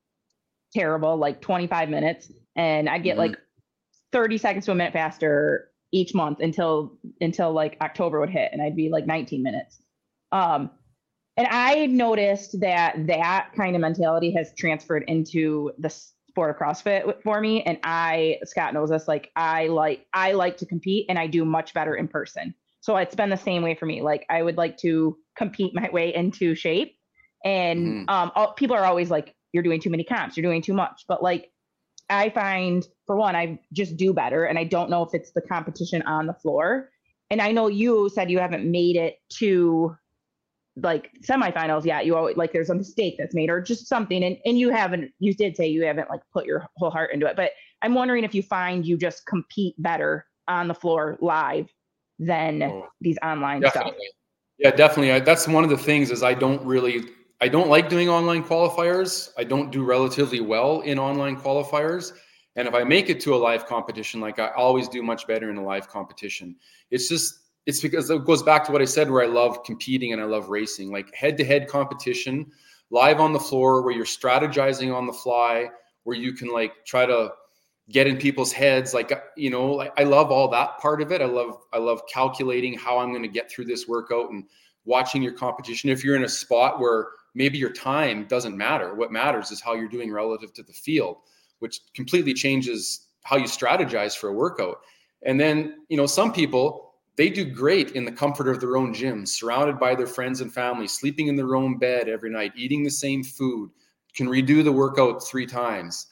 terrible, 0.72 1.16
like 1.16 1.40
25 1.40 1.88
minutes, 1.88 2.30
and 2.56 2.88
I'd 2.88 3.02
get 3.02 3.12
mm-hmm. 3.12 3.32
like 3.32 3.38
30 4.12 4.38
seconds 4.38 4.64
to 4.66 4.72
a 4.72 4.74
minute 4.74 4.92
faster 4.92 5.70
each 5.92 6.14
month 6.14 6.40
until 6.40 6.98
until 7.20 7.52
like 7.52 7.76
October 7.80 8.20
would 8.20 8.30
hit, 8.30 8.50
and 8.52 8.62
I'd 8.62 8.76
be 8.76 8.88
like 8.90 9.06
19 9.06 9.42
minutes. 9.42 9.80
Um, 10.30 10.70
and 11.38 11.46
I 11.46 11.86
noticed 11.86 12.60
that 12.60 13.06
that 13.06 13.50
kind 13.56 13.76
of 13.76 13.80
mentality 13.80 14.32
has 14.32 14.52
transferred 14.58 15.04
into 15.06 15.70
the 15.78 15.88
sport 15.88 16.50
of 16.50 16.56
CrossFit 16.56 17.22
for 17.22 17.40
me. 17.40 17.62
And 17.62 17.78
I, 17.84 18.40
Scott 18.42 18.74
knows 18.74 18.90
this, 18.90 19.06
like 19.06 19.30
I 19.36 19.68
like 19.68 20.04
I 20.12 20.32
like 20.32 20.56
to 20.58 20.66
compete, 20.66 21.06
and 21.08 21.16
I 21.16 21.28
do 21.28 21.44
much 21.44 21.72
better 21.74 21.94
in 21.94 22.08
person. 22.08 22.54
So 22.80 22.96
it's 22.96 23.14
been 23.14 23.30
the 23.30 23.36
same 23.36 23.62
way 23.62 23.76
for 23.76 23.86
me. 23.86 24.02
Like 24.02 24.26
I 24.28 24.42
would 24.42 24.56
like 24.56 24.78
to 24.78 25.16
compete 25.36 25.74
my 25.74 25.88
way 25.90 26.12
into 26.12 26.56
shape. 26.56 26.96
And 27.44 27.86
mm-hmm. 27.86 28.10
um, 28.10 28.32
all, 28.34 28.52
people 28.54 28.74
are 28.74 28.84
always 28.84 29.08
like, 29.08 29.34
you're 29.52 29.62
doing 29.62 29.80
too 29.80 29.90
many 29.90 30.02
comps, 30.02 30.36
you're 30.36 30.42
doing 30.42 30.60
too 30.60 30.74
much. 30.74 31.04
But 31.06 31.22
like, 31.22 31.52
I 32.10 32.30
find 32.30 32.84
for 33.06 33.14
one, 33.14 33.36
I 33.36 33.60
just 33.72 33.96
do 33.96 34.12
better. 34.12 34.44
And 34.44 34.58
I 34.58 34.64
don't 34.64 34.90
know 34.90 35.04
if 35.04 35.14
it's 35.14 35.30
the 35.30 35.42
competition 35.42 36.02
on 36.02 36.26
the 36.26 36.34
floor. 36.34 36.90
And 37.30 37.40
I 37.40 37.52
know 37.52 37.68
you 37.68 38.10
said 38.12 38.28
you 38.28 38.40
haven't 38.40 38.68
made 38.68 38.96
it 38.96 39.18
to 39.38 39.96
like 40.82 41.10
semifinals 41.22 41.84
yet. 41.84 42.06
You 42.06 42.16
always 42.16 42.36
like 42.36 42.52
there's 42.52 42.70
a 42.70 42.74
mistake 42.74 43.16
that's 43.18 43.34
made 43.34 43.50
or 43.50 43.60
just 43.60 43.86
something. 43.86 44.24
And 44.24 44.36
and 44.44 44.58
you 44.58 44.70
haven't 44.70 45.12
you 45.18 45.34
did 45.34 45.56
say 45.56 45.66
you 45.66 45.84
haven't 45.84 46.10
like 46.10 46.20
put 46.32 46.46
your 46.46 46.66
whole 46.76 46.90
heart 46.90 47.12
into 47.12 47.26
it. 47.26 47.36
But 47.36 47.52
I'm 47.82 47.94
wondering 47.94 48.24
if 48.24 48.34
you 48.34 48.42
find 48.42 48.86
you 48.86 48.96
just 48.96 49.26
compete 49.26 49.74
better 49.78 50.26
on 50.48 50.68
the 50.68 50.74
floor 50.74 51.18
live 51.20 51.68
than 52.18 52.62
oh, 52.62 52.88
these 53.00 53.18
online 53.22 53.60
definitely. 53.60 53.92
stuff. 53.92 54.02
Yeah, 54.58 54.70
definitely. 54.72 55.12
I, 55.12 55.20
that's 55.20 55.46
one 55.46 55.62
of 55.62 55.70
the 55.70 55.78
things 55.78 56.10
is 56.10 56.22
I 56.22 56.34
don't 56.34 56.64
really 56.64 57.04
I 57.40 57.48
don't 57.48 57.68
like 57.68 57.88
doing 57.88 58.08
online 58.08 58.42
qualifiers. 58.42 59.30
I 59.38 59.44
don't 59.44 59.70
do 59.70 59.84
relatively 59.84 60.40
well 60.40 60.80
in 60.80 60.98
online 60.98 61.36
qualifiers. 61.36 62.12
And 62.56 62.66
if 62.66 62.74
I 62.74 62.82
make 62.82 63.08
it 63.08 63.20
to 63.20 63.34
a 63.34 63.38
live 63.38 63.66
competition, 63.66 64.20
like 64.20 64.40
I 64.40 64.48
always 64.56 64.88
do 64.88 65.00
much 65.02 65.28
better 65.28 65.48
in 65.48 65.56
a 65.56 65.64
live 65.64 65.88
competition. 65.88 66.56
It's 66.90 67.08
just 67.08 67.38
it's 67.68 67.80
because 67.80 68.08
it 68.08 68.24
goes 68.24 68.42
back 68.42 68.64
to 68.64 68.72
what 68.72 68.80
I 68.80 68.86
said 68.86 69.10
where 69.10 69.22
I 69.22 69.26
love 69.26 69.62
competing 69.62 70.14
and 70.14 70.22
I 70.22 70.24
love 70.24 70.48
racing. 70.48 70.90
Like 70.90 71.14
head 71.14 71.36
to 71.36 71.44
head 71.44 71.68
competition, 71.68 72.50
live 72.88 73.20
on 73.20 73.34
the 73.34 73.38
floor 73.38 73.82
where 73.82 73.94
you're 73.94 74.06
strategizing 74.06 74.92
on 74.92 75.06
the 75.06 75.12
fly, 75.12 75.68
where 76.04 76.16
you 76.16 76.32
can 76.32 76.48
like 76.48 76.86
try 76.86 77.04
to 77.04 77.30
get 77.90 78.06
in 78.06 78.16
people's 78.16 78.52
heads. 78.52 78.94
Like 78.94 79.12
you 79.36 79.50
know 79.50 79.66
like 79.66 79.92
i 79.98 80.04
love 80.04 80.32
all 80.32 80.48
that 80.48 80.78
part 80.78 81.02
of 81.02 81.12
it. 81.12 81.20
I 81.20 81.26
love 81.26 81.58
i 81.74 81.76
love 81.76 82.00
calculating 82.10 82.72
how 82.72 82.98
i'm 83.00 83.10
going 83.10 83.22
to 83.22 83.28
get 83.28 83.50
through 83.50 83.66
this 83.66 83.86
workout 83.86 84.30
and 84.30 84.44
watching 84.86 85.22
your 85.22 85.34
competition. 85.34 85.90
If 85.90 86.02
you're 86.02 86.16
in 86.16 86.24
a 86.24 86.28
spot 86.28 86.80
where 86.80 87.08
maybe 87.34 87.58
your 87.58 87.72
time 87.72 88.24
doesn't 88.28 88.56
matter 88.56 88.94
what 88.94 89.12
matters 89.12 89.50
is 89.50 89.60
how 89.60 89.74
you're 89.74 89.88
doing 89.88 90.10
relative 90.10 90.54
to 90.54 90.62
the 90.62 90.72
field 90.72 91.18
which 91.58 91.80
completely 91.94 92.32
changes 92.32 93.08
how 93.24 93.36
you 93.36 93.44
strategize 93.44 94.16
for 94.16 94.28
a 94.30 94.32
workout. 94.32 94.78
And 95.22 95.38
then 95.38 95.84
you 95.90 95.98
know 95.98 96.06
some 96.06 96.32
people 96.32 96.87
they 97.18 97.28
do 97.28 97.44
great 97.44 97.90
in 97.90 98.06
the 98.06 98.12
comfort 98.12 98.48
of 98.48 98.60
their 98.60 98.78
own 98.78 98.94
gym 98.94 99.26
surrounded 99.26 99.78
by 99.78 99.94
their 99.94 100.06
friends 100.06 100.40
and 100.40 100.50
family 100.50 100.88
sleeping 100.88 101.26
in 101.26 101.36
their 101.36 101.54
own 101.54 101.76
bed 101.76 102.08
every 102.08 102.30
night 102.30 102.52
eating 102.56 102.82
the 102.82 102.90
same 102.90 103.22
food 103.22 103.70
can 104.14 104.26
redo 104.26 104.64
the 104.64 104.72
workout 104.72 105.22
three 105.22 105.46
times 105.46 106.06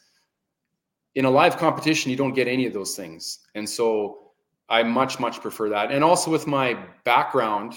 in 1.16 1.24
a 1.24 1.30
live 1.30 1.56
competition, 1.56 2.10
you 2.10 2.16
don't 2.16 2.34
get 2.34 2.46
any 2.46 2.66
of 2.66 2.74
those 2.74 2.94
things. 2.94 3.40
And 3.54 3.68
so 3.68 4.32
I 4.68 4.82
much, 4.82 5.18
much 5.18 5.40
prefer 5.40 5.68
that. 5.70 5.90
And 5.90 6.04
also 6.04 6.30
with 6.30 6.46
my 6.46 6.78
background, 7.04 7.74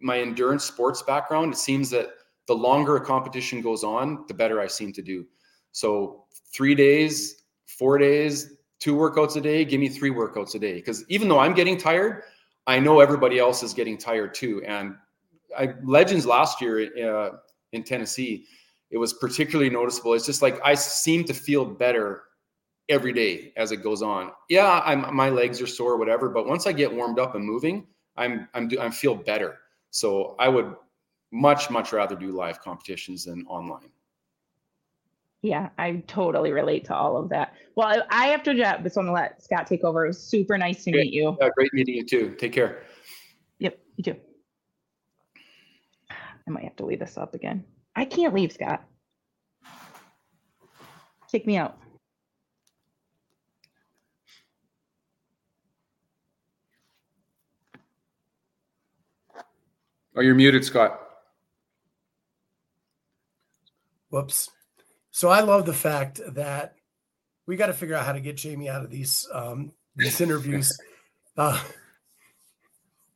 my 0.00 0.18
endurance 0.18 0.64
sports 0.64 1.02
background, 1.02 1.54
it 1.54 1.56
seems 1.56 1.88
that 1.90 2.10
the 2.46 2.54
longer 2.54 2.96
a 2.96 3.04
competition 3.04 3.62
goes 3.62 3.84
on, 3.84 4.24
the 4.28 4.34
better 4.34 4.60
I 4.60 4.66
seem 4.66 4.92
to 4.92 5.02
do. 5.02 5.26
So 5.72 6.24
three 6.52 6.74
days, 6.74 7.44
four 7.66 7.96
days, 7.96 8.58
two 8.80 8.94
workouts 8.94 9.36
a 9.36 9.40
day, 9.40 9.64
give 9.64 9.80
me 9.80 9.88
three 9.88 10.10
workouts 10.10 10.54
a 10.54 10.58
day. 10.58 10.74
Because 10.74 11.04
even 11.08 11.26
though 11.26 11.38
I'm 11.38 11.54
getting 11.54 11.78
tired, 11.78 12.24
I 12.68 12.78
know 12.78 13.00
everybody 13.00 13.38
else 13.38 13.62
is 13.62 13.72
getting 13.72 13.96
tired 13.96 14.34
too. 14.34 14.62
And 14.64 14.94
I 15.58 15.74
legends 15.82 16.26
last 16.26 16.60
year 16.60 16.88
uh, 17.04 17.38
in 17.72 17.82
Tennessee, 17.82 18.44
it 18.90 18.98
was 18.98 19.14
particularly 19.14 19.70
noticeable. 19.70 20.12
It's 20.12 20.26
just 20.26 20.42
like 20.42 20.60
I 20.62 20.74
seem 20.74 21.24
to 21.24 21.34
feel 21.34 21.64
better 21.64 22.24
every 22.90 23.12
day 23.12 23.52
as 23.56 23.72
it 23.72 23.78
goes 23.78 24.02
on. 24.02 24.32
Yeah, 24.50 24.82
I'm 24.84 25.14
my 25.16 25.30
legs 25.30 25.60
are 25.62 25.66
sore, 25.66 25.96
whatever. 25.96 26.28
But 26.28 26.46
once 26.46 26.66
I 26.66 26.72
get 26.72 26.92
warmed 26.94 27.18
up 27.18 27.34
and 27.34 27.44
moving, 27.44 27.86
I'm 28.16 28.48
I'm 28.52 28.70
I 28.78 28.90
feel 28.90 29.14
better. 29.14 29.58
So 29.90 30.36
I 30.38 30.48
would 30.48 30.74
much 31.32 31.70
much 31.70 31.92
rather 31.92 32.16
do 32.16 32.32
live 32.32 32.60
competitions 32.60 33.24
than 33.24 33.46
online. 33.46 33.90
Yeah, 35.42 35.68
I 35.78 36.02
totally 36.08 36.52
relate 36.52 36.84
to 36.86 36.94
all 36.96 37.16
of 37.16 37.28
that. 37.28 37.54
Well, 37.76 38.04
I 38.10 38.26
have 38.26 38.42
to 38.42 38.54
just 38.54 38.96
want 38.96 39.06
to 39.06 39.12
let 39.12 39.42
Scott 39.42 39.68
take 39.68 39.84
over. 39.84 40.04
It 40.04 40.08
was 40.08 40.20
super 40.20 40.58
nice 40.58 40.82
to 40.84 40.90
great. 40.90 41.06
meet 41.06 41.12
you. 41.12 41.36
Yeah, 41.40 41.48
great 41.54 41.72
meeting 41.72 41.94
you 41.94 42.04
too. 42.04 42.34
Take 42.38 42.52
care. 42.52 42.82
Yep, 43.60 43.78
you 43.96 44.04
too. 44.04 44.16
I 46.10 46.50
might 46.50 46.64
have 46.64 46.76
to 46.76 46.86
leave 46.86 46.98
this 46.98 47.16
up 47.16 47.34
again. 47.34 47.64
I 47.94 48.04
can't 48.04 48.34
leave, 48.34 48.52
Scott. 48.52 48.82
Take 51.30 51.46
me 51.46 51.56
out. 51.56 51.78
Oh, 60.16 60.20
you're 60.20 60.34
muted, 60.34 60.64
Scott. 60.64 61.00
Whoops. 64.10 64.50
So 65.18 65.30
I 65.30 65.40
love 65.40 65.66
the 65.66 65.74
fact 65.74 66.20
that 66.34 66.76
we 67.48 67.56
got 67.56 67.66
to 67.66 67.72
figure 67.72 67.96
out 67.96 68.06
how 68.06 68.12
to 68.12 68.20
get 68.20 68.36
Jamie 68.36 68.68
out 68.68 68.84
of 68.84 68.90
these 68.90 69.26
um, 69.32 69.72
these 69.96 70.20
interviews. 70.26 70.78
Uh, 71.36 71.60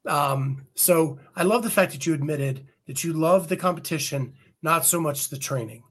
um, 0.05 0.67
so 0.75 1.21
I 1.37 1.45
love 1.45 1.63
the 1.63 1.71
fact 1.71 1.93
that 1.93 2.05
you 2.05 2.13
admitted 2.13 2.67
that 2.89 3.05
you 3.05 3.13
love 3.13 3.47
the 3.47 3.57
competition, 3.57 4.35
not 4.65 4.85
so 4.85 5.01
much 5.01 5.29
the 5.29 5.39
training, 5.39 5.85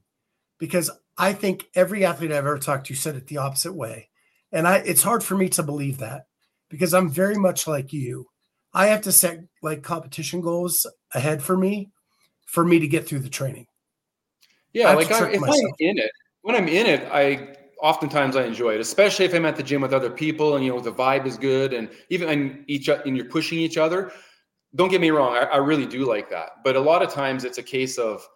because 0.58 0.90
I 1.16 1.32
think 1.32 1.70
every 1.74 2.04
athlete 2.04 2.30
I've 2.30 2.44
ever 2.44 2.58
talked 2.58 2.88
to 2.88 2.94
said 2.94 3.16
it 3.16 3.28
the 3.28 3.38
opposite 3.38 3.72
way, 3.72 4.10
and 4.52 4.68
I 4.68 4.80
it's 4.80 5.02
hard 5.02 5.24
for 5.24 5.34
me 5.34 5.48
to 5.48 5.62
believe 5.62 5.96
that 5.96 6.26
because 6.68 6.92
I'm 6.92 7.08
very 7.08 7.36
much 7.36 7.66
like 7.66 7.90
you. 7.90 8.26
I 8.74 8.88
have 8.88 9.00
to 9.04 9.12
set 9.12 9.38
like 9.62 9.82
competition 9.82 10.42
goals 10.42 10.86
ahead 11.14 11.42
for 11.42 11.56
me 11.56 11.90
for 12.44 12.66
me 12.66 12.80
to 12.80 12.86
get 12.86 13.08
through 13.08 13.20
the 13.20 13.30
training. 13.30 13.66
Yeah, 14.72 14.94
like 14.94 15.10
I, 15.10 15.30
if 15.30 15.40
myself. 15.40 15.60
I'm 15.60 15.74
in 15.78 15.98
it, 15.98 16.10
when 16.42 16.56
I'm 16.56 16.68
in 16.68 16.86
it, 16.86 17.08
I 17.12 17.56
oftentimes 17.82 18.36
I 18.36 18.44
enjoy 18.44 18.74
it, 18.74 18.80
especially 18.80 19.24
if 19.24 19.34
I'm 19.34 19.44
at 19.44 19.56
the 19.56 19.62
gym 19.62 19.82
with 19.82 19.92
other 19.92 20.10
people 20.10 20.56
and 20.56 20.64
you 20.64 20.72
know 20.72 20.80
the 20.80 20.92
vibe 20.92 21.26
is 21.26 21.36
good 21.36 21.72
and 21.72 21.90
even 22.10 22.28
and 22.28 22.64
each 22.68 22.88
and 22.88 23.16
you're 23.16 23.26
pushing 23.26 23.58
each 23.58 23.76
other. 23.76 24.12
Don't 24.74 24.88
get 24.88 25.00
me 25.00 25.10
wrong, 25.10 25.36
I, 25.36 25.42
I 25.42 25.56
really 25.58 25.84
do 25.84 26.06
like 26.06 26.30
that. 26.30 26.62
But 26.64 26.76
a 26.76 26.80
lot 26.80 27.02
of 27.02 27.12
times 27.12 27.44
it's 27.44 27.58
a 27.58 27.62
case 27.62 27.98
of, 27.98 28.26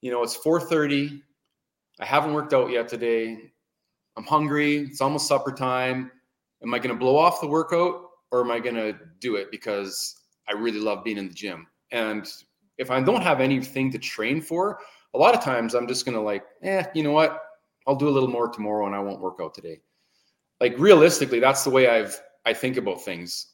you 0.00 0.10
know, 0.10 0.22
it's 0.22 0.36
4:30. 0.36 1.20
I 2.00 2.04
haven't 2.04 2.34
worked 2.34 2.52
out 2.52 2.70
yet 2.70 2.88
today. 2.88 3.38
I'm 4.16 4.24
hungry. 4.24 4.78
It's 4.78 5.00
almost 5.00 5.28
supper 5.28 5.52
time. 5.52 6.10
Am 6.62 6.74
I 6.74 6.78
going 6.78 6.90
to 6.90 6.98
blow 6.98 7.16
off 7.16 7.40
the 7.40 7.46
workout 7.46 8.00
or 8.30 8.40
am 8.40 8.50
I 8.50 8.58
going 8.58 8.74
to 8.74 8.96
do 9.20 9.36
it 9.36 9.50
because 9.50 10.22
I 10.48 10.52
really 10.52 10.80
love 10.80 11.04
being 11.04 11.18
in 11.18 11.28
the 11.28 11.34
gym? 11.34 11.66
And 11.92 12.26
if 12.78 12.90
I 12.90 13.00
don't 13.00 13.22
have 13.22 13.40
anything 13.40 13.92
to 13.92 13.98
train 13.98 14.40
for, 14.40 14.80
a 15.16 15.18
lot 15.18 15.34
of 15.34 15.42
times 15.42 15.74
I'm 15.74 15.88
just 15.88 16.04
to 16.06 16.20
like, 16.20 16.44
eh, 16.62 16.84
you 16.94 17.02
know 17.02 17.12
what? 17.12 17.42
I'll 17.86 17.96
do 17.96 18.08
a 18.08 18.10
little 18.10 18.28
more 18.28 18.48
tomorrow 18.48 18.86
and 18.86 18.94
I 18.94 19.00
won't 19.00 19.20
work 19.20 19.38
out 19.40 19.54
today. 19.54 19.80
Like 20.60 20.78
realistically, 20.78 21.40
that's 21.40 21.64
the 21.64 21.70
way 21.70 21.88
I've 21.88 22.20
I 22.44 22.52
think 22.52 22.76
about 22.76 23.02
things 23.02 23.52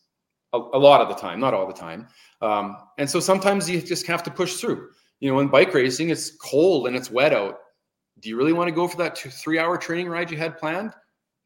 a, 0.52 0.58
a 0.58 0.78
lot 0.78 1.00
of 1.00 1.08
the 1.08 1.14
time, 1.14 1.40
not 1.40 1.54
all 1.54 1.66
the 1.66 1.72
time. 1.72 2.06
Um, 2.40 2.76
and 2.98 3.08
so 3.08 3.20
sometimes 3.20 3.68
you 3.68 3.80
just 3.80 4.06
have 4.06 4.22
to 4.24 4.30
push 4.30 4.56
through. 4.56 4.90
You 5.20 5.32
know, 5.32 5.40
in 5.40 5.48
bike 5.48 5.72
racing, 5.72 6.10
it's 6.10 6.36
cold 6.36 6.86
and 6.86 6.96
it's 6.96 7.10
wet 7.10 7.32
out. 7.32 7.58
Do 8.20 8.28
you 8.28 8.36
really 8.36 8.52
want 8.52 8.68
to 8.68 8.74
go 8.74 8.86
for 8.86 8.96
that 8.98 9.16
two, 9.16 9.30
three 9.30 9.58
hour 9.58 9.76
training 9.78 10.08
ride 10.08 10.30
you 10.30 10.36
had 10.36 10.58
planned? 10.58 10.92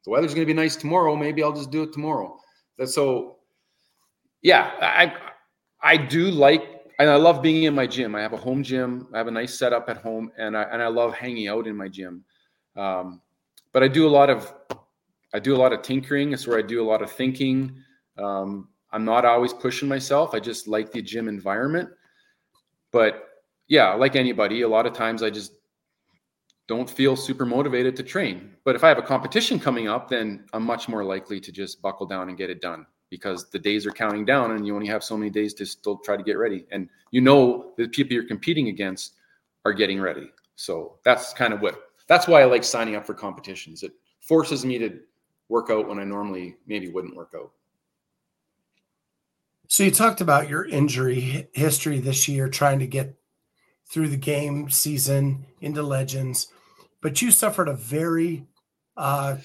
The 0.03 0.11
weather's 0.11 0.33
going 0.33 0.45
to 0.45 0.53
be 0.53 0.59
nice 0.59 0.75
tomorrow. 0.75 1.15
Maybe 1.15 1.43
I'll 1.43 1.53
just 1.53 1.71
do 1.71 1.83
it 1.83 1.93
tomorrow 1.93 2.37
so 2.85 3.37
yeah, 4.41 4.71
I 4.79 5.13
I 5.81 5.97
do 5.97 6.29
like 6.29 6.76
and 6.99 7.09
I 7.09 7.15
love 7.15 7.41
being 7.41 7.63
in 7.63 7.75
my 7.75 7.85
gym. 7.85 8.15
I 8.15 8.21
have 8.21 8.33
a 8.33 8.37
home 8.37 8.63
gym. 8.63 9.07
I 9.13 9.17
have 9.17 9.27
a 9.27 9.31
nice 9.31 9.57
setup 9.57 9.89
at 9.89 9.97
home, 9.97 10.31
and 10.37 10.57
I 10.57 10.63
and 10.63 10.81
I 10.81 10.87
love 10.87 11.13
hanging 11.13 11.47
out 11.47 11.67
in 11.67 11.75
my 11.75 11.87
gym. 11.87 12.23
Um, 12.75 13.21
but 13.71 13.83
I 13.83 13.87
do 13.87 14.07
a 14.07 14.09
lot 14.09 14.29
of 14.29 14.53
I 15.33 15.39
do 15.39 15.55
a 15.55 15.57
lot 15.57 15.73
of 15.73 15.81
tinkering. 15.81 16.33
It's 16.33 16.47
where 16.47 16.57
I 16.57 16.63
do 16.63 16.81
a 16.81 16.87
lot 16.87 17.01
of 17.01 17.11
thinking. 17.11 17.75
Um, 18.17 18.69
I'm 18.91 19.05
not 19.05 19.25
always 19.25 19.53
pushing 19.53 19.87
myself. 19.87 20.33
I 20.33 20.39
just 20.39 20.67
like 20.67 20.91
the 20.91 21.01
gym 21.01 21.27
environment. 21.27 21.89
But 22.91 23.27
yeah, 23.67 23.93
like 23.93 24.15
anybody, 24.15 24.61
a 24.61 24.67
lot 24.67 24.85
of 24.85 24.93
times 24.93 25.21
I 25.21 25.29
just 25.29 25.51
don't 26.67 26.89
feel 26.89 27.15
super 27.15 27.45
motivated 27.45 27.95
to 27.97 28.03
train. 28.03 28.55
But 28.63 28.75
if 28.75 28.83
I 28.83 28.89
have 28.89 28.97
a 28.97 29.03
competition 29.03 29.59
coming 29.59 29.87
up, 29.87 30.09
then 30.09 30.45
I'm 30.53 30.63
much 30.63 30.89
more 30.89 31.03
likely 31.03 31.39
to 31.41 31.51
just 31.51 31.81
buckle 31.81 32.05
down 32.05 32.29
and 32.29 32.37
get 32.37 32.49
it 32.49 32.61
done 32.61 32.85
because 33.09 33.49
the 33.49 33.59
days 33.59 33.85
are 33.85 33.91
counting 33.91 34.25
down 34.25 34.51
and 34.51 34.65
you 34.65 34.75
only 34.75 34.87
have 34.87 35.03
so 35.03 35.17
many 35.17 35.29
days 35.29 35.53
to 35.55 35.65
still 35.65 35.97
try 35.97 36.17
to 36.17 36.23
get 36.23 36.37
ready. 36.37 36.65
And 36.71 36.89
you 37.11 37.21
know 37.21 37.71
the 37.77 37.87
people 37.87 38.13
you're 38.13 38.27
competing 38.27 38.67
against 38.67 39.13
are 39.65 39.73
getting 39.73 40.01
ready. 40.01 40.29
So 40.55 40.97
that's 41.03 41.33
kind 41.33 41.53
of 41.53 41.61
what 41.61 41.79
that's 42.07 42.27
why 42.27 42.41
I 42.41 42.45
like 42.45 42.63
signing 42.63 42.95
up 42.95 43.05
for 43.05 43.13
competitions. 43.13 43.83
It 43.83 43.91
forces 44.19 44.65
me 44.65 44.77
to 44.79 44.99
work 45.49 45.69
out 45.69 45.87
when 45.87 45.99
I 45.99 46.03
normally 46.03 46.57
maybe 46.65 46.89
wouldn't 46.89 47.15
work 47.15 47.33
out. 47.35 47.51
So 49.67 49.83
you 49.83 49.91
talked 49.91 50.21
about 50.21 50.49
your 50.49 50.65
injury 50.65 51.49
history 51.53 51.99
this 51.99 52.27
year, 52.27 52.47
trying 52.47 52.79
to 52.79 52.87
get 52.87 53.15
through 53.85 54.07
the 54.09 54.17
game 54.17 54.69
season 54.69 55.45
into 55.61 55.83
legends 55.83 56.47
but 57.01 57.21
you 57.21 57.31
suffered 57.31 57.67
a 57.67 57.73
very, 57.73 58.45
uh, 58.95 59.37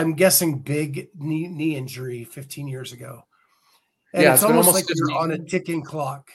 I'm 0.00 0.14
guessing, 0.14 0.60
big 0.60 1.08
knee, 1.14 1.46
knee 1.46 1.76
injury 1.76 2.24
15 2.24 2.66
years 2.66 2.92
ago. 2.92 3.24
And 4.14 4.22
yeah, 4.22 4.32
it's, 4.32 4.42
it's 4.42 4.50
almost, 4.50 4.68
almost 4.68 4.88
like 4.88 4.96
you're 4.96 5.12
on 5.12 5.32
a 5.32 5.38
ticking 5.38 5.82
clock. 5.82 6.30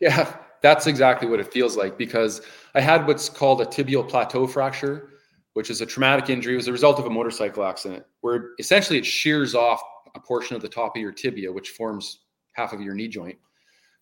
Yeah, 0.00 0.36
that's 0.60 0.86
exactly 0.86 1.26
what 1.26 1.40
it 1.40 1.50
feels 1.50 1.76
like 1.76 1.96
because 1.96 2.42
I 2.74 2.80
had 2.80 3.06
what's 3.06 3.30
called 3.30 3.62
a 3.62 3.64
tibial 3.64 4.06
plateau 4.06 4.46
fracture, 4.46 5.10
which 5.54 5.70
is 5.70 5.80
a 5.80 5.86
traumatic 5.86 6.28
injury. 6.28 6.52
It 6.52 6.56
was 6.56 6.68
a 6.68 6.72
result 6.72 6.98
of 6.98 7.06
a 7.06 7.10
motorcycle 7.10 7.64
accident 7.64 8.04
where 8.20 8.50
essentially 8.58 8.98
it 8.98 9.06
shears 9.06 9.54
off 9.54 9.80
a 10.14 10.20
portion 10.20 10.54
of 10.54 10.62
the 10.62 10.68
top 10.68 10.94
of 10.94 11.00
your 11.00 11.12
tibia, 11.12 11.50
which 11.50 11.70
forms 11.70 12.20
half 12.52 12.74
of 12.74 12.82
your 12.82 12.94
knee 12.94 13.08
joint. 13.08 13.38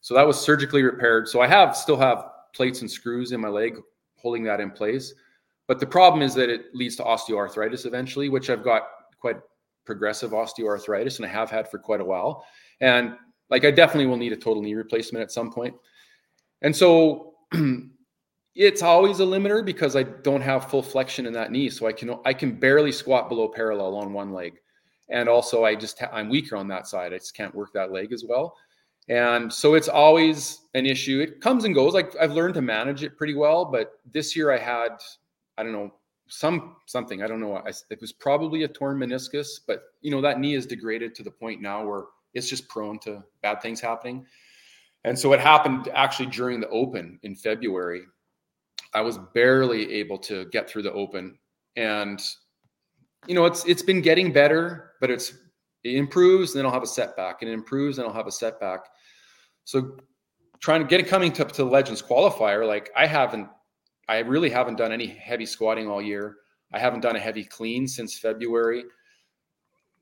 So 0.00 0.14
that 0.14 0.26
was 0.26 0.40
surgically 0.40 0.82
repaired. 0.82 1.28
So 1.28 1.40
I 1.40 1.46
have 1.46 1.76
still 1.76 1.96
have 1.96 2.24
plates 2.52 2.80
and 2.80 2.90
screws 2.90 3.30
in 3.30 3.40
my 3.40 3.48
leg 3.48 3.78
holding 4.16 4.42
that 4.44 4.60
in 4.60 4.70
place. 4.72 5.14
But 5.68 5.78
the 5.78 5.86
problem 5.86 6.22
is 6.22 6.34
that 6.34 6.48
it 6.48 6.74
leads 6.74 6.96
to 6.96 7.04
osteoarthritis 7.04 7.86
eventually, 7.86 8.28
which 8.30 8.50
I've 8.50 8.64
got 8.64 8.82
quite 9.20 9.36
progressive 9.84 10.32
osteoarthritis 10.32 11.18
and 11.18 11.26
I 11.26 11.28
have 11.28 11.50
had 11.50 11.70
for 11.70 11.78
quite 11.78 12.00
a 12.00 12.04
while. 12.04 12.44
And 12.80 13.14
like 13.50 13.64
I 13.64 13.70
definitely 13.70 14.06
will 14.06 14.16
need 14.16 14.32
a 14.32 14.36
total 14.36 14.62
knee 14.62 14.74
replacement 14.74 15.22
at 15.22 15.30
some 15.30 15.52
point. 15.52 15.74
And 16.62 16.74
so 16.74 17.34
it's 18.54 18.82
always 18.82 19.20
a 19.20 19.24
limiter 19.24 19.64
because 19.64 19.94
I 19.94 20.02
don't 20.02 20.40
have 20.40 20.70
full 20.70 20.82
flexion 20.82 21.26
in 21.26 21.32
that 21.34 21.52
knee. 21.52 21.70
So 21.70 21.86
I 21.86 21.92
can 21.92 22.16
I 22.24 22.32
can 22.32 22.58
barely 22.58 22.92
squat 22.92 23.28
below 23.28 23.48
parallel 23.48 23.94
on 23.96 24.12
one 24.12 24.32
leg. 24.32 24.54
And 25.10 25.28
also 25.28 25.64
I 25.64 25.74
just 25.74 26.02
I'm 26.12 26.28
weaker 26.28 26.56
on 26.56 26.68
that 26.68 26.86
side. 26.86 27.12
I 27.12 27.18
just 27.18 27.36
can't 27.36 27.54
work 27.54 27.72
that 27.74 27.92
leg 27.92 28.12
as 28.12 28.24
well. 28.26 28.56
And 29.08 29.50
so 29.50 29.74
it's 29.74 29.88
always 29.88 30.66
an 30.74 30.84
issue. 30.84 31.20
It 31.20 31.40
comes 31.40 31.64
and 31.64 31.74
goes. 31.74 31.94
Like 31.94 32.14
I've 32.20 32.32
learned 32.32 32.54
to 32.54 32.62
manage 32.62 33.02
it 33.02 33.16
pretty 33.16 33.34
well, 33.34 33.64
but 33.64 34.00
this 34.12 34.36
year 34.36 34.52
I 34.52 34.58
had, 34.58 34.98
I 35.58 35.62
don't 35.62 35.72
know, 35.72 35.92
some 36.28 36.76
something. 36.86 37.22
I 37.22 37.26
don't 37.26 37.40
know. 37.40 37.56
I, 37.56 37.72
it 37.90 38.00
was 38.00 38.12
probably 38.12 38.62
a 38.62 38.68
torn 38.68 38.98
meniscus, 38.98 39.60
but 39.66 39.82
you 40.00 40.10
know 40.10 40.20
that 40.20 40.40
knee 40.40 40.54
is 40.54 40.66
degraded 40.66 41.14
to 41.16 41.22
the 41.22 41.30
point 41.30 41.60
now 41.60 41.84
where 41.86 42.04
it's 42.34 42.48
just 42.48 42.68
prone 42.68 42.98
to 43.00 43.22
bad 43.42 43.60
things 43.60 43.80
happening. 43.80 44.26
And 45.04 45.18
so 45.18 45.32
it 45.32 45.40
happened 45.40 45.88
actually 45.94 46.26
during 46.26 46.60
the 46.60 46.68
Open 46.68 47.18
in 47.22 47.34
February. 47.34 48.02
I 48.94 49.00
was 49.00 49.18
barely 49.34 49.92
able 49.94 50.18
to 50.18 50.46
get 50.46 50.68
through 50.68 50.82
the 50.82 50.92
Open, 50.92 51.38
and 51.76 52.20
you 53.26 53.34
know 53.34 53.44
it's 53.44 53.64
it's 53.66 53.82
been 53.82 54.00
getting 54.00 54.32
better, 54.32 54.92
but 55.00 55.10
it's 55.10 55.34
it 55.84 55.94
improves, 55.94 56.52
and 56.52 56.58
then 56.58 56.66
I'll 56.66 56.72
have 56.72 56.82
a 56.82 56.86
setback, 56.86 57.42
and 57.42 57.50
it 57.50 57.54
improves, 57.54 57.98
and 57.98 58.06
I'll 58.06 58.14
have 58.14 58.26
a 58.26 58.32
setback. 58.32 58.80
So 59.64 59.96
trying 60.60 60.80
to 60.80 60.86
get 60.86 61.00
it 61.00 61.06
coming 61.06 61.32
to, 61.32 61.44
to 61.44 61.64
the 61.64 61.70
Legends 61.70 62.02
qualifier, 62.02 62.66
like 62.66 62.90
I 62.96 63.06
haven't, 63.06 63.48
I 64.08 64.18
really 64.18 64.50
haven't 64.50 64.76
done 64.76 64.92
any 64.92 65.06
heavy 65.06 65.46
squatting 65.46 65.88
all 65.88 66.00
year. 66.00 66.36
I 66.72 66.78
haven't 66.78 67.00
done 67.00 67.16
a 67.16 67.20
heavy 67.20 67.44
clean 67.44 67.86
since 67.86 68.18
February. 68.18 68.84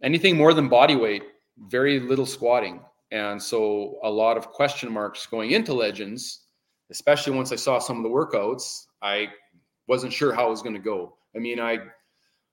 Anything 0.02 0.36
more 0.36 0.54
than 0.54 0.68
body 0.68 0.96
weight, 0.96 1.22
very 1.68 2.00
little 2.00 2.26
squatting. 2.26 2.80
And 3.10 3.42
so 3.42 3.98
a 4.02 4.10
lot 4.10 4.36
of 4.36 4.48
question 4.48 4.92
marks 4.92 5.26
going 5.26 5.52
into 5.52 5.72
Legends, 5.72 6.46
especially 6.90 7.34
once 7.34 7.52
I 7.52 7.56
saw 7.56 7.78
some 7.78 7.98
of 7.98 8.02
the 8.02 8.08
workouts, 8.08 8.86
I 9.02 9.28
wasn't 9.86 10.12
sure 10.12 10.32
how 10.32 10.48
it 10.48 10.50
was 10.50 10.62
going 10.62 10.74
to 10.74 10.80
go. 10.80 11.16
I 11.34 11.38
mean, 11.38 11.60
I 11.60 11.78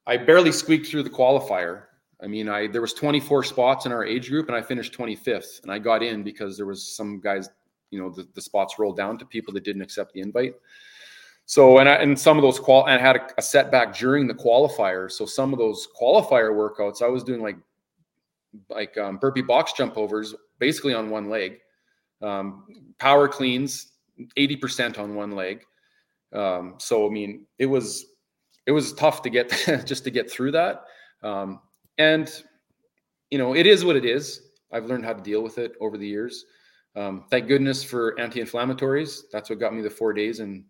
I 0.06 0.18
barely 0.18 0.52
squeaked 0.52 0.88
through 0.88 1.04
the 1.04 1.10
qualifier 1.10 1.84
I 2.24 2.28
mean, 2.28 2.48
I 2.48 2.68
there 2.68 2.82
was 2.82 2.94
24 2.94 3.44
spots 3.44 3.86
in 3.86 3.92
our 3.92 4.06
age 4.06 4.30
group, 4.30 4.48
and 4.48 4.56
I 4.56 4.62
finished 4.62 4.98
25th, 4.98 5.62
and 5.64 5.72
I 5.72 5.78
got 5.78 6.02
in 6.02 6.24
because 6.24 6.56
there 6.56 6.66
was 6.66 6.96
some 6.96 7.20
guys, 7.20 7.50
you 7.92 8.00
know, 8.00 8.10
the, 8.10 8.26
the 8.34 8.42
spots 8.42 8.80
rolled 8.80 8.96
down 8.96 9.18
to 9.18 9.26
people 9.26 9.54
that 9.54 9.66
didn't 9.66 9.82
accept 9.82 10.14
the 10.14 10.22
invite. 10.22 10.54
So, 11.46 11.80
and 11.80 11.90
I, 11.90 11.96
and 11.96 12.18
some 12.18 12.38
of 12.38 12.42
those 12.42 12.60
qual, 12.60 12.86
and 12.88 13.00
I 13.00 13.06
had 13.06 13.18
a, 13.18 13.28
a 13.38 13.42
setback 13.42 13.96
during 13.96 14.28
the 14.28 14.34
qualifier. 14.34 15.12
So 15.12 15.26
some 15.26 15.52
of 15.54 15.60
those 15.60 15.88
qualifier 16.00 16.52
workouts, 16.52 17.02
I 17.02 17.08
was 17.08 17.24
doing 17.24 17.42
like 17.42 17.58
like 18.70 18.98
um, 18.98 19.18
burpee 19.18 19.42
box 19.42 19.74
jump 19.74 19.98
overs, 19.98 20.36
basically 20.60 20.94
on 20.94 21.10
one 21.10 21.30
leg, 21.30 21.60
um, 22.22 22.66
power 23.00 23.28
cleans, 23.28 23.94
80% 24.38 25.00
on 25.00 25.16
one 25.16 25.32
leg. 25.32 25.66
Um, 26.34 26.76
so 26.78 27.08
I 27.08 27.10
mean, 27.10 27.46
it 27.58 27.66
was 27.66 28.06
it 28.66 28.72
was 28.72 28.94
tough 28.94 29.22
to 29.24 29.30
get 29.30 29.50
just 29.86 30.04
to 30.06 30.12
get 30.12 30.32
through 30.32 30.52
that. 30.52 30.86
Um, 31.24 31.60
and 31.98 32.44
you 33.32 33.38
know 33.38 33.56
it 33.56 33.66
is 33.66 33.86
what 33.86 33.96
it 33.96 34.06
is 34.06 34.50
i've 34.72 34.86
learned 34.86 35.06
how 35.06 35.14
to 35.14 35.22
deal 35.22 35.42
with 35.42 35.58
it 35.58 35.74
over 35.80 35.98
the 35.98 36.08
years 36.08 36.46
um, 36.96 37.26
thank 37.32 37.48
goodness 37.48 37.84
for 37.84 38.20
anti-inflammatories 38.20 39.22
that's 39.32 39.50
what 39.50 39.60
got 39.60 39.74
me 39.74 39.82
the 39.82 39.90
four 39.90 40.14
days 40.14 40.40
and 40.40 40.64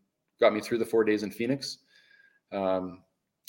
got 0.43 0.53
me 0.53 0.61
through 0.61 0.77
the 0.77 0.85
four 0.85 1.03
days 1.03 1.23
in 1.23 1.31
phoenix 1.31 1.79
um, 2.51 3.01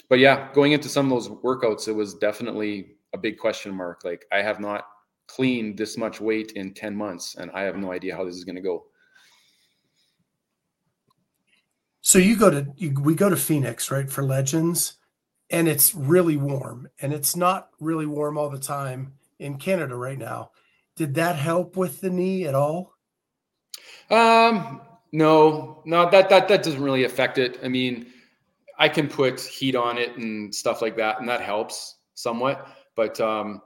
but 0.09 0.19
yeah 0.19 0.53
going 0.53 0.73
into 0.73 0.89
some 0.89 1.07
of 1.07 1.11
those 1.11 1.29
workouts 1.43 1.89
it 1.89 1.93
was 1.93 2.15
definitely 2.15 2.97
a 3.13 3.19
big 3.19 3.39
question 3.39 3.75
mark 3.75 4.05
like 4.05 4.25
i 4.33 4.41
have 4.41 4.61
not 4.61 4.87
cleaned 5.27 5.77
this 5.77 5.97
much 5.97 6.21
weight 6.21 6.53
in 6.53 6.73
10 6.75 6.95
months 6.95 7.37
and 7.37 7.51
i 7.53 7.63
have 7.63 7.77
no 7.77 7.93
idea 7.93 8.15
how 8.17 8.25
this 8.25 8.37
is 8.37 8.45
going 8.45 8.57
to 8.57 8.63
go 8.63 8.85
so 12.03 12.19
you 12.19 12.37
go 12.37 12.51
to 12.51 12.67
you, 12.77 12.95
we 13.01 13.15
go 13.15 13.31
to 13.31 13.37
phoenix 13.37 13.91
right 13.91 14.11
for 14.11 14.23
legends 14.23 14.95
and 15.51 15.69
it's 15.69 15.95
really 15.95 16.37
warm 16.37 16.89
and 17.01 17.13
it's 17.13 17.37
not 17.37 17.69
really 17.81 18.07
warm 18.07 18.37
all 18.39 18.51
the 18.51 18.59
time 18.59 19.15
in 19.39 19.59
Canada 19.59 19.95
right 19.95 20.19
now. 20.19 20.51
Did 20.97 21.15
that 21.15 21.37
help 21.37 21.77
with 21.77 22.01
the 22.01 22.11
knee 22.11 22.47
at 22.47 22.55
all? 22.55 22.95
Um, 24.11 24.81
no, 25.15 25.81
no, 25.87 26.11
that 26.11 26.29
that 26.29 26.49
that 26.49 26.65
doesn't 26.65 26.83
really 26.83 27.05
affect 27.05 27.39
it. 27.39 27.61
I 27.63 27.69
mean, 27.69 28.07
I 28.81 28.89
can 28.89 29.07
put 29.07 29.41
heat 29.41 29.77
on 29.77 29.97
it 29.97 30.17
and 30.17 30.53
stuff 30.53 30.83
like 30.83 30.97
that, 30.97 31.21
and 31.21 31.29
that 31.29 31.41
helps 31.41 31.99
somewhat. 32.15 32.67
But 32.97 33.21
um, 33.21 33.63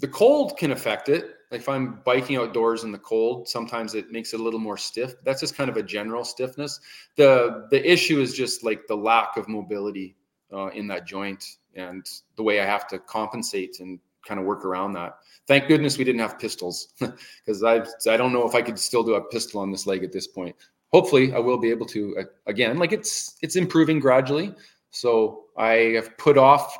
the 0.00 0.08
cold 0.08 0.58
can 0.58 0.72
affect 0.72 1.08
it. 1.08 1.36
Like 1.52 1.60
if 1.60 1.68
I'm 1.68 2.00
biking 2.04 2.36
outdoors 2.36 2.82
in 2.82 2.90
the 2.90 2.98
cold, 2.98 3.48
sometimes 3.48 3.94
it 3.94 4.10
makes 4.10 4.34
it 4.34 4.40
a 4.40 4.42
little 4.42 4.58
more 4.58 4.76
stiff. 4.76 5.14
That's 5.22 5.40
just 5.40 5.54
kind 5.54 5.70
of 5.70 5.76
a 5.76 5.84
general 5.84 6.24
stiffness. 6.24 6.80
the 7.14 7.68
The 7.70 7.88
issue 7.88 8.20
is 8.20 8.34
just 8.34 8.64
like 8.64 8.88
the 8.88 8.96
lack 8.96 9.36
of 9.36 9.48
mobility 9.48 10.16
uh, 10.52 10.68
in 10.68 10.88
that 10.88 11.06
joint 11.06 11.44
and 11.76 12.04
the 12.34 12.42
way 12.42 12.60
I 12.60 12.64
have 12.64 12.88
to 12.88 12.98
compensate 12.98 13.78
and 13.78 14.00
kind 14.26 14.38
of 14.40 14.46
work 14.46 14.64
around 14.64 14.92
that. 14.94 15.18
Thank 15.46 15.68
goodness 15.68 15.98
we 15.98 16.04
didn't 16.04 16.20
have 16.20 16.38
pistols 16.38 16.88
because 17.00 17.62
I 17.62 17.82
I 18.10 18.16
don't 18.16 18.32
know 18.32 18.46
if 18.46 18.54
I 18.54 18.62
could 18.62 18.78
still 18.78 19.02
do 19.02 19.14
a 19.14 19.20
pistol 19.20 19.60
on 19.60 19.70
this 19.70 19.86
leg 19.86 20.04
at 20.04 20.12
this 20.12 20.26
point. 20.26 20.56
Hopefully, 20.92 21.32
I 21.32 21.38
will 21.38 21.58
be 21.58 21.70
able 21.70 21.86
to 21.86 22.16
uh, 22.18 22.24
again. 22.46 22.78
Like 22.78 22.92
it's 22.92 23.36
it's 23.42 23.56
improving 23.56 23.98
gradually. 23.98 24.54
So 24.90 25.44
I 25.56 25.94
have 25.94 26.16
put 26.18 26.36
off 26.36 26.76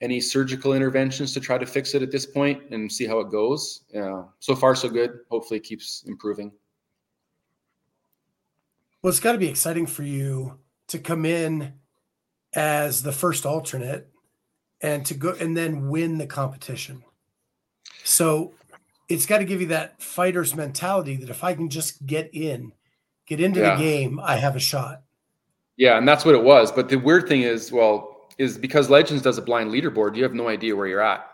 any 0.00 0.20
surgical 0.20 0.74
interventions 0.74 1.32
to 1.32 1.40
try 1.40 1.56
to 1.56 1.64
fix 1.64 1.94
it 1.94 2.02
at 2.02 2.10
this 2.10 2.26
point 2.26 2.62
and 2.70 2.92
see 2.92 3.06
how 3.06 3.20
it 3.20 3.30
goes. 3.30 3.84
Uh, 3.96 4.24
so 4.38 4.54
far, 4.54 4.74
so 4.74 4.88
good. 4.88 5.20
Hopefully, 5.30 5.58
it 5.58 5.64
keeps 5.64 6.04
improving. 6.06 6.52
Well, 9.02 9.10
it's 9.10 9.20
got 9.20 9.32
to 9.32 9.38
be 9.38 9.48
exciting 9.48 9.86
for 9.86 10.02
you 10.02 10.58
to 10.88 10.98
come 10.98 11.24
in 11.24 11.74
as 12.54 13.02
the 13.02 13.12
first 13.12 13.44
alternate 13.44 14.08
and 14.84 15.06
to 15.06 15.14
go 15.14 15.34
and 15.40 15.56
then 15.56 15.88
win 15.88 16.18
the 16.18 16.26
competition. 16.26 17.02
So 18.04 18.52
it's 19.08 19.24
got 19.24 19.38
to 19.38 19.46
give 19.46 19.62
you 19.62 19.68
that 19.68 20.00
fighter's 20.02 20.54
mentality 20.54 21.16
that 21.16 21.30
if 21.30 21.42
I 21.42 21.54
can 21.54 21.70
just 21.70 22.04
get 22.04 22.28
in, 22.34 22.70
get 23.26 23.40
into 23.40 23.60
yeah. 23.60 23.76
the 23.76 23.82
game, 23.82 24.20
I 24.20 24.36
have 24.36 24.56
a 24.56 24.60
shot. 24.60 25.02
Yeah, 25.78 25.96
and 25.96 26.06
that's 26.06 26.26
what 26.26 26.34
it 26.34 26.44
was. 26.44 26.70
But 26.70 26.90
the 26.90 26.96
weird 26.96 27.26
thing 27.26 27.42
is, 27.42 27.72
well, 27.72 28.28
is 28.36 28.58
because 28.58 28.90
Legends 28.90 29.22
does 29.22 29.38
a 29.38 29.42
blind 29.42 29.70
leaderboard, 29.70 30.16
you 30.16 30.22
have 30.22 30.34
no 30.34 30.48
idea 30.48 30.76
where 30.76 30.86
you're 30.86 31.00
at. 31.00 31.24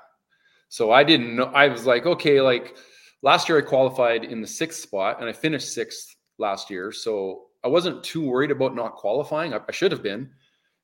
So 0.69 0.93
I 0.93 1.03
didn't 1.03 1.35
know. 1.35 1.47
I 1.47 1.67
was 1.67 1.87
like, 1.87 2.07
okay, 2.07 2.41
like 2.41 2.77
last 3.23 3.49
year 3.49 3.59
I 3.59 3.63
qualified 3.63 4.23
in 4.23 4.41
the 4.41 4.47
sixth 4.47 4.81
spot 4.81 5.19
and 5.19 5.29
I 5.29 5.33
finished 5.33 5.75
sixth 5.75 6.15
last 6.39 6.71
year. 6.71 6.93
So 6.93 7.47
I 7.65 7.69
wasn't 7.69 8.05
too 8.05 8.25
worried 8.25 8.53
about 8.53 8.77
not 8.77 8.95
qualifying. 8.95 9.55
I, 9.55 9.61
I 9.69 9.73
should 9.73 9.91
have 9.91 10.05
been 10.05 10.31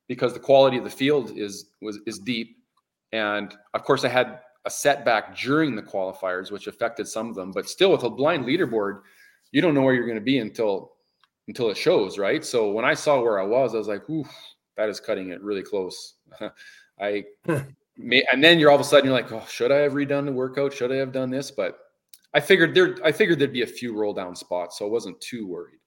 because 0.07 0.33
the 0.33 0.39
quality 0.39 0.77
of 0.77 0.83
the 0.83 0.89
field 0.89 1.37
is 1.37 1.71
was 1.81 1.99
is 2.05 2.19
deep, 2.19 2.57
and 3.11 3.55
of 3.73 3.83
course 3.83 4.03
I 4.03 4.09
had 4.09 4.39
a 4.65 4.69
setback 4.69 5.37
during 5.37 5.75
the 5.75 5.81
qualifiers, 5.81 6.51
which 6.51 6.67
affected 6.67 7.07
some 7.07 7.29
of 7.29 7.35
them. 7.35 7.51
But 7.51 7.69
still, 7.69 7.91
with 7.91 8.03
a 8.03 8.09
blind 8.09 8.45
leaderboard, 8.45 9.01
you 9.51 9.61
don't 9.61 9.73
know 9.73 9.81
where 9.81 9.93
you're 9.93 10.05
going 10.05 10.15
to 10.15 10.21
be 10.21 10.39
until 10.39 10.93
until 11.47 11.69
it 11.69 11.77
shows, 11.77 12.17
right? 12.17 12.43
So 12.43 12.71
when 12.71 12.83
I 12.83 12.93
saw 12.93 13.21
where 13.21 13.39
I 13.39 13.45
was, 13.45 13.73
I 13.73 13.77
was 13.77 13.87
like, 13.87 14.09
"Ooh, 14.09 14.25
that 14.75 14.89
is 14.89 14.99
cutting 14.99 15.29
it 15.29 15.41
really 15.41 15.63
close." 15.63 16.15
I 16.99 17.23
hmm. 17.45 17.57
may, 17.97 18.23
and 18.31 18.43
then 18.43 18.59
you're 18.59 18.69
all 18.69 18.75
of 18.75 18.81
a 18.81 18.83
sudden 18.83 19.05
you're 19.05 19.13
like, 19.13 19.31
"Oh, 19.31 19.45
should 19.49 19.71
I 19.71 19.77
have 19.77 19.93
redone 19.93 20.25
the 20.25 20.31
workout? 20.31 20.73
Should 20.73 20.91
I 20.91 20.95
have 20.95 21.11
done 21.11 21.29
this?" 21.29 21.51
But 21.51 21.79
I 22.33 22.39
figured 22.39 22.75
there, 22.75 22.97
I 23.03 23.11
figured 23.11 23.39
there'd 23.39 23.53
be 23.53 23.63
a 23.63 23.67
few 23.67 23.95
roll 23.95 24.13
down 24.13 24.35
spots, 24.35 24.77
so 24.77 24.85
I 24.85 24.89
wasn't 24.89 25.19
too 25.21 25.47
worried. 25.47 25.79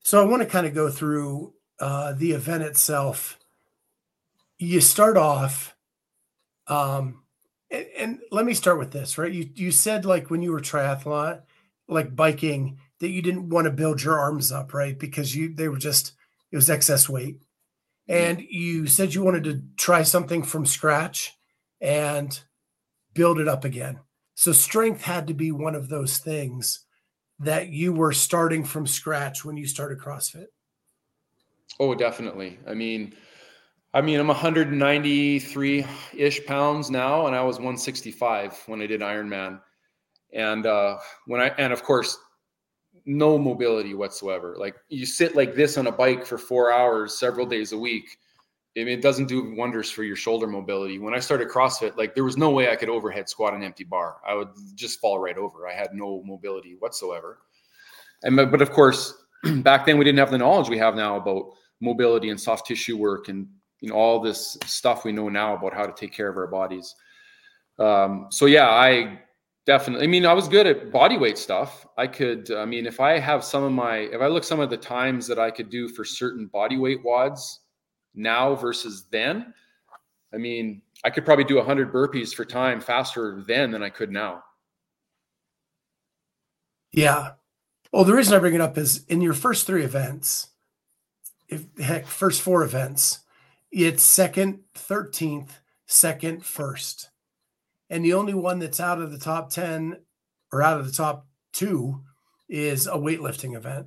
So 0.00 0.22
I 0.22 0.26
want 0.26 0.42
to 0.42 0.48
kind 0.48 0.66
of 0.66 0.74
go 0.74 0.90
through 0.90 1.52
uh, 1.80 2.12
the 2.12 2.32
event 2.32 2.62
itself, 2.62 3.38
you 4.58 4.80
start 4.80 5.16
off, 5.16 5.76
um, 6.66 7.22
and, 7.70 7.86
and, 7.96 8.18
let 8.30 8.44
me 8.44 8.54
start 8.54 8.78
with 8.78 8.90
this, 8.90 9.16
right? 9.16 9.32
You 9.32 9.48
you 9.54 9.70
said 9.70 10.04
like 10.04 10.30
when 10.30 10.42
you 10.42 10.52
were 10.52 10.60
triathlon, 10.60 11.42
like 11.86 12.16
biking, 12.16 12.78
that 13.00 13.10
you 13.10 13.22
didn't 13.22 13.48
want 13.48 13.66
to 13.66 13.70
build 13.70 14.02
your 14.02 14.18
arms 14.18 14.50
up, 14.52 14.74
right? 14.74 14.98
Because 14.98 15.34
you 15.34 15.54
they 15.54 15.68
were 15.68 15.78
just 15.78 16.12
it 16.50 16.56
was 16.56 16.68
excess 16.68 17.08
weight, 17.08 17.40
mm-hmm. 18.08 18.12
and 18.12 18.40
you 18.40 18.86
said 18.86 19.14
you 19.14 19.22
wanted 19.22 19.44
to 19.44 19.62
try 19.76 20.02
something 20.02 20.42
from 20.42 20.66
scratch 20.66 21.36
and 21.80 22.40
build 23.14 23.38
it 23.38 23.48
up 23.48 23.64
again. 23.64 24.00
So 24.34 24.52
strength 24.52 25.02
had 25.02 25.26
to 25.28 25.34
be 25.34 25.52
one 25.52 25.74
of 25.74 25.88
those 25.88 26.18
things 26.18 26.84
that 27.40 27.68
you 27.68 27.92
were 27.92 28.12
starting 28.12 28.64
from 28.64 28.86
scratch 28.86 29.44
when 29.44 29.56
you 29.56 29.66
started 29.66 29.98
CrossFit. 29.98 30.46
Oh, 31.80 31.94
definitely. 31.94 32.58
I 32.66 32.74
mean, 32.74 33.14
I 33.94 34.00
mean, 34.00 34.20
I'm 34.20 34.28
193 34.28 35.86
ish 36.14 36.46
pounds 36.46 36.90
now, 36.90 37.26
and 37.26 37.34
I 37.34 37.42
was 37.42 37.56
165 37.56 38.62
when 38.66 38.82
I 38.82 38.86
did 38.86 39.00
Ironman. 39.00 39.60
And 40.32 40.66
uh, 40.66 40.98
when 41.26 41.40
I, 41.40 41.48
and 41.58 41.72
of 41.72 41.82
course, 41.82 42.18
no 43.06 43.38
mobility 43.38 43.94
whatsoever. 43.94 44.54
Like 44.58 44.76
you 44.88 45.06
sit 45.06 45.34
like 45.34 45.54
this 45.54 45.78
on 45.78 45.86
a 45.86 45.92
bike 45.92 46.26
for 46.26 46.36
four 46.36 46.70
hours, 46.72 47.18
several 47.18 47.46
days 47.46 47.72
a 47.72 47.78
week. 47.78 48.18
I 48.76 48.84
mean, 48.84 48.98
it 48.98 49.02
doesn't 49.02 49.26
do 49.26 49.54
wonders 49.56 49.90
for 49.90 50.04
your 50.04 50.14
shoulder 50.14 50.46
mobility. 50.46 50.98
When 50.98 51.14
I 51.14 51.18
started 51.18 51.48
CrossFit, 51.48 51.96
like 51.96 52.14
there 52.14 52.24
was 52.24 52.36
no 52.36 52.50
way 52.50 52.70
I 52.70 52.76
could 52.76 52.90
overhead 52.90 53.28
squat 53.28 53.54
an 53.54 53.64
empty 53.64 53.84
bar. 53.84 54.16
I 54.26 54.34
would 54.34 54.48
just 54.74 55.00
fall 55.00 55.18
right 55.18 55.38
over. 55.38 55.66
I 55.66 55.72
had 55.72 55.94
no 55.94 56.22
mobility 56.24 56.76
whatsoever. 56.78 57.38
And 58.22 58.36
but 58.36 58.60
of 58.60 58.70
course, 58.70 59.14
back 59.62 59.86
then 59.86 59.98
we 59.98 60.04
didn't 60.04 60.18
have 60.18 60.30
the 60.30 60.38
knowledge 60.38 60.68
we 60.68 60.78
have 60.78 60.94
now 60.94 61.16
about 61.16 61.50
mobility 61.80 62.30
and 62.30 62.40
soft 62.40 62.66
tissue 62.66 62.96
work 62.96 63.28
and 63.28 63.46
you 63.80 63.88
know 63.88 63.94
all 63.94 64.20
this 64.20 64.58
stuff 64.66 65.04
we 65.04 65.12
know 65.12 65.28
now 65.28 65.54
about 65.54 65.72
how 65.72 65.86
to 65.86 65.92
take 65.92 66.12
care 66.12 66.28
of 66.28 66.36
our 66.36 66.48
bodies. 66.48 66.94
Um, 67.78 68.26
so 68.30 68.46
yeah, 68.46 68.68
I 68.68 69.20
Definitely. 69.68 70.06
I 70.06 70.08
mean, 70.08 70.24
I 70.24 70.32
was 70.32 70.48
good 70.48 70.66
at 70.66 70.90
body 70.90 71.18
weight 71.18 71.36
stuff. 71.36 71.86
I 71.98 72.06
could, 72.06 72.50
I 72.50 72.64
mean, 72.64 72.86
if 72.86 73.00
I 73.00 73.18
have 73.18 73.44
some 73.44 73.64
of 73.64 73.70
my, 73.70 73.98
if 73.98 74.22
I 74.22 74.26
look 74.26 74.42
some 74.42 74.60
of 74.60 74.70
the 74.70 74.78
times 74.78 75.26
that 75.26 75.38
I 75.38 75.50
could 75.50 75.68
do 75.68 75.88
for 75.88 76.06
certain 76.06 76.46
body 76.46 76.78
weight 76.78 77.04
WODs 77.04 77.58
now 78.14 78.54
versus 78.54 79.04
then, 79.12 79.52
I 80.32 80.38
mean, 80.38 80.80
I 81.04 81.10
could 81.10 81.26
probably 81.26 81.44
do 81.44 81.56
100 81.56 81.92
burpees 81.92 82.34
for 82.34 82.46
time 82.46 82.80
faster 82.80 83.44
then 83.46 83.70
than 83.70 83.82
I 83.82 83.90
could 83.90 84.10
now. 84.10 84.42
Yeah. 86.90 87.32
Well, 87.92 88.04
the 88.04 88.14
reason 88.14 88.34
I 88.34 88.38
bring 88.38 88.54
it 88.54 88.60
up 88.60 88.76
is 88.76 89.04
in 89.06 89.20
your 89.20 89.32
first 89.34 89.66
three 89.66 89.82
events, 89.82 90.48
if 91.48 91.64
heck, 91.78 92.06
first 92.06 92.42
four 92.42 92.62
events, 92.62 93.20
it's 93.70 94.02
second, 94.02 94.60
13th, 94.74 95.50
second, 95.86 96.44
first. 96.44 97.10
And 97.90 98.04
the 98.04 98.14
only 98.14 98.34
one 98.34 98.58
that's 98.58 98.80
out 98.80 99.00
of 99.00 99.10
the 99.10 99.18
top 99.18 99.50
10 99.50 99.96
or 100.52 100.62
out 100.62 100.78
of 100.78 100.86
the 100.86 100.92
top 100.92 101.26
two 101.52 102.02
is 102.48 102.86
a 102.86 102.92
weightlifting 102.92 103.56
event. 103.56 103.86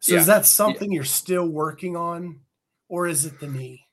So 0.00 0.14
Yeah. 0.14 0.20
is 0.20 0.26
that 0.26 0.46
something 0.46 0.90
you're 0.90 1.04
still 1.04 1.48
working 1.48 1.96
on 1.96 2.40
or 2.88 3.06
is 3.06 3.24
it 3.24 3.38
the 3.38 3.46
knee? 3.46 3.86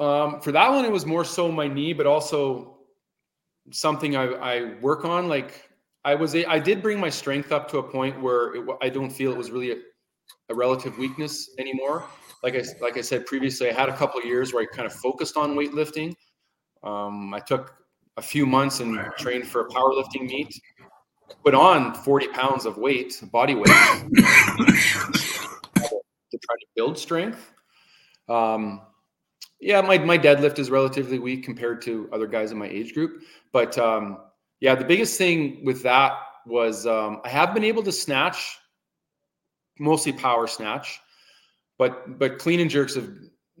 Um, 0.00 0.40
for 0.40 0.52
that 0.52 0.68
one, 0.70 0.84
it 0.84 0.92
was 0.92 1.06
more 1.06 1.24
so 1.24 1.50
my 1.50 1.66
knee, 1.68 1.92
but 1.92 2.06
also 2.06 2.78
something 3.70 4.16
I, 4.16 4.24
I 4.24 4.74
work 4.80 5.04
on. 5.04 5.28
Like 5.28 5.67
I 6.04 6.14
was, 6.14 6.34
a, 6.34 6.44
I 6.46 6.58
did 6.58 6.82
bring 6.82 6.98
my 7.00 7.10
strength 7.10 7.52
up 7.52 7.68
to 7.70 7.78
a 7.78 7.82
point 7.82 8.20
where 8.20 8.54
it, 8.54 8.64
I 8.80 8.88
don't 8.88 9.10
feel 9.10 9.32
it 9.32 9.38
was 9.38 9.50
really 9.50 9.72
a, 9.72 9.76
a 10.48 10.54
relative 10.54 10.96
weakness 10.98 11.50
anymore. 11.58 12.04
Like 12.42 12.54
I, 12.54 12.62
like 12.80 12.96
I 12.96 13.00
said 13.00 13.26
previously, 13.26 13.68
I 13.68 13.72
had 13.72 13.88
a 13.88 13.96
couple 13.96 14.20
of 14.20 14.26
years 14.26 14.52
where 14.52 14.62
I 14.62 14.66
kind 14.66 14.86
of 14.86 14.92
focused 14.92 15.36
on 15.36 15.56
weightlifting. 15.56 16.14
Um, 16.82 17.34
I 17.34 17.40
took 17.40 17.74
a 18.16 18.22
few 18.22 18.46
months 18.46 18.80
and 18.80 18.98
trained 19.18 19.46
for 19.46 19.62
a 19.62 19.68
powerlifting 19.68 20.26
meet, 20.28 20.60
put 21.44 21.54
on 21.54 21.94
40 21.94 22.28
pounds 22.28 22.66
of 22.66 22.76
weight, 22.76 23.20
body 23.32 23.54
weight, 23.54 23.66
to 23.66 24.08
try 25.74 26.56
to 26.56 26.66
build 26.76 26.98
strength. 26.98 27.52
Um, 28.28 28.82
yeah, 29.60 29.80
my 29.80 29.98
my 29.98 30.18
deadlift 30.18 30.58
is 30.58 30.70
relatively 30.70 31.18
weak 31.18 31.44
compared 31.44 31.82
to 31.82 32.08
other 32.12 32.26
guys 32.26 32.52
in 32.52 32.58
my 32.58 32.68
age 32.68 32.94
group. 32.94 33.22
But 33.52 33.76
um, 33.78 34.18
yeah, 34.60 34.74
the 34.74 34.84
biggest 34.84 35.16
thing 35.18 35.64
with 35.64 35.82
that 35.82 36.12
was 36.46 36.86
um, 36.86 37.20
I 37.24 37.28
have 37.28 37.54
been 37.54 37.64
able 37.64 37.82
to 37.84 37.92
snatch, 37.92 38.58
mostly 39.78 40.12
power 40.12 40.46
snatch, 40.46 41.00
but 41.78 42.18
but 42.18 42.38
clean 42.38 42.60
and 42.60 42.70
jerks 42.70 42.94
have 42.94 43.08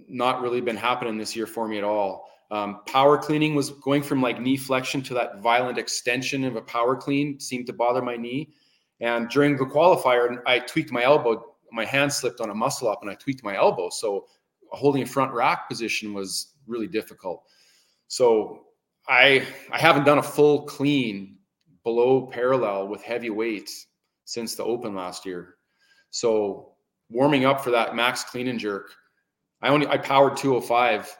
not 0.08 0.40
really 0.40 0.60
been 0.60 0.76
happening 0.76 1.18
this 1.18 1.36
year 1.36 1.46
for 1.46 1.68
me 1.68 1.78
at 1.78 1.84
all. 1.84 2.28
Um, 2.50 2.80
power 2.86 3.18
cleaning 3.18 3.54
was 3.54 3.70
going 3.70 4.02
from 4.02 4.22
like 4.22 4.40
knee 4.40 4.56
flexion 4.56 5.02
to 5.02 5.14
that 5.14 5.40
violent 5.40 5.76
extension 5.76 6.44
of 6.44 6.56
a 6.56 6.62
power 6.62 6.96
clean 6.96 7.38
seemed 7.38 7.66
to 7.66 7.72
bother 7.72 8.00
my 8.00 8.16
knee. 8.16 8.54
And 9.00 9.28
during 9.28 9.56
the 9.56 9.64
qualifier, 9.64 10.40
I 10.46 10.58
tweaked 10.60 10.90
my 10.90 11.04
elbow. 11.04 11.54
My 11.70 11.84
hand 11.84 12.12
slipped 12.12 12.40
on 12.40 12.50
a 12.50 12.54
muscle 12.54 12.88
up, 12.88 13.02
and 13.02 13.10
I 13.10 13.14
tweaked 13.14 13.44
my 13.44 13.56
elbow. 13.56 13.90
So 13.90 14.26
holding 14.70 15.02
a 15.02 15.06
front 15.06 15.32
rack 15.32 15.68
position 15.68 16.14
was 16.14 16.54
really 16.66 16.88
difficult. 16.88 17.44
So 18.08 18.64
I 19.08 19.46
I 19.72 19.78
haven't 19.78 20.04
done 20.04 20.18
a 20.18 20.22
full 20.22 20.62
clean 20.62 21.38
below 21.84 22.26
parallel 22.26 22.88
with 22.88 23.02
heavy 23.02 23.30
weights 23.30 23.86
since 24.24 24.54
the 24.54 24.64
open 24.64 24.94
last 24.94 25.24
year. 25.24 25.54
So 26.10 26.74
warming 27.08 27.44
up 27.44 27.62
for 27.62 27.70
that 27.70 27.96
max 27.96 28.24
clean 28.24 28.48
and 28.48 28.58
jerk, 28.58 28.90
I 29.62 29.68
only 29.68 29.86
I 29.86 29.96
powered 29.98 30.36
205 30.36 31.16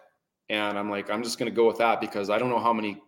and 0.51 0.78
I'm 0.78 0.91
like 0.91 1.11
I'm 1.11 1.22
just 1.22 1.39
to 1.51 1.57
go 1.57 1.66
with 1.66 1.78
that 1.78 2.01
because 2.01 2.30
I 2.30 2.39
don't 2.39 2.51
know 2.51 2.59
how 2.59 2.72
many 2.72 3.01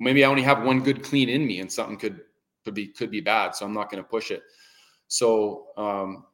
maybe 0.00 0.24
I 0.24 0.28
only 0.28 0.42
have 0.42 0.62
one 0.62 0.82
good 0.82 1.02
clean 1.02 1.28
in 1.28 1.46
me 1.46 1.60
and 1.60 1.70
something 1.70 1.96
could 1.96 2.20
could 2.64 2.74
be 2.74 2.88
could 2.88 3.10
be 3.10 3.20
bad 3.20 3.54
so 3.54 3.66
I'm 3.66 3.74
not 3.74 3.90
to 4.02 4.08
push 4.08 4.30
it. 4.30 4.42
So 5.08 5.66
um 5.76 6.24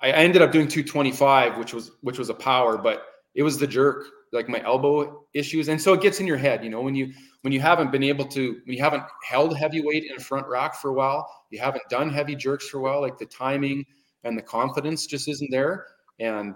I 0.00 0.10
ended 0.10 0.42
up 0.42 0.52
doing 0.52 0.68
225, 0.68 1.58
which 1.58 1.74
was 1.74 1.92
which 2.02 2.18
was 2.18 2.28
a 2.30 2.34
power, 2.34 2.78
but 2.78 3.06
it 3.34 3.42
was 3.42 3.58
the 3.58 3.66
jerk, 3.66 4.06
like 4.32 4.48
my 4.48 4.62
elbow 4.64 5.24
issues, 5.34 5.68
and 5.68 5.80
so 5.80 5.92
it 5.92 6.00
gets 6.00 6.20
in 6.20 6.26
your 6.26 6.36
head. 6.36 6.64
You 6.64 6.70
know, 6.70 6.80
when 6.80 6.94
you 6.94 7.12
when 7.42 7.52
you 7.52 7.60
haven't 7.60 7.92
been 7.92 8.02
able 8.02 8.24
to, 8.26 8.60
when 8.64 8.76
you 8.76 8.82
haven't 8.82 9.04
held 9.22 9.56
heavy 9.56 9.80
weight 9.80 10.04
in 10.10 10.18
front 10.18 10.46
rack 10.46 10.74
for 10.74 10.90
a 10.90 10.94
while, 10.94 11.28
you 11.50 11.58
haven't 11.58 11.84
done 11.88 12.10
heavy 12.10 12.34
jerks 12.34 12.68
for 12.68 12.78
a 12.78 12.82
while, 12.82 13.00
like 13.00 13.18
the 13.18 13.26
timing 13.26 13.84
and 14.24 14.36
the 14.36 14.42
confidence 14.42 15.06
just 15.06 15.28
isn't 15.28 15.50
there, 15.50 15.86
and 16.18 16.54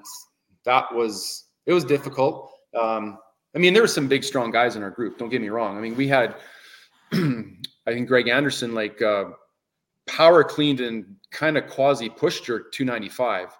that 0.64 0.92
was 0.94 1.44
it 1.66 1.72
was 1.72 1.84
difficult. 1.84 2.52
Um, 2.80 3.18
I 3.54 3.58
mean, 3.58 3.74
there 3.74 3.82
were 3.82 3.88
some 3.88 4.08
big, 4.08 4.24
strong 4.24 4.50
guys 4.50 4.76
in 4.76 4.82
our 4.82 4.90
group. 4.90 5.18
Don't 5.18 5.28
get 5.28 5.42
me 5.42 5.50
wrong. 5.50 5.76
I 5.76 5.80
mean, 5.80 5.94
we 5.94 6.08
had, 6.08 6.36
I 7.12 7.18
think 7.86 8.08
Greg 8.08 8.28
Anderson, 8.28 8.74
like 8.74 9.02
uh, 9.02 9.24
power 10.06 10.42
cleaned 10.42 10.80
and 10.80 11.16
kind 11.30 11.58
of 11.58 11.68
quasi 11.68 12.08
pushed 12.08 12.44
jerk 12.44 12.72
295. 12.72 13.56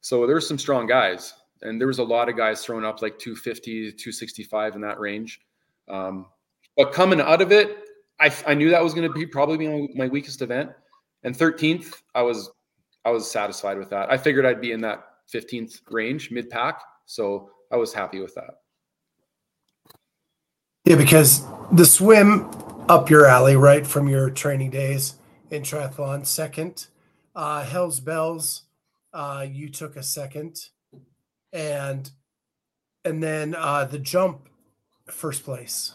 So 0.00 0.26
there 0.26 0.34
were 0.34 0.40
some 0.40 0.58
strong 0.58 0.86
guys, 0.86 1.32
and 1.62 1.80
there 1.80 1.88
was 1.88 1.98
a 1.98 2.04
lot 2.04 2.28
of 2.28 2.36
guys 2.36 2.64
throwing 2.64 2.84
up 2.84 3.02
like 3.02 3.18
250, 3.18 3.92
265 3.92 4.74
in 4.74 4.80
that 4.80 4.98
range. 5.00 5.40
Um, 5.88 6.26
but 6.76 6.92
coming 6.92 7.20
out 7.20 7.42
of 7.42 7.52
it, 7.52 7.78
I, 8.20 8.32
I 8.46 8.54
knew 8.54 8.70
that 8.70 8.82
was 8.82 8.94
going 8.94 9.06
to 9.06 9.12
be 9.12 9.26
probably 9.26 9.88
my, 9.94 10.08
weakest 10.08 10.42
event. 10.42 10.70
And 11.24 11.36
13th, 11.36 11.94
I 12.14 12.22
was 12.22 12.50
I 13.04 13.10
was 13.10 13.30
satisfied 13.30 13.78
with 13.78 13.90
that. 13.90 14.10
I 14.10 14.16
figured 14.16 14.46
I'd 14.46 14.60
be 14.60 14.72
in 14.72 14.80
that 14.82 15.04
15th 15.32 15.80
range, 15.90 16.30
mid 16.30 16.50
pack. 16.50 16.80
So 17.06 17.50
I 17.70 17.76
was 17.76 17.92
happy 17.92 18.20
with 18.20 18.34
that. 18.34 18.58
Yeah, 20.84 20.96
because 20.96 21.44
the 21.72 21.84
swim 21.84 22.48
up 22.88 23.08
your 23.08 23.26
alley, 23.26 23.56
right 23.56 23.86
from 23.86 24.08
your 24.08 24.30
training 24.30 24.70
days 24.70 25.14
in 25.50 25.62
triathlon. 25.62 26.26
Second, 26.26 26.86
uh, 27.34 27.64
Hell's 27.64 28.00
Bells, 28.00 28.62
uh, 29.12 29.46
you 29.48 29.68
took 29.68 29.96
a 29.96 30.02
second, 30.02 30.68
and 31.52 32.10
and 33.04 33.22
then 33.22 33.54
uh, 33.56 33.84
the 33.84 33.98
jump, 33.98 34.48
first 35.06 35.44
place. 35.44 35.94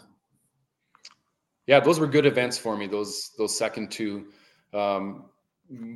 Yeah, 1.65 1.79
those 1.79 1.99
were 1.99 2.07
good 2.07 2.25
events 2.25 2.57
for 2.57 2.77
me. 2.77 2.87
Those 2.87 3.31
those 3.37 3.57
second 3.57 3.91
two, 3.91 4.27
um, 4.73 5.25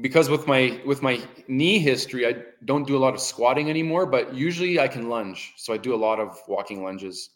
because 0.01 0.29
with 0.29 0.47
my 0.47 0.81
with 0.85 1.01
my 1.01 1.21
knee 1.47 1.79
history, 1.79 2.27
I 2.27 2.35
don't 2.65 2.85
do 2.85 2.97
a 2.97 2.99
lot 2.99 3.13
of 3.13 3.21
squatting 3.21 3.69
anymore. 3.69 4.05
But 4.05 4.33
usually 4.33 4.79
I 4.79 4.87
can 4.87 5.09
lunge, 5.09 5.53
so 5.57 5.73
I 5.73 5.77
do 5.77 5.93
a 5.93 5.97
lot 5.97 6.19
of 6.19 6.37
walking 6.47 6.83
lunges. 6.83 7.31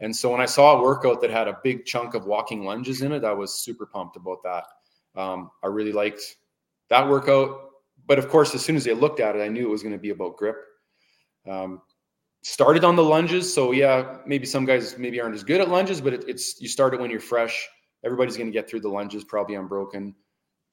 And 0.00 0.16
so 0.16 0.32
when 0.32 0.40
I 0.40 0.46
saw 0.46 0.78
a 0.78 0.82
workout 0.82 1.20
that 1.20 1.30
had 1.30 1.46
a 1.46 1.58
big 1.62 1.84
chunk 1.84 2.14
of 2.14 2.24
walking 2.24 2.64
lunges 2.64 3.02
in 3.02 3.12
it, 3.12 3.22
I 3.22 3.32
was 3.34 3.54
super 3.54 3.84
pumped 3.84 4.16
about 4.16 4.42
that. 4.42 4.64
Um, 5.20 5.50
I 5.62 5.66
really 5.66 5.92
liked 5.92 6.22
that 6.88 7.06
workout. 7.06 7.60
But 8.06 8.18
of 8.18 8.30
course, 8.30 8.54
as 8.54 8.64
soon 8.64 8.76
as 8.76 8.88
I 8.88 8.92
looked 8.92 9.20
at 9.20 9.36
it, 9.36 9.42
I 9.42 9.48
knew 9.48 9.66
it 9.66 9.70
was 9.70 9.82
going 9.82 9.92
to 9.92 9.98
be 9.98 10.10
about 10.10 10.38
grip. 10.38 10.56
Um, 11.48 11.82
started 12.42 12.84
on 12.84 12.96
the 12.96 13.04
lunges, 13.04 13.52
so 13.52 13.72
yeah, 13.72 14.18
maybe 14.26 14.46
some 14.46 14.64
guys 14.64 14.96
maybe 14.98 15.20
aren't 15.20 15.34
as 15.34 15.44
good 15.44 15.60
at 15.60 15.68
lunges, 15.68 16.00
but 16.00 16.14
it, 16.14 16.24
it's 16.26 16.60
you 16.60 16.68
start 16.68 16.94
it 16.94 17.00
when 17.00 17.10
you're 17.10 17.20
fresh. 17.20 17.68
Everybody's 18.04 18.36
going 18.36 18.46
to 18.46 18.52
get 18.52 18.68
through 18.68 18.80
the 18.80 18.88
lunges, 18.88 19.24
probably 19.24 19.56
unbroken. 19.56 20.14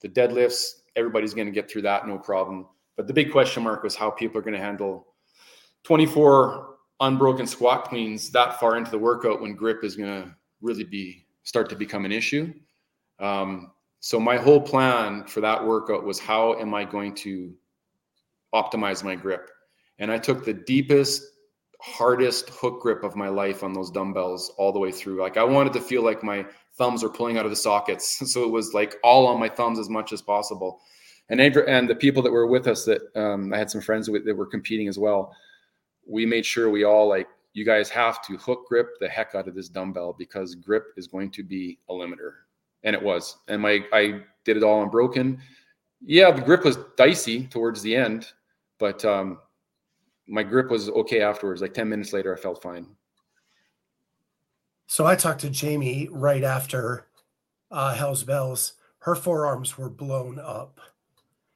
The 0.02 0.10
deadlifts, 0.10 0.66
everybody's 0.96 1.34
going 1.34 1.48
to 1.48 1.52
get 1.52 1.70
through 1.70 1.82
that, 1.84 2.08
no 2.08 2.18
problem. 2.18 2.68
But 2.96 3.08
the 3.08 3.14
big 3.14 3.32
question 3.32 3.64
mark 3.64 3.84
was 3.84 3.96
how 3.96 4.10
people 4.10 4.38
are 4.38 4.42
going 4.42 4.54
to 4.54 4.60
handle 4.60 5.08
24 5.84 6.76
unbroken 7.00 7.46
squat 7.46 7.86
cleans 7.86 8.32
that 8.32 8.60
far 8.60 8.78
into 8.78 8.92
the 8.92 8.98
workout 8.98 9.42
when 9.42 9.56
grip 9.56 9.84
is 9.84 9.96
going 9.96 10.24
to 10.24 10.36
really 10.62 10.84
be 10.84 11.26
start 11.44 11.70
to 11.70 11.76
become 11.76 12.06
an 12.06 12.12
issue. 12.12 12.54
Um, 13.20 13.72
so 14.00 14.20
my 14.20 14.38
whole 14.38 14.62
plan 14.62 15.26
for 15.26 15.42
that 15.42 15.64
workout 15.64 16.04
was 16.04 16.20
how 16.20 16.60
am 16.60 16.74
I 16.74 16.84
going 16.84 17.16
to 17.16 17.54
optimize 18.54 19.04
my 19.04 19.16
grip? 19.16 19.50
And 20.00 20.12
I 20.12 20.18
took 20.18 20.46
the 20.46 20.54
deepest, 20.54 21.24
hardest 21.82 22.50
hook 22.50 22.82
grip 22.82 23.04
of 23.04 23.16
my 23.16 23.30
life 23.30 23.64
on 23.64 23.74
those 23.74 23.92
dumbbells 23.92 24.52
all 24.58 24.72
the 24.72 24.80
way 24.80 24.92
through. 24.92 25.22
Like 25.22 25.38
I 25.38 25.44
wanted 25.44 25.74
to 25.74 25.82
feel 25.82 26.04
like 26.04 26.24
my 26.24 26.46
thumbs 26.78 27.04
were 27.04 27.10
pulling 27.10 27.38
out 27.38 27.46
of 27.46 27.52
the 27.52 27.56
sockets. 27.56 28.22
So 28.28 28.44
it 28.44 28.52
was 28.52 28.74
like 28.74 28.96
all 29.04 29.28
on 29.28 29.40
my 29.40 29.50
thumbs 29.50 29.80
as 29.80 29.90
much 29.90 30.14
as 30.14 30.22
possible. 30.22 30.82
And 31.30 31.42
Andrew 31.42 31.64
and 31.68 31.90
the 31.90 31.96
people 31.96 32.24
that 32.24 32.32
were 32.32 32.48
with 32.48 32.68
us 32.68 32.86
that 32.86 33.02
um, 33.16 33.54
I 33.54 33.58
had 33.58 33.70
some 33.70 33.82
friends 33.82 34.10
with 34.10 34.26
that 34.26 34.36
were 34.36 34.46
competing 34.46 34.88
as 34.88 34.98
well. 34.98 35.36
We 36.06 36.26
made 36.26 36.46
sure 36.46 36.70
we 36.70 36.86
all 36.86 37.08
like 37.10 37.28
you 37.58 37.66
guys 37.66 37.90
have 37.90 38.22
to 38.22 38.38
hook 38.38 38.68
grip 38.68 39.00
the 39.00 39.10
heck 39.10 39.34
out 39.34 39.48
of 39.48 39.56
this 39.56 39.68
dumbbell 39.68 40.14
because 40.14 40.54
grip 40.54 40.94
is 40.96 41.08
going 41.08 41.32
to 41.32 41.44
be 41.44 41.80
a 41.90 41.94
limiter 41.94 42.34
and 42.84 42.96
it 42.96 43.02
was 43.02 43.38
and 43.48 43.60
my 43.60 43.84
i 43.92 44.22
did 44.46 44.58
it 44.58 44.64
all 44.64 44.84
unbroken 44.84 45.40
yeah 46.06 46.30
the 46.30 46.42
grip 46.42 46.64
was 46.64 46.78
dicey 46.98 47.48
towards 47.48 47.82
the 47.82 47.96
end 47.96 48.28
but 48.78 49.04
um 49.06 49.40
my 50.28 50.44
grip 50.44 50.70
was 50.70 50.90
okay 50.90 51.22
afterwards 51.22 51.62
like 51.62 51.74
10 51.74 51.88
minutes 51.90 52.14
later 52.14 52.36
i 52.36 52.40
felt 52.40 52.62
fine 52.62 52.86
So 54.88 55.06
I 55.06 55.16
talked 55.16 55.42
to 55.42 55.50
Jamie 55.50 56.08
right 56.12 56.46
after 56.46 57.08
uh, 57.72 57.94
Hell's 57.94 58.24
Bells. 58.24 58.74
Her 59.00 59.16
forearms 59.16 59.78
were 59.78 59.90
blown 59.90 60.40
up. 60.40 60.80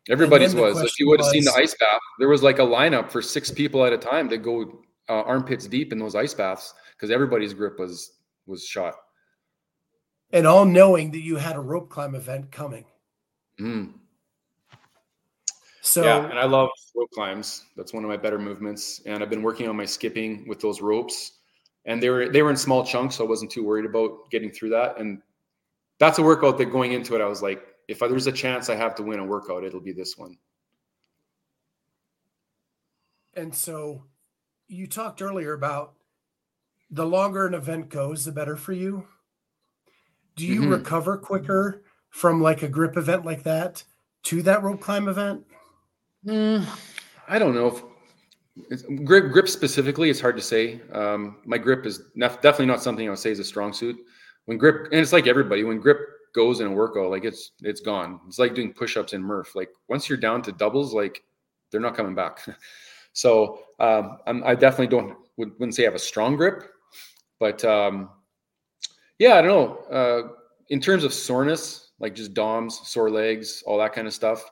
everybody's 0.09 0.53
was 0.53 0.81
if 0.81 0.99
you 0.99 1.07
would 1.07 1.21
have 1.21 1.29
seen 1.29 1.45
the 1.45 1.53
ice 1.53 1.75
bath 1.79 1.99
there 2.19 2.27
was 2.27 2.43
like 2.43 2.59
a 2.59 2.67
lineup 2.77 3.09
for 3.09 3.21
six 3.21 3.49
people 3.51 3.85
at 3.85 3.93
a 3.93 3.97
time 3.97 4.27
that 4.27 4.39
go 4.39 4.81
uh, 5.09 5.21
armpits 5.23 5.67
deep 5.67 5.93
in 5.93 5.99
those 5.99 6.15
ice 6.15 6.33
baths 6.33 6.73
because 6.93 7.11
everybody's 7.11 7.53
grip 7.53 7.79
was 7.79 8.19
was 8.47 8.65
shot 8.65 8.95
and 10.33 10.47
all 10.47 10.65
knowing 10.65 11.11
that 11.11 11.19
you 11.21 11.35
had 11.35 11.55
a 11.55 11.59
rope 11.59 11.89
climb 11.89 12.15
event 12.15 12.51
coming. 12.51 12.85
Mm. 13.59 13.93
So 15.81 16.03
yeah, 16.03 16.29
and 16.29 16.39
I 16.39 16.45
love 16.45 16.69
rope 16.95 17.09
climbs. 17.11 17.65
That's 17.75 17.93
one 17.93 18.03
of 18.03 18.09
my 18.09 18.17
better 18.17 18.37
movements. 18.39 19.01
And 19.05 19.23
I've 19.23 19.29
been 19.29 19.41
working 19.41 19.67
on 19.67 19.75
my 19.75 19.85
skipping 19.85 20.47
with 20.47 20.59
those 20.61 20.81
ropes. 20.81 21.39
And 21.85 22.01
they 22.01 22.09
were 22.09 22.29
they 22.29 22.43
were 22.43 22.51
in 22.51 22.57
small 22.57 22.85
chunks, 22.85 23.15
so 23.15 23.25
I 23.25 23.27
wasn't 23.29 23.51
too 23.51 23.65
worried 23.65 23.85
about 23.85 24.29
getting 24.29 24.51
through 24.51 24.69
that. 24.69 24.99
And 24.99 25.21
that's 25.99 26.19
a 26.19 26.23
workout 26.23 26.57
that 26.59 26.65
going 26.67 26.93
into 26.93 27.15
it, 27.15 27.21
I 27.21 27.27
was 27.27 27.41
like, 27.41 27.65
if 27.87 27.99
there's 27.99 28.27
a 28.27 28.31
chance 28.31 28.69
I 28.69 28.75
have 28.75 28.95
to 28.95 29.03
win 29.03 29.19
a 29.19 29.25
workout, 29.25 29.63
it'll 29.63 29.81
be 29.81 29.93
this 29.93 30.17
one. 30.17 30.37
And 33.33 33.53
so 33.55 34.05
you 34.67 34.87
talked 34.87 35.21
earlier 35.21 35.53
about 35.53 35.95
the 36.91 37.05
longer 37.05 37.47
an 37.47 37.53
event 37.55 37.89
goes, 37.89 38.25
the 38.25 38.31
better 38.33 38.57
for 38.57 38.73
you. 38.73 39.07
Do 40.35 40.45
you 40.45 40.61
Mhm. 40.61 40.71
recover 40.71 41.17
quicker 41.17 41.83
from 42.09 42.41
like 42.41 42.61
a 42.63 42.67
grip 42.67 42.97
event 42.97 43.23
like 43.25 43.43
that 43.43 43.83
to 44.23 44.41
that 44.43 44.61
rope 44.63 44.81
climb 44.81 45.07
event? 45.07 45.45
Mm, 46.25 46.65
I 47.27 47.39
don't 47.39 47.55
know 47.55 47.67
if 47.67 49.05
grip 49.05 49.31
grip 49.31 49.47
specifically. 49.47 50.09
It's 50.09 50.21
hard 50.21 50.35
to 50.35 50.41
say. 50.41 50.81
Um, 50.91 51.37
my 51.45 51.57
grip 51.57 51.85
is 51.85 52.01
definitely 52.17 52.67
not 52.67 52.81
something 52.83 53.07
I 53.07 53.09
would 53.09 53.19
say 53.19 53.31
is 53.31 53.39
a 53.39 53.43
strong 53.43 53.73
suit. 53.73 53.97
When 54.45 54.57
grip, 54.57 54.91
and 54.91 54.99
it's 54.99 55.13
like 55.13 55.27
everybody, 55.27 55.63
when 55.63 55.79
grip 55.79 55.99
goes 56.33 56.59
in 56.59 56.67
a 56.67 56.71
workout, 56.71 57.09
like 57.09 57.25
it's 57.25 57.51
it's 57.61 57.81
gone. 57.81 58.19
It's 58.27 58.39
like 58.39 58.53
doing 58.53 58.73
push-ups 58.73 59.13
in 59.13 59.23
Murph. 59.23 59.55
Like 59.55 59.69
once 59.87 60.09
you're 60.09 60.17
down 60.17 60.41
to 60.43 60.51
doubles, 60.51 60.93
like 60.93 61.23
they're 61.71 61.81
not 61.81 61.95
coming 61.95 62.15
back. 62.15 62.39
so 63.13 63.59
um, 63.79 64.17
I 64.27 64.53
definitely 64.53 64.87
don't 64.87 65.17
would, 65.37 65.51
wouldn't 65.53 65.75
say 65.75 65.83
I 65.83 65.85
have 65.85 65.95
a 65.95 65.99
strong 65.99 66.35
grip, 66.35 66.63
but 67.39 67.63
um, 67.65 68.09
yeah, 69.17 69.35
I 69.35 69.41
don't 69.41 69.49
know. 69.49 69.95
Uh, 69.95 70.27
in 70.69 70.79
terms 70.79 71.03
of 71.03 71.13
soreness, 71.13 71.91
like 71.99 72.15
just 72.15 72.33
DOMs, 72.33 72.87
sore 72.87 73.09
legs, 73.09 73.63
all 73.65 73.77
that 73.79 73.93
kind 73.93 74.07
of 74.07 74.13
stuff 74.13 74.43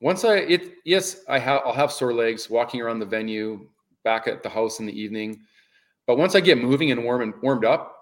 once 0.00 0.24
I 0.24 0.36
it 0.36 0.74
yes, 0.84 1.22
I 1.28 1.38
have 1.38 1.62
I'll 1.64 1.72
have 1.72 1.92
sore 1.92 2.12
legs 2.12 2.50
walking 2.50 2.80
around 2.80 2.98
the 2.98 3.06
venue, 3.06 3.68
back 4.04 4.28
at 4.28 4.42
the 4.42 4.48
house 4.48 4.78
in 4.78 4.86
the 4.86 4.98
evening. 4.98 5.40
But 6.06 6.16
once 6.18 6.34
I 6.34 6.40
get 6.40 6.58
moving 6.58 6.92
and 6.92 7.02
warm 7.02 7.22
and 7.22 7.34
warmed 7.42 7.64
up, 7.64 7.96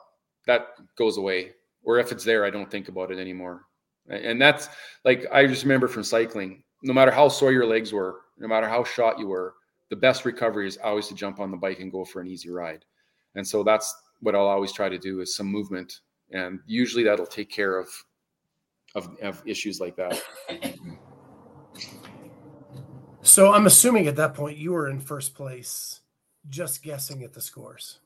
that 0.46 0.68
goes 0.96 1.16
away. 1.16 1.52
Or 1.82 1.98
if 1.98 2.12
it's 2.12 2.24
there, 2.24 2.44
I 2.44 2.50
don't 2.50 2.70
think 2.70 2.88
about 2.88 3.10
it 3.10 3.18
anymore. 3.18 3.62
And 4.08 4.40
that's 4.40 4.68
like 5.04 5.26
I 5.32 5.46
just 5.46 5.62
remember 5.62 5.88
from 5.88 6.04
cycling, 6.04 6.62
no 6.82 6.92
matter 6.92 7.10
how 7.10 7.28
sore 7.28 7.52
your 7.52 7.66
legs 7.66 7.92
were, 7.92 8.20
no 8.38 8.46
matter 8.46 8.68
how 8.68 8.84
shot 8.84 9.18
you 9.18 9.28
were, 9.28 9.54
the 9.88 9.96
best 9.96 10.26
recovery 10.26 10.68
is 10.68 10.78
always 10.84 11.08
to 11.08 11.14
jump 11.14 11.40
on 11.40 11.50
the 11.50 11.56
bike 11.56 11.80
and 11.80 11.90
go 11.90 12.04
for 12.04 12.20
an 12.20 12.28
easy 12.28 12.50
ride. 12.50 12.84
And 13.34 13.46
so 13.46 13.62
that's 13.62 13.94
what 14.20 14.34
I'll 14.34 14.46
always 14.46 14.72
try 14.72 14.90
to 14.90 14.98
do 14.98 15.20
is 15.20 15.34
some 15.34 15.46
movement. 15.46 16.00
And 16.32 16.60
usually 16.66 17.04
that'll 17.04 17.26
take 17.26 17.50
care 17.50 17.78
of 17.78 17.88
of, 18.94 19.08
of 19.22 19.42
issues 19.46 19.80
like 19.80 19.96
that. 19.96 20.22
So 23.24 23.54
I'm 23.54 23.64
assuming 23.64 24.06
at 24.06 24.16
that 24.16 24.34
point 24.34 24.58
you 24.58 24.72
were 24.72 24.90
in 24.90 25.00
first 25.00 25.34
place, 25.34 26.00
just 26.50 26.82
guessing 26.82 27.22
at 27.22 27.32
the 27.32 27.40
scores. 27.40 28.00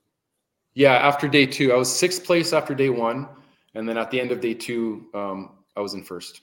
Yeah, 0.75 0.95
after 0.95 1.27
day 1.27 1.45
two, 1.45 1.73
I 1.73 1.77
was 1.77 1.93
sixth 1.95 2.25
place 2.25 2.53
after 2.53 2.73
day 2.73 2.89
one, 2.89 3.29
and 3.75 3.89
then 3.89 3.99
at 3.99 4.13
the 4.13 4.21
end 4.21 4.31
of 4.31 4.41
day 4.41 4.55
two, 4.55 5.07
um, 5.15 5.51
I 5.77 5.81
was 5.81 5.95
in 5.95 6.05
first. 6.05 6.41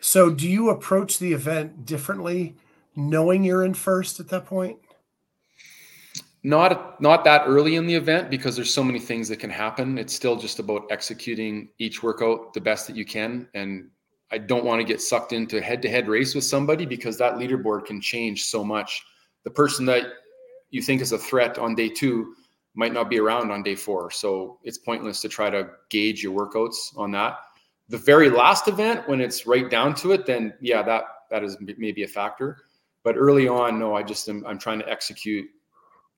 So 0.00 0.30
do 0.30 0.48
you 0.48 0.70
approach 0.70 1.20
the 1.20 1.32
event 1.32 1.86
differently, 1.86 2.56
knowing 2.96 3.44
you're 3.44 3.64
in 3.64 3.74
first 3.74 4.18
at 4.18 4.28
that 4.30 4.44
point? 4.44 4.76
Not 6.42 7.00
not 7.00 7.22
that 7.22 7.44
early 7.46 7.76
in 7.76 7.86
the 7.86 7.94
event 7.94 8.30
because 8.30 8.56
there's 8.56 8.74
so 8.74 8.82
many 8.82 8.98
things 8.98 9.28
that 9.28 9.38
can 9.38 9.50
happen. 9.50 9.96
It's 9.96 10.12
still 10.12 10.34
just 10.34 10.58
about 10.58 10.86
executing 10.90 11.68
each 11.78 12.02
workout 12.02 12.52
the 12.52 12.60
best 12.60 12.88
that 12.88 12.96
you 12.96 13.04
can, 13.04 13.46
and 13.54 13.90
I 14.30 14.38
don't 14.38 14.64
want 14.64 14.80
to 14.80 14.84
get 14.86 15.00
sucked 15.00 15.32
into 15.32 15.58
a 15.58 15.60
head-to-head 15.60 16.08
race 16.08 16.34
with 16.34 16.44
somebody 16.44 16.84
because 16.84 17.16
that 17.18 17.34
leaderboard 17.34 17.84
can 17.84 18.00
change 18.00 18.44
so 18.44 18.64
much. 18.64 19.02
The 19.44 19.50
person 19.50 19.86
that 19.86 20.06
you 20.70 20.82
think 20.82 21.00
is 21.00 21.12
a 21.12 21.18
threat 21.18 21.58
on 21.58 21.74
day 21.74 21.88
two 21.88 22.34
might 22.74 22.92
not 22.92 23.08
be 23.08 23.20
around 23.20 23.50
on 23.50 23.62
day 23.62 23.74
four. 23.74 24.10
So 24.10 24.58
it's 24.62 24.78
pointless 24.78 25.20
to 25.22 25.28
try 25.28 25.48
to 25.50 25.70
gauge 25.90 26.22
your 26.22 26.34
workouts 26.34 26.76
on 26.96 27.10
that. 27.12 27.38
The 27.88 27.98
very 27.98 28.28
last 28.28 28.66
event, 28.66 29.08
when 29.08 29.20
it's 29.20 29.46
right 29.46 29.70
down 29.70 29.94
to 29.96 30.12
it, 30.12 30.26
then 30.26 30.52
yeah, 30.60 30.82
that 30.82 31.04
that 31.30 31.44
is 31.44 31.56
maybe 31.60 32.02
a 32.02 32.08
factor. 32.08 32.58
But 33.04 33.16
early 33.16 33.46
on, 33.46 33.78
no, 33.78 33.94
I 33.94 34.02
just 34.02 34.28
am 34.28 34.44
I'm 34.44 34.58
trying 34.58 34.80
to 34.80 34.88
execute 34.90 35.46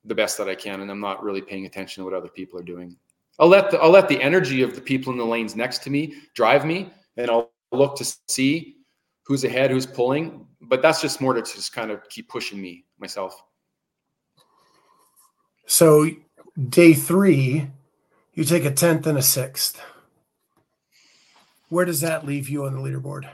the 0.05 0.15
best 0.15 0.39
that 0.39 0.49
I 0.49 0.55
can, 0.55 0.81
and 0.81 0.91
I'm 0.91 1.01
not 1.01 1.23
really 1.23 1.43
paying 1.43 1.67
attention 1.67 2.01
to 2.01 2.05
what 2.07 2.17
other 2.17 2.29
people 2.29 2.59
are 2.59 2.65
doing. 2.65 2.97
I'll 3.39 3.49
let 3.49 3.71
the 3.71 3.79
I'll 3.79 3.91
let 3.91 4.09
the 4.09 4.21
energy 4.21 4.63
of 4.63 4.75
the 4.75 4.81
people 4.81 5.13
in 5.13 5.19
the 5.19 5.27
lanes 5.27 5.55
next 5.55 5.83
to 5.85 5.91
me 5.91 6.15
drive 6.35 6.65
me, 6.65 6.91
and 7.19 7.31
I'll 7.31 7.51
look 7.73 7.97
to 7.97 8.17
see 8.29 8.77
who's 9.25 9.45
ahead, 9.45 9.71
who's 9.71 9.87
pulling. 9.87 10.47
But 10.61 10.83
that's 10.83 11.01
just 11.01 11.21
more 11.21 11.35
to 11.35 11.43
just 11.43 11.73
kind 11.73 11.91
of 11.91 12.09
keep 12.09 12.29
pushing 12.29 12.61
me 12.61 12.85
myself. 12.99 13.43
So 15.67 16.09
day 16.69 16.95
three, 16.95 17.71
you 18.35 18.45
take 18.45 18.65
a 18.65 18.71
tenth 18.71 19.07
and 19.07 19.19
a 19.19 19.23
sixth. 19.23 19.81
Where 21.69 21.85
does 21.85 22.01
that 22.01 22.25
leave 22.27 22.49
you 22.49 22.65
on 22.65 22.75
the 22.75 22.81
leaderboard? 22.81 23.29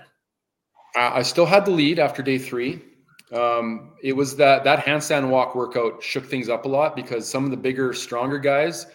I 0.97 1.23
still 1.23 1.47
had 1.47 1.65
the 1.65 1.71
lead 1.71 1.99
after 1.99 2.23
day 2.23 2.39
three. 2.39 2.83
Um, 3.33 3.93
it 4.03 4.13
was 4.13 4.37
that 4.37 4.65
that 4.65 4.85
handstand 4.85 5.29
walk 5.29 5.55
workout 5.55 6.03
shook 6.03 6.25
things 6.25 6.49
up 6.49 6.67
a 6.67 6.69
lot 6.69 6.95
because 6.95 7.29
some 7.29 7.45
of 7.45 7.51
the 7.51 7.57
bigger, 7.57 7.93
stronger 7.93 8.39
guys 8.39 8.87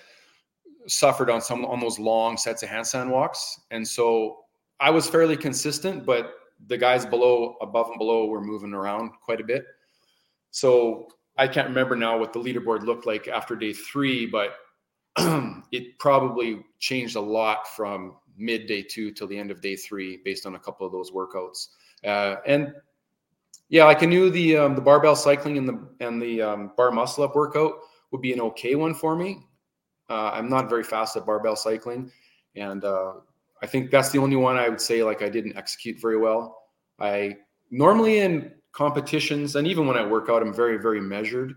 suffered 0.87 1.29
on 1.29 1.41
some 1.41 1.65
on 1.65 1.79
those 1.79 1.99
long 1.99 2.37
sets 2.37 2.63
of 2.63 2.69
handstand 2.69 3.09
walks, 3.09 3.59
and 3.71 3.85
so 3.85 4.45
I 4.80 4.89
was 4.89 5.09
fairly 5.09 5.38
consistent, 5.38 6.05
but 6.05 6.34
the 6.67 6.77
guys 6.77 7.05
below, 7.05 7.55
above 7.61 7.89
and 7.89 7.97
below, 7.97 8.25
were 8.25 8.41
moving 8.41 8.73
around 8.73 9.11
quite 9.23 9.41
a 9.41 9.43
bit. 9.43 9.65
So 10.51 11.07
I 11.38 11.47
can't 11.47 11.67
remember 11.67 11.95
now 11.95 12.17
what 12.17 12.34
the 12.34 12.39
leaderboard 12.39 12.84
looked 12.84 13.05
like 13.05 13.27
after 13.27 13.55
day 13.55 13.73
three, 13.73 14.25
but 14.25 14.55
it 15.71 15.97
probably 15.99 16.65
changed 16.80 17.15
a 17.15 17.21
lot 17.21 17.67
from 17.75 18.15
mid 18.38 18.67
day 18.67 18.82
two 18.82 19.11
till 19.11 19.27
the 19.27 19.38
end 19.38 19.51
of 19.51 19.61
day 19.61 19.75
three 19.75 20.21
based 20.23 20.45
on 20.45 20.55
a 20.55 20.59
couple 20.59 20.86
of 20.86 20.91
those 20.91 21.11
workouts. 21.11 21.67
Uh, 22.05 22.38
and 22.45 22.73
yeah, 23.69 23.86
like 23.86 24.01
I 24.01 24.05
knew 24.05 24.30
the 24.30 24.57
um, 24.57 24.75
the 24.75 24.82
barbell 24.82 25.15
cycling 25.15 25.57
and 25.57 25.67
the 25.67 25.88
and 25.99 26.21
the 26.21 26.41
um, 26.41 26.71
bar 26.75 26.91
muscle 26.91 27.23
up 27.23 27.36
workout 27.36 27.73
would 28.11 28.21
be 28.21 28.34
an 28.34 28.41
okay 28.41 28.75
one 28.75 28.95
for 28.95 29.15
me. 29.15 29.45
Uh, 30.09 30.32
I'm 30.34 30.49
not 30.49 30.69
very 30.69 30.84
fast 30.84 31.15
at 31.15 31.25
barbell 31.25 31.55
cycling, 31.55 32.11
and 32.55 32.84
uh, 32.84 33.13
I 33.62 33.68
think 33.68 33.91
that's 33.91 34.10
the 34.10 34.20
only 34.20 34.36
one 34.36 34.57
I 34.57 34.70
would 34.70 34.82
say 34.82 35.03
like 35.03 35.22
I 35.22 35.30
didn't 35.30 35.57
execute 35.57 35.99
very 35.99 36.18
well. 36.18 36.64
I 36.99 37.38
normally 37.72 38.20
in 38.20 38.51
competitions 38.72 39.55
and 39.55 39.68
even 39.68 39.88
when 39.88 39.97
I 39.97 40.05
work 40.05 40.30
out, 40.30 40.41
I'm 40.41 40.53
very 40.53 40.78
very 40.78 41.01
measured. 41.01 41.55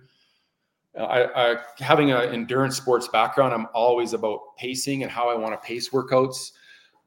I, 0.98 1.24
I 1.24 1.56
having 1.78 2.10
an 2.10 2.32
endurance 2.34 2.76
sports 2.76 3.08
background, 3.08 3.54
I'm 3.54 3.66
always 3.74 4.12
about 4.12 4.56
pacing 4.58 5.02
and 5.02 5.10
how 5.10 5.30
I 5.30 5.34
want 5.34 5.52
to 5.54 5.66
pace 5.66 5.90
workouts. 5.90 6.52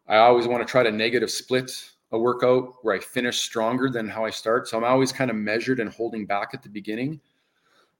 I 0.07 0.17
always 0.17 0.47
want 0.47 0.65
to 0.65 0.69
try 0.69 0.83
to 0.83 0.91
negative 0.91 1.29
split 1.29 1.71
a 2.11 2.17
workout 2.17 2.75
where 2.83 2.95
I 2.95 2.99
finish 2.99 3.39
stronger 3.39 3.89
than 3.89 4.07
how 4.07 4.25
I 4.25 4.29
start. 4.29 4.67
So 4.67 4.77
I'm 4.77 4.83
always 4.83 5.11
kind 5.11 5.29
of 5.29 5.35
measured 5.35 5.79
and 5.79 5.89
holding 5.89 6.25
back 6.25 6.49
at 6.53 6.63
the 6.63 6.69
beginning. 6.69 7.19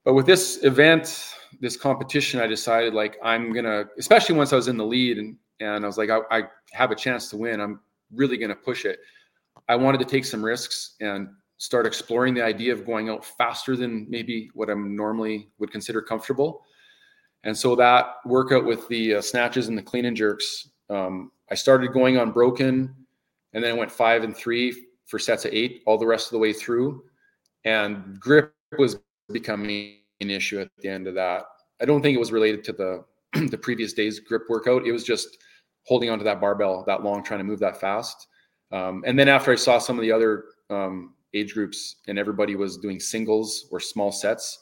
But 0.03 0.13
with 0.13 0.25
this 0.25 0.63
event, 0.63 1.33
this 1.59 1.75
competition, 1.75 2.39
I 2.39 2.47
decided 2.47 2.93
like 2.93 3.17
I'm 3.23 3.51
gonna, 3.51 3.85
especially 3.97 4.35
once 4.35 4.53
I 4.53 4.55
was 4.55 4.67
in 4.67 4.77
the 4.77 4.85
lead 4.85 5.17
and 5.17 5.35
and 5.59 5.83
I 5.83 5.87
was 5.87 5.97
like, 5.97 6.09
I, 6.09 6.19
I 6.31 6.43
have 6.71 6.91
a 6.91 6.95
chance 6.95 7.29
to 7.29 7.37
win. 7.37 7.59
I'm 7.59 7.79
really 8.13 8.37
gonna 8.37 8.55
push 8.55 8.85
it. 8.85 8.99
I 9.67 9.75
wanted 9.75 9.99
to 9.99 10.05
take 10.05 10.25
some 10.25 10.43
risks 10.43 10.95
and 10.99 11.29
start 11.57 11.85
exploring 11.85 12.33
the 12.33 12.43
idea 12.43 12.73
of 12.73 12.85
going 12.85 13.09
out 13.09 13.25
faster 13.25 13.75
than 13.75 14.05
maybe 14.09 14.49
what 14.53 14.69
I'm 14.69 14.95
normally 14.95 15.49
would 15.57 15.71
consider 15.71 16.01
comfortable. 16.01 16.63
And 17.43 17.57
so 17.57 17.75
that 17.75 18.15
workout 18.25 18.65
with 18.65 18.87
the 18.89 19.15
uh, 19.15 19.21
snatches 19.21 19.67
and 19.67 19.77
the 19.77 19.81
clean 19.81 20.05
and 20.05 20.17
jerks, 20.17 20.69
um, 20.89 21.31
I 21.49 21.55
started 21.55 21.93
going 21.93 22.17
on 22.17 22.31
broken 22.31 22.93
and 23.53 23.63
then 23.63 23.71
I 23.71 23.77
went 23.77 23.91
five 23.91 24.23
and 24.23 24.35
three 24.35 24.87
for 25.05 25.19
sets 25.19 25.45
of 25.45 25.53
eight 25.53 25.81
all 25.85 25.97
the 25.97 26.05
rest 26.05 26.27
of 26.27 26.31
the 26.31 26.39
way 26.39 26.51
through. 26.51 27.03
And 27.63 28.19
grip 28.19 28.53
was 28.77 28.97
becoming 29.31 29.99
an 30.21 30.29
issue 30.29 30.59
at 30.59 30.69
the 30.79 30.89
end 30.89 31.07
of 31.07 31.15
that. 31.15 31.43
I 31.81 31.85
don't 31.85 32.01
think 32.01 32.15
it 32.15 32.19
was 32.19 32.31
related 32.31 32.63
to 32.65 32.73
the 32.73 33.05
the 33.49 33.57
previous 33.57 33.93
day's 33.93 34.19
grip 34.19 34.43
workout. 34.49 34.85
It 34.85 34.91
was 34.91 35.03
just 35.03 35.37
holding 35.85 36.09
onto 36.09 36.23
that 36.23 36.41
barbell 36.41 36.83
that 36.85 37.03
long, 37.03 37.23
trying 37.23 37.39
to 37.39 37.43
move 37.43 37.59
that 37.59 37.79
fast. 37.79 38.27
Um, 38.71 39.03
and 39.05 39.17
then 39.17 39.27
after 39.27 39.51
I 39.51 39.55
saw 39.55 39.77
some 39.77 39.97
of 39.97 40.01
the 40.01 40.11
other 40.11 40.45
um, 40.69 41.13
age 41.33 41.53
groups 41.53 41.97
and 42.07 42.17
everybody 42.17 42.55
was 42.55 42.77
doing 42.77 42.99
singles 42.99 43.67
or 43.71 43.79
small 43.79 44.11
sets, 44.11 44.59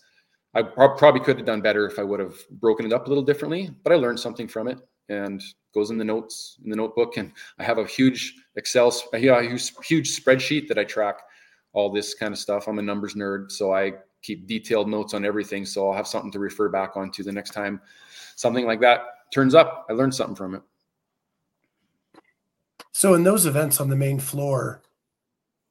I 0.54 0.62
pro- 0.62 0.96
probably 0.96 1.22
could 1.22 1.38
have 1.38 1.46
done 1.46 1.62
better 1.62 1.88
if 1.88 1.98
I 1.98 2.04
would 2.04 2.20
have 2.20 2.36
broken 2.60 2.86
it 2.86 2.94
up 2.94 3.06
a 3.06 3.10
little 3.10 3.24
differently. 3.24 3.72
But 3.84 3.94
I 3.94 3.96
learned 3.96 4.20
something 4.20 4.48
from 4.48 4.68
it 4.68 4.78
and 5.10 5.42
goes 5.74 5.90
in 5.90 5.98
the 5.98 6.04
notes 6.04 6.58
in 6.64 6.70
the 6.70 6.76
notebook. 6.76 7.18
And 7.18 7.32
I 7.60 7.64
have 7.64 7.78
a 7.78 7.86
huge 7.86 8.36
Excel, 8.56 8.94
a 9.14 9.18
huge, 9.18 9.74
huge 9.84 10.24
spreadsheet 10.24 10.68
that 10.68 10.78
I 10.78 10.84
track 10.84 11.20
all 11.74 11.92
this 11.92 12.14
kind 12.14 12.34
of 12.34 12.38
stuff. 12.38 12.68
I'm 12.68 12.80
a 12.80 12.84
numbers 12.84 13.16
nerd, 13.16 13.52
so 13.52 13.74
I 13.74 13.94
keep 14.22 14.48
detailed 14.48 14.88
notes 14.88 15.14
on 15.14 15.26
everything. 15.26 15.66
So 15.66 15.88
I'll 15.88 15.96
have 15.96 16.08
something 16.08 16.32
to 16.32 16.40
refer 16.40 16.70
back 16.70 16.96
onto 16.96 17.24
the 17.24 17.32
next 17.32 17.52
time 17.52 17.82
something 18.36 18.66
like 18.66 18.80
that 18.82 19.02
turns 19.34 19.56
up. 19.56 19.86
I 19.90 19.94
learned 19.94 20.14
something 20.14 20.36
from 20.36 20.56
it. 20.56 20.62
So 22.94 23.14
in 23.16 23.24
those 23.24 23.46
events 23.46 23.82
on 23.82 23.90
the 23.90 23.96
main 23.96 24.20
floor, 24.20 24.82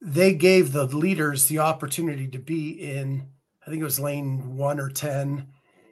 they 0.00 0.34
gave 0.34 0.72
the 0.72 0.84
leaders 0.86 1.46
the 1.46 1.60
opportunity 1.60 2.28
to 2.28 2.38
be 2.38 2.70
in, 2.70 3.28
I 3.64 3.70
think 3.70 3.80
it 3.80 3.84
was 3.84 4.00
lane 4.00 4.56
one 4.56 4.78
or 4.78 4.90
10. 4.90 5.46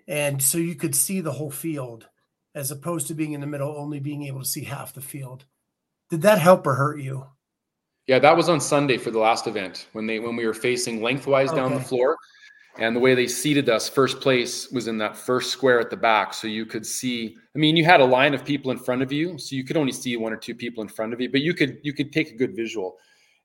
And 0.08 0.42
so 0.42 0.58
you 0.58 0.74
could 0.74 0.94
see 0.94 1.20
the 1.20 1.32
whole 1.32 1.50
field 1.50 2.08
as 2.54 2.72
opposed 2.72 3.06
to 3.06 3.14
being 3.14 3.32
in 3.32 3.40
the 3.40 3.46
middle, 3.46 3.76
only 3.76 4.00
being 4.00 4.24
able 4.24 4.40
to 4.40 4.46
see 4.46 4.64
half 4.64 4.92
the 4.92 5.00
field. 5.00 5.44
Did 6.10 6.22
that 6.22 6.40
help 6.40 6.66
or 6.66 6.74
hurt 6.74 7.00
you? 7.00 7.26
Yeah, 8.08 8.18
that 8.18 8.36
was 8.36 8.48
on 8.48 8.60
Sunday 8.60 8.98
for 8.98 9.12
the 9.12 9.20
last 9.20 9.46
event 9.46 9.86
when 9.92 10.06
they 10.06 10.18
when 10.18 10.34
we 10.34 10.44
were 10.44 10.54
facing 10.54 11.00
lengthwise 11.00 11.50
okay. 11.50 11.58
down 11.60 11.74
the 11.74 11.80
floor. 11.80 12.16
And 12.78 12.96
the 12.96 13.00
way 13.00 13.14
they 13.14 13.28
seated 13.28 13.68
us, 13.68 13.88
first 13.88 14.20
place 14.20 14.70
was 14.70 14.88
in 14.88 14.98
that 14.98 15.16
first 15.16 15.52
square 15.52 15.78
at 15.78 15.90
the 15.90 15.96
back. 15.96 16.34
So 16.34 16.48
you 16.48 16.66
could 16.66 16.86
see, 16.86 17.36
I 17.54 17.58
mean, 17.58 17.76
you 17.76 17.84
had 17.84 18.00
a 18.00 18.04
line 18.04 18.34
of 18.34 18.44
people 18.44 18.70
in 18.70 18.78
front 18.78 19.02
of 19.02 19.12
you. 19.12 19.36
So 19.38 19.56
you 19.56 19.64
could 19.64 19.76
only 19.76 19.92
see 19.92 20.16
one 20.16 20.32
or 20.32 20.36
two 20.36 20.54
people 20.54 20.82
in 20.82 20.88
front 20.88 21.12
of 21.12 21.20
you, 21.20 21.30
but 21.30 21.40
you 21.40 21.54
could 21.54 21.78
you 21.82 21.92
could 21.92 22.12
take 22.12 22.30
a 22.30 22.36
good 22.36 22.54
visual. 22.54 22.96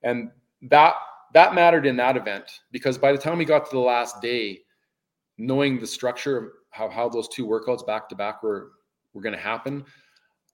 And 0.03 0.29
that 0.63 0.95
that 1.33 1.55
mattered 1.55 1.85
in 1.85 1.95
that 1.97 2.15
event 2.15 2.61
because 2.71 2.97
by 2.97 3.11
the 3.11 3.17
time 3.17 3.37
we 3.37 3.45
got 3.45 3.65
to 3.65 3.71
the 3.71 3.79
last 3.79 4.21
day, 4.21 4.61
knowing 5.37 5.79
the 5.79 5.87
structure 5.87 6.37
of 6.37 6.51
how, 6.69 6.89
how 6.89 7.09
those 7.09 7.27
two 7.27 7.45
workouts 7.45 7.85
back 7.85 8.07
to 8.09 8.15
back 8.15 8.43
were 8.43 8.71
were 9.13 9.21
going 9.21 9.35
to 9.35 9.41
happen, 9.41 9.83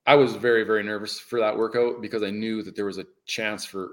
I 0.06 0.16
was 0.16 0.36
very, 0.36 0.64
very 0.64 0.84
nervous 0.84 1.20
for 1.20 1.40
that 1.40 1.58
workout 1.58 2.02
because 2.02 2.24
I 2.24 2.32
knew 2.32 2.64
that 2.64 2.76
there 2.76 2.86
was 2.86 3.00
a 3.00 3.06
chance 3.26 3.66
for 3.66 3.92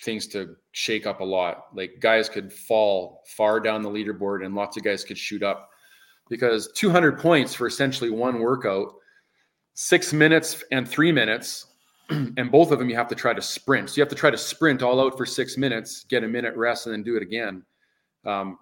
things 0.00 0.26
to 0.28 0.56
shake 0.72 1.06
up 1.06 1.20
a 1.20 1.24
lot. 1.24 1.66
Like 1.74 1.98
guys 2.00 2.28
could 2.28 2.52
fall 2.52 3.22
far 3.26 3.58
down 3.58 3.82
the 3.82 3.90
leaderboard 3.90 4.44
and 4.44 4.54
lots 4.54 4.76
of 4.76 4.84
guys 4.84 5.04
could 5.04 5.18
shoot 5.18 5.42
up 5.42 5.71
because 6.28 6.70
200 6.72 7.18
points 7.18 7.54
for 7.54 7.66
essentially 7.66 8.10
one 8.10 8.38
workout, 8.38 8.94
six 9.74 10.12
minutes 10.12 10.62
and 10.70 10.88
three 10.88 11.12
minutes. 11.12 11.66
And 12.36 12.50
both 12.50 12.72
of 12.72 12.78
them 12.78 12.90
you 12.90 12.96
have 12.96 13.08
to 13.08 13.14
try 13.14 13.32
to 13.32 13.40
sprint. 13.40 13.88
So 13.88 13.96
you 13.96 14.02
have 14.02 14.08
to 14.10 14.14
try 14.16 14.30
to 14.30 14.36
sprint 14.36 14.82
all 14.82 15.00
out 15.00 15.16
for 15.16 15.24
six 15.24 15.56
minutes, 15.56 16.04
get 16.04 16.24
a 16.24 16.28
minute 16.28 16.54
rest, 16.56 16.86
and 16.86 16.92
then 16.92 17.02
do 17.02 17.16
it 17.16 17.22
again. 17.22 17.62
Um, 18.26 18.58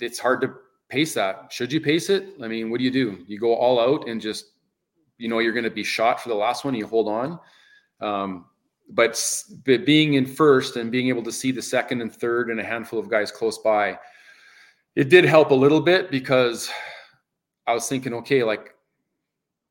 it's 0.00 0.18
hard 0.18 0.40
to 0.40 0.54
pace 0.88 1.12
that. 1.14 1.52
Should 1.52 1.72
you 1.72 1.80
pace 1.80 2.08
it? 2.08 2.34
I 2.42 2.48
mean, 2.48 2.70
what 2.70 2.78
do 2.78 2.84
you 2.84 2.90
do? 2.90 3.24
You 3.26 3.38
go 3.38 3.54
all 3.54 3.80
out 3.80 4.08
and 4.08 4.20
just, 4.20 4.52
you 5.18 5.28
know, 5.28 5.40
you're 5.40 5.52
going 5.52 5.64
to 5.64 5.70
be 5.70 5.84
shot 5.84 6.20
for 6.20 6.28
the 6.28 6.34
last 6.34 6.64
one. 6.64 6.74
You 6.74 6.86
hold 6.86 7.08
on. 7.08 7.40
Um, 8.00 8.46
but, 8.88 9.22
but 9.64 9.84
being 9.84 10.14
in 10.14 10.24
first 10.24 10.76
and 10.76 10.90
being 10.90 11.08
able 11.08 11.22
to 11.24 11.32
see 11.32 11.50
the 11.50 11.62
second 11.62 12.00
and 12.00 12.14
third 12.14 12.50
and 12.50 12.60
a 12.60 12.64
handful 12.64 12.98
of 12.98 13.10
guys 13.10 13.30
close 13.30 13.58
by, 13.58 13.98
it 14.94 15.08
did 15.08 15.24
help 15.24 15.50
a 15.50 15.54
little 15.54 15.80
bit 15.80 16.10
because 16.10 16.70
I 17.66 17.74
was 17.74 17.88
thinking, 17.88 18.12
okay, 18.14 18.42
like 18.42 18.74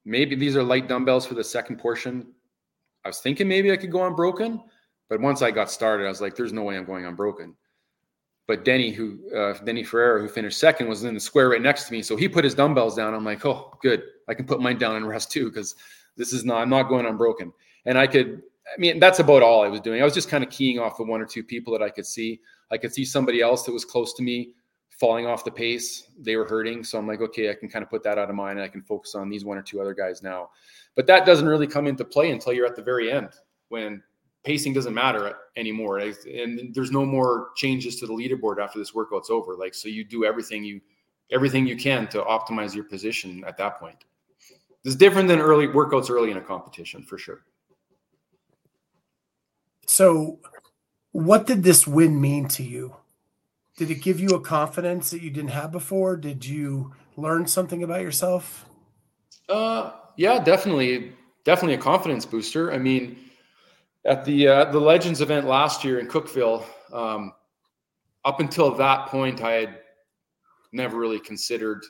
maybe 0.05 0.36
these 0.36 0.55
are 0.55 0.63
light 0.63 0.88
dumbbells 0.88 1.26
for 1.26 1.36
the 1.36 1.43
second 1.43 1.78
portion. 1.78 2.28
I 3.05 3.09
was 3.09 3.19
thinking 3.19 3.47
maybe 3.47 3.72
I 3.72 3.78
could 3.78 3.91
go 3.91 4.05
unbroken, 4.05 4.61
but 5.09 5.19
once 5.19 5.41
I 5.41 5.51
got 5.51 5.72
started, 5.72 6.05
I 6.05 6.09
was 6.09 6.22
like, 6.22 6.36
there's 6.36 6.53
no 6.53 6.63
way 6.63 6.78
I'm 6.78 6.86
going 6.86 7.05
unbroken. 7.05 7.55
But 8.47 8.65
Denny, 8.65 8.91
who 8.91 9.19
uh, 9.36 9.53
Denny 9.63 9.84
Ferreira, 9.84 10.19
who 10.19 10.28
finished 10.28 10.59
second, 10.59 10.88
was 10.88 11.03
in 11.03 11.13
the 11.13 11.19
square 11.19 11.49
right 11.49 11.61
next 11.61 11.86
to 11.86 11.93
me. 11.93 12.01
So 12.01 12.15
he 12.15 12.28
put 12.28 12.43
his 12.43 12.55
dumbbells 12.55 12.95
down. 12.95 13.13
I'm 13.13 13.24
like, 13.24 13.45
oh, 13.45 13.78
good. 13.82 14.03
I 14.28 14.34
can 14.34 14.45
put 14.45 14.59
mine 14.59 14.78
down 14.78 14.95
and 14.95 15.07
rest 15.07 15.32
too 15.32 15.49
because 15.49 15.76
this 16.17 16.34
is 16.34 16.43
not. 16.43 16.61
I'm 16.61 16.69
not 16.69 16.89
going 16.89 17.05
unbroken. 17.05 17.53
And 17.86 17.97
I 17.97 18.07
could 18.07 18.41
I 18.67 18.80
mean, 18.80 18.99
that's 18.99 19.19
about 19.19 19.41
all 19.43 19.63
I 19.63 19.67
was 19.67 19.82
doing. 19.82 20.01
I 20.01 20.05
was 20.05 20.13
just 20.13 20.30
kind 20.30 20.43
of 20.43 20.49
keying 20.49 20.80
off 20.80 20.97
the 20.97 21.03
one 21.03 21.22
or 21.22 21.26
two 21.26 21.43
people 21.43 21.74
that 21.74 21.84
I 21.84 21.89
could 21.89 22.05
see. 22.05 22.39
I 22.72 22.78
could 22.78 22.93
see 22.93 23.03
somebody 23.03 23.41
else 23.41 23.63
that 23.63 23.74
was 23.74 23.84
close 23.84 24.13
to 24.13 24.24
me 24.24 24.53
falling 25.01 25.25
off 25.25 25.43
the 25.43 25.51
pace. 25.51 26.03
They 26.19 26.35
were 26.35 26.45
hurting. 26.45 26.83
So 26.83 26.99
I'm 26.99 27.07
like, 27.07 27.21
okay, 27.21 27.49
I 27.49 27.55
can 27.55 27.67
kind 27.67 27.81
of 27.81 27.89
put 27.89 28.03
that 28.03 28.19
out 28.19 28.29
of 28.29 28.35
mind 28.35 28.59
and 28.59 28.63
I 28.63 28.67
can 28.67 28.83
focus 28.83 29.15
on 29.15 29.29
these 29.29 29.43
one 29.43 29.57
or 29.57 29.63
two 29.63 29.81
other 29.81 29.95
guys 29.95 30.21
now. 30.21 30.51
But 30.95 31.07
that 31.07 31.25
doesn't 31.25 31.47
really 31.47 31.65
come 31.65 31.87
into 31.87 32.05
play 32.05 32.29
until 32.29 32.53
you're 32.53 32.67
at 32.67 32.75
the 32.75 32.83
very 32.83 33.11
end 33.11 33.29
when 33.69 34.03
pacing 34.43 34.73
doesn't 34.73 34.93
matter 34.93 35.33
anymore. 35.57 35.97
And 35.97 36.71
there's 36.75 36.91
no 36.91 37.03
more 37.03 37.49
changes 37.55 37.95
to 37.95 38.05
the 38.05 38.13
leaderboard 38.13 38.59
after 38.61 38.77
this 38.77 38.93
workout's 38.93 39.31
over. 39.31 39.55
Like, 39.55 39.73
so 39.73 39.89
you 39.89 40.03
do 40.03 40.23
everything 40.23 40.63
you, 40.63 40.79
everything 41.31 41.65
you 41.65 41.77
can 41.77 42.07
to 42.09 42.21
optimize 42.21 42.75
your 42.75 42.83
position 42.83 43.43
at 43.47 43.57
that 43.57 43.79
point. 43.79 44.05
It's 44.85 44.95
different 44.95 45.27
than 45.27 45.39
early 45.39 45.67
workouts 45.67 46.11
early 46.11 46.29
in 46.29 46.37
a 46.37 46.41
competition 46.41 47.01
for 47.01 47.17
sure. 47.17 47.41
So, 49.87 50.39
what 51.11 51.47
did 51.47 51.63
this 51.63 51.87
win 51.87 52.21
mean 52.21 52.47
to 52.49 52.63
you? 52.63 52.95
Did 53.82 53.89
it 53.89 54.03
give 54.03 54.19
you 54.19 54.36
a 54.36 54.39
confidence 54.39 55.09
that 55.09 55.23
you 55.23 55.32
didn't 55.32 55.49
have 55.49 55.71
before? 55.71 56.15
Did 56.15 56.45
you 56.45 56.93
learn 57.17 57.47
something 57.47 57.82
about 57.82 58.01
yourself? 58.01 58.69
Uh, 59.49 59.93
yeah, 60.17 60.38
definitely, 60.38 61.13
definitely 61.45 61.73
a 61.73 61.79
confidence 61.79 62.23
booster. 62.23 62.71
I 62.71 62.77
mean, 62.77 63.17
at 64.05 64.23
the 64.23 64.47
uh, 64.47 64.65
the 64.65 64.79
Legends 64.79 65.19
event 65.19 65.47
last 65.47 65.84
year 65.84 65.97
in 65.97 66.07
Cookeville, 66.07 66.63
um, 66.93 67.34
up 68.23 68.39
until 68.39 68.69
that 68.75 69.07
point, 69.07 69.41
I 69.41 69.53
had 69.53 69.79
never 70.71 70.95
really 70.95 71.19
considered 71.19 71.84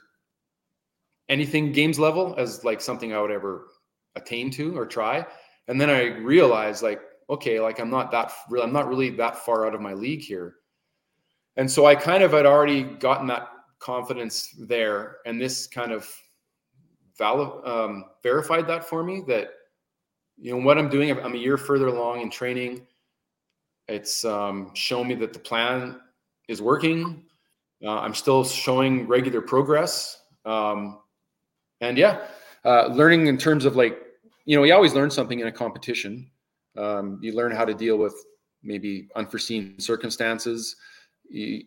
anything 1.27 1.73
games 1.73 1.99
level 1.99 2.35
as 2.37 2.63
like 2.63 2.79
something 2.79 3.11
I 3.13 3.19
would 3.19 3.31
ever 3.31 3.67
attain 4.15 4.49
to 4.51 4.77
or 4.77 4.85
try. 4.85 5.27
And 5.67 5.81
then 5.81 5.89
I 5.89 6.03
realized 6.19 6.83
like 6.83 7.01
okay, 7.29 7.59
like 7.59 7.81
I'm 7.81 7.89
not 7.89 8.11
that 8.11 8.31
I'm 8.63 8.71
not 8.71 8.87
really 8.87 9.09
that 9.17 9.39
far 9.39 9.67
out 9.67 9.75
of 9.75 9.81
my 9.81 9.91
league 9.91 10.21
here. 10.21 10.55
And 11.57 11.69
so 11.69 11.85
I 11.85 11.95
kind 11.95 12.23
of 12.23 12.31
had 12.31 12.45
already 12.45 12.83
gotten 12.83 13.27
that 13.27 13.49
confidence 13.79 14.55
there, 14.59 15.17
and 15.25 15.39
this 15.39 15.67
kind 15.67 15.91
of 15.91 16.07
valid, 17.17 17.65
um, 17.65 18.05
verified 18.23 18.67
that 18.67 18.83
for 18.83 19.03
me 19.03 19.23
that 19.27 19.49
you 20.37 20.51
know 20.51 20.65
what 20.65 20.77
I'm 20.77 20.89
doing. 20.89 21.11
I'm 21.11 21.33
a 21.33 21.37
year 21.37 21.57
further 21.57 21.87
along 21.87 22.21
in 22.21 22.29
training. 22.29 22.87
It's 23.87 24.23
um, 24.23 24.71
shown 24.73 25.07
me 25.07 25.15
that 25.15 25.33
the 25.33 25.39
plan 25.39 25.99
is 26.47 26.61
working. 26.61 27.23
Uh, 27.83 27.99
I'm 27.99 28.15
still 28.15 28.43
showing 28.43 29.07
regular 29.07 29.41
progress, 29.41 30.21
um, 30.45 30.99
and 31.81 31.97
yeah, 31.97 32.27
uh, 32.63 32.87
learning 32.87 33.27
in 33.27 33.37
terms 33.37 33.65
of 33.65 33.75
like 33.75 33.99
you 34.45 34.55
know 34.55 34.63
you 34.63 34.73
always 34.73 34.93
learn 34.93 35.11
something 35.11 35.39
in 35.39 35.47
a 35.47 35.51
competition 35.51 36.31
um, 36.77 37.19
you 37.21 37.33
learn 37.33 37.51
how 37.51 37.65
to 37.65 37.73
deal 37.73 37.97
with 37.97 38.15
maybe 38.63 39.09
unforeseen 39.15 39.79
circumstances, 39.79 40.75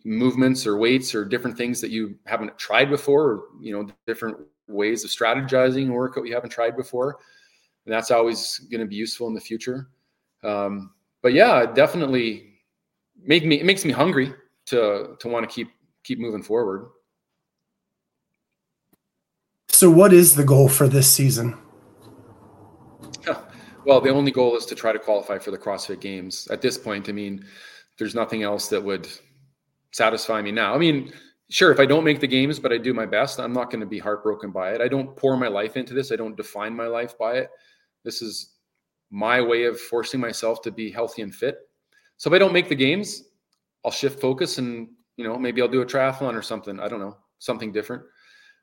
movements 0.03 0.67
or 0.67 0.77
weights 0.77 1.15
or 1.15 1.25
different 1.25 1.57
things 1.57 1.81
that 1.81 1.91
you 1.91 2.15
haven't 2.25 2.57
tried 2.57 2.89
before, 2.89 3.23
or 3.23 3.43
you 3.59 3.73
know 3.73 3.87
different 4.05 4.37
ways 4.67 5.03
of 5.03 5.09
strategizing 5.09 5.89
workout 5.89 6.25
you 6.25 6.33
haven't 6.33 6.49
tried 6.49 6.75
before, 6.75 7.17
and 7.85 7.93
that's 7.93 8.11
always 8.11 8.59
going 8.71 8.81
to 8.81 8.87
be 8.87 8.95
useful 8.95 9.27
in 9.27 9.33
the 9.33 9.41
future. 9.41 9.87
Um, 10.43 10.91
but 11.21 11.33
yeah, 11.33 11.65
definitely 11.65 12.53
make 13.23 13.45
me 13.45 13.59
it 13.59 13.65
makes 13.65 13.85
me 13.85 13.91
hungry 13.91 14.33
to 14.67 15.15
to 15.19 15.27
want 15.27 15.47
to 15.47 15.53
keep 15.53 15.69
keep 16.03 16.19
moving 16.19 16.43
forward. 16.43 16.89
So, 19.69 19.89
what 19.89 20.13
is 20.13 20.35
the 20.35 20.43
goal 20.43 20.69
for 20.69 20.87
this 20.87 21.11
season? 21.11 21.57
Well, 23.85 24.01
the 24.01 24.09
only 24.09 24.31
goal 24.31 24.57
is 24.57 24.65
to 24.65 24.73
try 24.73 24.91
to 24.91 24.97
qualify 24.97 25.37
for 25.37 25.51
the 25.51 25.59
CrossFit 25.59 26.01
Games. 26.01 26.47
At 26.49 26.59
this 26.59 26.75
point, 26.75 27.07
I 27.07 27.11
mean, 27.11 27.45
there's 27.99 28.15
nothing 28.15 28.41
else 28.41 28.67
that 28.69 28.83
would 28.83 29.07
satisfy 29.95 30.41
me 30.41 30.51
now. 30.51 30.75
I 30.75 30.77
mean, 30.77 31.13
sure, 31.49 31.71
if 31.71 31.79
I 31.79 31.85
don't 31.85 32.03
make 32.03 32.19
the 32.19 32.27
games, 32.27 32.59
but 32.59 32.73
I 32.73 32.77
do 32.77 32.93
my 32.93 33.05
best, 33.05 33.39
I'm 33.39 33.53
not 33.53 33.71
going 33.71 33.79
to 33.79 33.85
be 33.85 33.97
heartbroken 33.97 34.51
by 34.51 34.73
it. 34.73 34.81
I 34.81 34.89
don't 34.89 35.15
pour 35.15 35.37
my 35.37 35.47
life 35.47 35.77
into 35.77 35.93
this. 35.93 36.11
I 36.11 36.17
don't 36.17 36.35
define 36.35 36.75
my 36.75 36.87
life 36.87 37.17
by 37.17 37.35
it. 37.35 37.49
This 38.03 38.21
is 38.21 38.55
my 39.09 39.39
way 39.41 39.63
of 39.63 39.79
forcing 39.79 40.19
myself 40.19 40.61
to 40.63 40.71
be 40.71 40.91
healthy 40.91 41.21
and 41.21 41.33
fit. 41.33 41.59
So 42.17 42.29
if 42.29 42.33
I 42.33 42.39
don't 42.39 42.51
make 42.51 42.67
the 42.67 42.75
games, 42.75 43.23
I'll 43.85 43.91
shift 43.91 44.19
focus 44.19 44.57
and 44.57 44.89
you 45.15 45.25
know 45.25 45.37
maybe 45.37 45.61
I'll 45.61 45.69
do 45.69 45.81
a 45.81 45.85
triathlon 45.85 46.33
or 46.33 46.41
something. 46.41 46.77
I 46.77 46.89
don't 46.89 46.99
know, 46.99 47.15
something 47.39 47.71
different. 47.71 48.03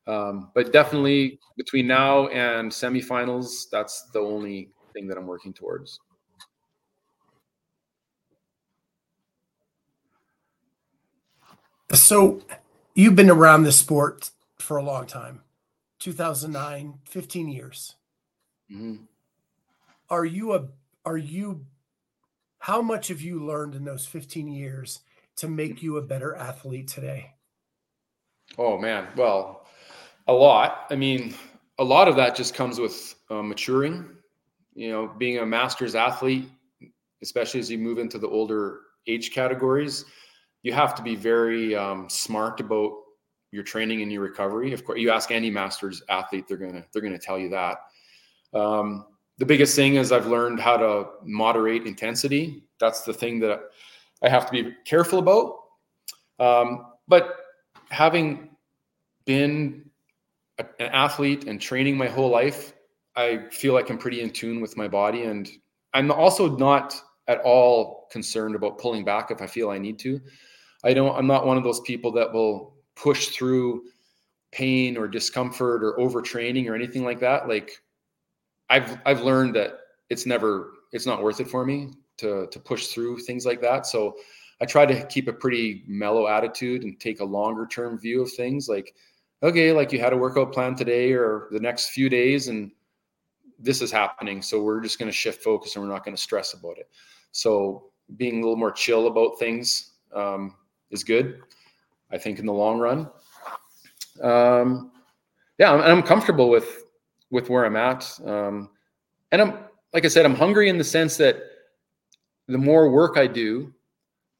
Um, 0.06 0.50
but 0.54 0.70
definitely 0.70 1.38
between 1.56 1.86
now 1.86 2.26
and 2.28 2.70
semifinals, 2.70 3.70
that's 3.70 4.10
the 4.12 4.20
only 4.20 4.70
thing 4.92 5.08
that 5.08 5.16
I'm 5.16 5.26
working 5.26 5.54
towards. 5.54 5.98
So 11.93 12.43
you've 12.95 13.16
been 13.16 13.30
around 13.30 13.62
this 13.62 13.78
sport 13.78 14.30
for 14.59 14.76
a 14.76 14.82
long 14.82 15.07
time. 15.07 15.43
2009 15.99 16.99
15 17.05 17.49
years. 17.49 17.95
Mm-hmm. 18.72 19.05
are 20.09 20.24
you 20.24 20.55
a 20.55 20.66
are 21.05 21.18
you 21.18 21.66
how 22.59 22.80
much 22.80 23.09
have 23.09 23.20
you 23.20 23.45
learned 23.45 23.74
in 23.74 23.84
those 23.84 24.07
15 24.07 24.49
years 24.49 25.01
to 25.36 25.49
make 25.49 25.82
you 25.82 25.99
a 25.99 26.03
better 26.03 26.34
athlete 26.34 26.88
today? 26.88 27.34
Oh 28.57 28.78
man. 28.78 29.09
Well 29.16 29.66
a 30.26 30.32
lot. 30.32 30.86
I 30.90 30.97
mean 30.97 31.34
a 31.78 31.84
lot 31.84 32.09
of 32.09 32.16
that 32.16 32.34
just 32.34 32.55
comes 32.55 32.80
with 32.80 33.14
uh, 33.30 33.43
maturing 33.43 34.09
you 34.74 34.90
know, 34.90 35.09
being 35.18 35.38
a 35.38 35.47
master's 35.47 35.95
athlete, 35.95 36.49
especially 37.22 37.61
as 37.61 37.70
you 37.70 37.78
move 37.78 37.99
into 37.99 38.18
the 38.18 38.28
older 38.28 38.80
age 39.07 39.32
categories, 39.32 40.05
you 40.62 40.72
have 40.72 40.94
to 40.94 41.02
be 41.02 41.14
very 41.14 41.74
um, 41.74 42.08
smart 42.08 42.60
about 42.60 42.92
your 43.50 43.62
training 43.62 44.02
and 44.02 44.10
your 44.10 44.22
recovery. 44.22 44.72
Of 44.72 44.84
course, 44.84 44.98
you 44.98 45.10
ask 45.10 45.30
any 45.30 45.50
masters 45.50 46.02
athlete, 46.08 46.46
they're 46.48 46.56
gonna 46.56 46.84
they're 46.92 47.02
gonna 47.02 47.18
tell 47.18 47.38
you 47.38 47.50
that. 47.50 47.78
Um, 48.54 49.06
the 49.38 49.46
biggest 49.46 49.74
thing 49.76 49.96
is 49.96 50.12
I've 50.12 50.26
learned 50.26 50.60
how 50.60 50.76
to 50.76 51.06
moderate 51.24 51.86
intensity. 51.86 52.64
That's 52.78 53.02
the 53.02 53.12
thing 53.12 53.40
that 53.40 53.60
I 54.22 54.28
have 54.28 54.46
to 54.46 54.52
be 54.52 54.74
careful 54.84 55.18
about. 55.18 55.58
Um, 56.38 56.86
but 57.08 57.36
having 57.90 58.50
been 59.24 59.90
a, 60.58 60.66
an 60.80 60.90
athlete 60.92 61.44
and 61.46 61.60
training 61.60 61.96
my 61.96 62.08
whole 62.08 62.30
life, 62.30 62.74
I 63.16 63.48
feel 63.50 63.74
like 63.74 63.90
I'm 63.90 63.98
pretty 63.98 64.20
in 64.20 64.30
tune 64.30 64.60
with 64.60 64.76
my 64.76 64.88
body, 64.88 65.24
and 65.24 65.48
I'm 65.92 66.10
also 66.10 66.56
not 66.56 67.00
at 67.28 67.40
all 67.40 68.08
concerned 68.10 68.54
about 68.54 68.78
pulling 68.78 69.04
back 69.04 69.30
if 69.30 69.42
I 69.42 69.46
feel 69.46 69.70
I 69.70 69.78
need 69.78 69.98
to. 70.00 70.20
I 70.84 70.94
don't. 70.94 71.16
I'm 71.16 71.26
not 71.26 71.46
one 71.46 71.56
of 71.56 71.64
those 71.64 71.80
people 71.80 72.12
that 72.12 72.32
will 72.32 72.74
push 72.94 73.28
through 73.28 73.84
pain 74.50 74.96
or 74.96 75.08
discomfort 75.08 75.82
or 75.82 75.96
overtraining 75.96 76.68
or 76.68 76.74
anything 76.74 77.04
like 77.04 77.20
that. 77.20 77.48
Like 77.48 77.70
I've 78.68 78.98
I've 79.06 79.22
learned 79.22 79.54
that 79.56 79.78
it's 80.10 80.26
never 80.26 80.72
it's 80.92 81.06
not 81.06 81.22
worth 81.22 81.40
it 81.40 81.48
for 81.48 81.64
me 81.64 81.90
to 82.18 82.46
to 82.50 82.60
push 82.60 82.88
through 82.88 83.18
things 83.20 83.46
like 83.46 83.60
that. 83.62 83.86
So 83.86 84.16
I 84.60 84.66
try 84.66 84.86
to 84.86 85.06
keep 85.06 85.28
a 85.28 85.32
pretty 85.32 85.84
mellow 85.86 86.28
attitude 86.28 86.82
and 86.82 86.98
take 87.00 87.20
a 87.20 87.24
longer 87.24 87.66
term 87.66 87.98
view 87.98 88.22
of 88.22 88.32
things 88.32 88.68
like 88.68 88.94
okay, 89.42 89.72
like 89.72 89.92
you 89.92 89.98
had 89.98 90.12
a 90.12 90.16
workout 90.16 90.52
plan 90.52 90.74
today 90.74 91.12
or 91.12 91.48
the 91.50 91.58
next 91.58 91.90
few 91.90 92.08
days 92.08 92.48
and 92.48 92.70
this 93.58 93.82
is 93.82 93.90
happening. 93.90 94.40
So 94.42 94.62
we're 94.62 94.80
just 94.80 94.98
going 94.98 95.10
to 95.10 95.16
shift 95.16 95.42
focus 95.42 95.74
and 95.74 95.84
we're 95.84 95.90
not 95.90 96.04
going 96.04 96.16
to 96.16 96.22
stress 96.22 96.54
about 96.54 96.78
it. 96.78 96.88
So 97.32 97.90
being 98.16 98.34
a 98.34 98.40
little 98.40 98.56
more 98.56 98.70
chill 98.70 99.06
about 99.08 99.38
things 99.38 99.92
um, 100.14 100.54
is 100.93 101.03
good, 101.03 101.40
I 102.11 102.18
think, 102.18 102.38
in 102.38 102.47
the 102.47 102.53
long 102.53 102.78
run. 102.78 103.11
Um, 104.22 104.93
yeah, 105.59 105.72
I'm, 105.72 105.80
I'm 105.80 106.03
comfortable 106.03 106.49
with 106.49 106.84
with 107.30 107.49
where 107.49 107.64
I'm 107.64 107.76
at, 107.76 108.20
um, 108.24 108.70
and 109.32 109.43
I'm 109.43 109.59
like 109.93 110.05
I 110.05 110.09
said, 110.09 110.24
I'm 110.24 110.34
hungry 110.34 110.68
in 110.68 110.78
the 110.78 110.84
sense 110.84 111.16
that 111.16 111.43
the 112.49 112.59
more 112.59 112.90
work 112.90 113.16
I 113.16 113.26
do, 113.26 113.72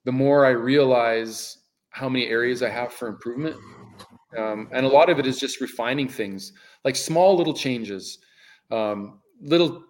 the 0.05 0.13
more 0.13 0.45
I 0.47 0.51
realize 0.51 1.59
how 1.91 2.09
many 2.09 2.27
areas 2.27 2.63
I 2.63 2.71
have 2.71 2.93
for 2.93 3.09
improvement. 3.09 3.57
Um, 4.37 4.69
and 4.73 4.87
a 4.87 4.89
lot 4.89 5.11
of 5.11 5.19
it 5.19 5.27
is 5.27 5.39
just 5.39 5.61
refining 5.61 6.09
things, 6.09 6.53
like 6.85 6.97
small 6.97 7.37
little 7.37 7.53
changes, 7.53 8.19
um, 8.71 9.21
little 9.43 9.85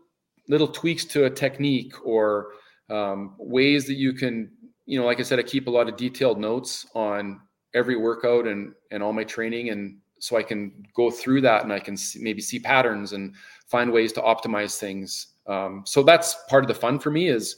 little 0.49 0.67
tweaks 0.67 1.05
to 1.05 1.27
a 1.27 1.31
technique, 1.31 1.95
or 2.05 2.49
um, 2.91 3.37
ways 3.39 3.87
that 3.87 3.95
you 3.95 4.13
can, 4.13 4.51
you 4.87 4.99
know, 4.99 5.07
like 5.07 5.21
I 5.21 5.23
said, 5.23 5.39
I 5.39 5.43
keep 5.43 5.67
a 5.67 5.71
lot 5.71 5.89
of 5.89 5.97
detailed 5.97 6.39
notes 6.39 6.87
on 6.95 7.41
every 7.75 7.97
workout 7.97 8.47
and 8.47 8.73
and 8.91 9.03
all 9.03 9.13
my 9.13 9.25
training, 9.25 9.71
and 9.71 9.99
so 10.19 10.37
I 10.37 10.43
can 10.43 10.87
go 10.95 11.11
through 11.11 11.41
that 11.43 11.65
and 11.65 11.73
I 11.73 11.81
can 11.81 11.97
see, 11.97 12.23
maybe 12.23 12.41
see 12.41 12.59
patterns 12.59 13.13
and 13.13 13.35
find 13.67 13.91
ways 13.91 14.13
to 14.13 14.21
optimize 14.21 14.79
things. 14.79 15.29
Um, 15.47 15.83
so 15.85 16.03
that's 16.03 16.37
part 16.49 16.63
of 16.63 16.69
the 16.69 16.75
fun 16.75 17.01
for 17.01 17.11
me 17.11 17.29
is 17.29 17.57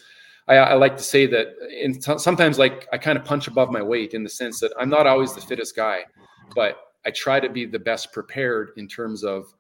I, 0.49 0.57
I 0.57 0.75
like 0.75 0.97
to 0.97 1.03
say 1.03 1.27
that 1.27 1.49
in 1.79 2.01
t- 2.01 2.19
sometimes 2.19 2.59
like 2.59 2.87
I 2.93 2.99
kind 2.99 3.19
of 3.19 3.25
punch 3.25 3.49
above 3.49 3.71
my 3.71 3.83
weight 3.83 4.15
in 4.15 4.23
the 4.23 4.31
sense 4.31 4.61
that 4.61 4.73
I'm 4.79 4.89
not 4.89 5.07
always 5.07 5.35
the 5.35 5.41
fittest 5.41 5.77
guy, 5.77 6.05
but 6.55 6.79
I 7.07 7.11
try 7.11 7.41
to 7.41 7.49
be 7.49 7.67
the 7.67 7.79
best 7.79 8.13
prepared 8.13 8.71
in 8.77 8.89
terms 8.89 9.25
of 9.25 9.53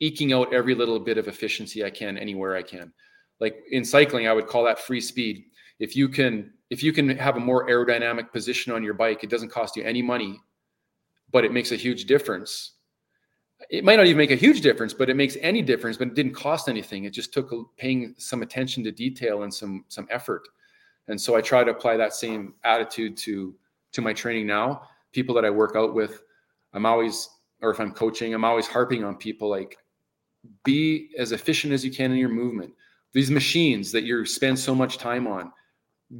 eking 0.00 0.32
out 0.32 0.52
every 0.52 0.74
little 0.74 1.00
bit 1.00 1.18
of 1.18 1.28
efficiency 1.28 1.84
I 1.84 1.90
can 1.90 2.16
anywhere 2.16 2.56
I 2.56 2.62
can. 2.62 2.92
Like 3.40 3.56
in 3.70 3.84
cycling, 3.84 4.26
I 4.26 4.32
would 4.32 4.46
call 4.46 4.64
that 4.64 4.78
free 4.78 5.00
speed. 5.00 5.44
If 5.78 5.96
you 5.96 6.08
can 6.08 6.52
if 6.70 6.82
you 6.82 6.92
can 6.92 7.08
have 7.16 7.36
a 7.36 7.40
more 7.40 7.66
aerodynamic 7.68 8.30
position 8.32 8.72
on 8.72 8.82
your 8.82 8.94
bike, 8.94 9.24
it 9.24 9.30
doesn't 9.30 9.48
cost 9.48 9.76
you 9.76 9.82
any 9.84 10.02
money, 10.02 10.38
but 11.32 11.44
it 11.44 11.52
makes 11.52 11.72
a 11.72 11.76
huge 11.76 12.04
difference 12.04 12.72
it 13.70 13.84
might 13.84 13.96
not 13.96 14.06
even 14.06 14.16
make 14.16 14.30
a 14.30 14.36
huge 14.36 14.60
difference, 14.60 14.94
but 14.94 15.10
it 15.10 15.16
makes 15.16 15.36
any 15.40 15.62
difference. 15.62 15.96
But 15.96 16.08
it 16.08 16.14
didn't 16.14 16.34
cost 16.34 16.68
anything. 16.68 17.04
It 17.04 17.10
just 17.10 17.32
took 17.32 17.52
paying 17.76 18.14
some 18.18 18.42
attention 18.42 18.84
to 18.84 18.92
detail 18.92 19.42
and 19.42 19.52
some 19.52 19.84
some 19.88 20.06
effort. 20.10 20.48
And 21.08 21.20
so 21.20 21.36
I 21.36 21.40
try 21.40 21.64
to 21.64 21.70
apply 21.70 21.96
that 21.96 22.12
same 22.12 22.54
attitude 22.64 23.16
to 23.18 23.54
to 23.92 24.00
my 24.00 24.12
training 24.12 24.46
now. 24.46 24.82
People 25.12 25.34
that 25.34 25.44
I 25.44 25.50
work 25.50 25.74
out 25.74 25.94
with, 25.94 26.22
I'm 26.74 26.86
always, 26.86 27.28
or 27.62 27.70
if 27.70 27.80
I'm 27.80 27.92
coaching, 27.92 28.34
I'm 28.34 28.44
always 28.44 28.66
harping 28.66 29.04
on 29.04 29.16
people 29.16 29.48
like 29.48 29.78
be 30.64 31.10
as 31.18 31.32
efficient 31.32 31.72
as 31.72 31.84
you 31.84 31.90
can 31.90 32.12
in 32.12 32.18
your 32.18 32.28
movement. 32.28 32.72
These 33.12 33.30
machines 33.30 33.90
that 33.92 34.04
you 34.04 34.24
spend 34.26 34.58
so 34.58 34.74
much 34.74 34.98
time 34.98 35.26
on, 35.26 35.50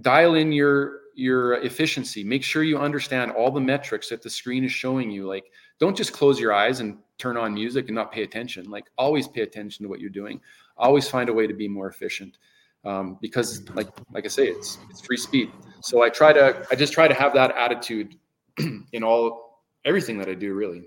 dial 0.00 0.34
in 0.34 0.52
your 0.52 1.00
your 1.14 1.54
efficiency. 1.64 2.22
Make 2.22 2.44
sure 2.44 2.62
you 2.62 2.78
understand 2.78 3.32
all 3.32 3.50
the 3.50 3.60
metrics 3.60 4.08
that 4.10 4.22
the 4.22 4.30
screen 4.30 4.64
is 4.64 4.70
showing 4.70 5.10
you. 5.10 5.26
Like, 5.26 5.50
don't 5.80 5.96
just 5.96 6.12
close 6.12 6.38
your 6.38 6.52
eyes 6.52 6.80
and 6.80 6.96
turn 7.18 7.36
on 7.36 7.52
music 7.52 7.86
and 7.88 7.94
not 7.94 8.12
pay 8.12 8.22
attention. 8.22 8.70
Like 8.70 8.86
always 8.96 9.28
pay 9.28 9.42
attention 9.42 9.84
to 9.84 9.88
what 9.88 10.00
you're 10.00 10.10
doing. 10.10 10.40
Always 10.76 11.08
find 11.08 11.28
a 11.28 11.32
way 11.32 11.46
to 11.46 11.54
be 11.54 11.68
more 11.68 11.88
efficient. 11.88 12.38
Um, 12.84 13.18
because 13.20 13.68
like 13.70 13.88
like 14.12 14.24
I 14.24 14.28
say, 14.28 14.46
it's 14.46 14.78
it's 14.88 15.00
free 15.00 15.16
speed. 15.16 15.50
So 15.80 16.02
I 16.02 16.08
try 16.08 16.32
to 16.32 16.64
I 16.70 16.76
just 16.76 16.92
try 16.92 17.08
to 17.08 17.14
have 17.14 17.34
that 17.34 17.54
attitude 17.56 18.16
in 18.92 19.02
all 19.02 19.64
everything 19.84 20.18
that 20.18 20.28
I 20.28 20.34
do 20.34 20.54
really. 20.54 20.84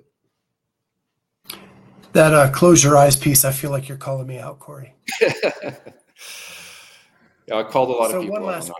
That 2.13 2.33
uh, 2.33 2.49
close 2.51 2.83
your 2.83 2.97
eyes 2.97 3.15
piece, 3.15 3.45
I 3.45 3.51
feel 3.51 3.71
like 3.71 3.87
you're 3.87 3.97
calling 3.97 4.27
me 4.27 4.37
out, 4.37 4.59
Corey. 4.59 4.93
yeah, 7.47 7.55
I 7.55 7.63
called 7.63 7.89
a 7.89 7.93
lot 7.93 8.11
so 8.11 8.17
of 8.17 8.23
people. 8.23 8.39
One 8.39 8.45
last, 8.45 8.71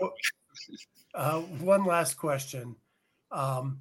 uh, 1.14 1.40
one 1.40 1.84
last 1.84 2.14
question. 2.14 2.76
Um, 3.30 3.80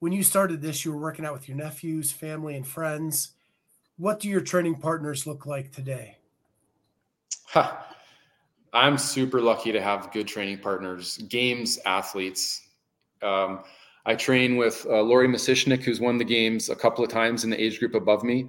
when 0.00 0.12
you 0.12 0.22
started 0.22 0.60
this, 0.60 0.84
you 0.84 0.92
were 0.92 1.00
working 1.00 1.24
out 1.24 1.32
with 1.32 1.48
your 1.48 1.56
nephews, 1.56 2.10
family, 2.10 2.56
and 2.56 2.66
friends. 2.66 3.32
What 3.98 4.20
do 4.20 4.28
your 4.28 4.40
training 4.40 4.76
partners 4.76 5.26
look 5.26 5.46
like 5.46 5.72
today? 5.72 6.18
Huh. 7.46 7.76
I'm 8.72 8.96
super 8.96 9.40
lucky 9.40 9.70
to 9.72 9.80
have 9.80 10.10
good 10.12 10.26
training 10.26 10.58
partners, 10.58 11.18
games 11.28 11.78
athletes. 11.84 12.68
Um, 13.22 13.60
I 14.06 14.14
train 14.14 14.56
with 14.56 14.86
uh, 14.88 15.02
Lori 15.02 15.28
Masishnik, 15.28 15.82
who's 15.82 16.00
won 16.00 16.18
the 16.18 16.24
games 16.24 16.70
a 16.70 16.74
couple 16.74 17.04
of 17.04 17.10
times 17.10 17.44
in 17.44 17.50
the 17.50 17.62
age 17.62 17.78
group 17.78 17.94
above 17.94 18.24
me. 18.24 18.48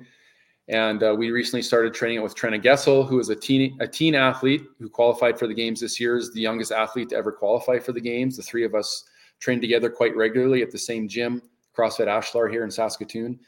And 0.70 1.04
uh, 1.04 1.14
we 1.18 1.32
recently 1.32 1.62
started 1.62 1.94
training 1.94 2.20
it 2.20 2.24
with 2.24 2.36
Trina 2.36 2.58
Gessel, 2.58 3.04
who 3.04 3.20
is 3.20 3.30
a 3.30 3.36
teen, 3.36 3.78
a 3.82 3.88
teen 3.88 4.16
athlete 4.16 4.64
who 4.80 4.88
qualified 4.88 5.38
for 5.38 5.46
the 5.48 5.54
games 5.54 5.82
this 5.82 6.00
year, 6.00 6.16
is 6.16 6.32
the 6.32 6.40
youngest 6.40 6.72
athlete 6.72 7.10
to 7.10 7.18
ever 7.18 7.32
qualify 7.32 7.80
for 7.80 7.92
the 7.92 8.00
games. 8.00 8.38
The 8.38 8.44
three 8.44 8.64
of 8.64 8.74
us 8.74 9.04
train 9.40 9.60
together 9.60 9.90
quite 9.90 10.16
regularly 10.16 10.62
at 10.62 10.72
the 10.72 10.78
same 10.78 11.08
gym, 11.08 11.42
CrossFit 11.78 12.08
Ashlar 12.08 12.50
here 12.50 12.64
in 12.64 12.72
Saskatoon. 12.72 13.40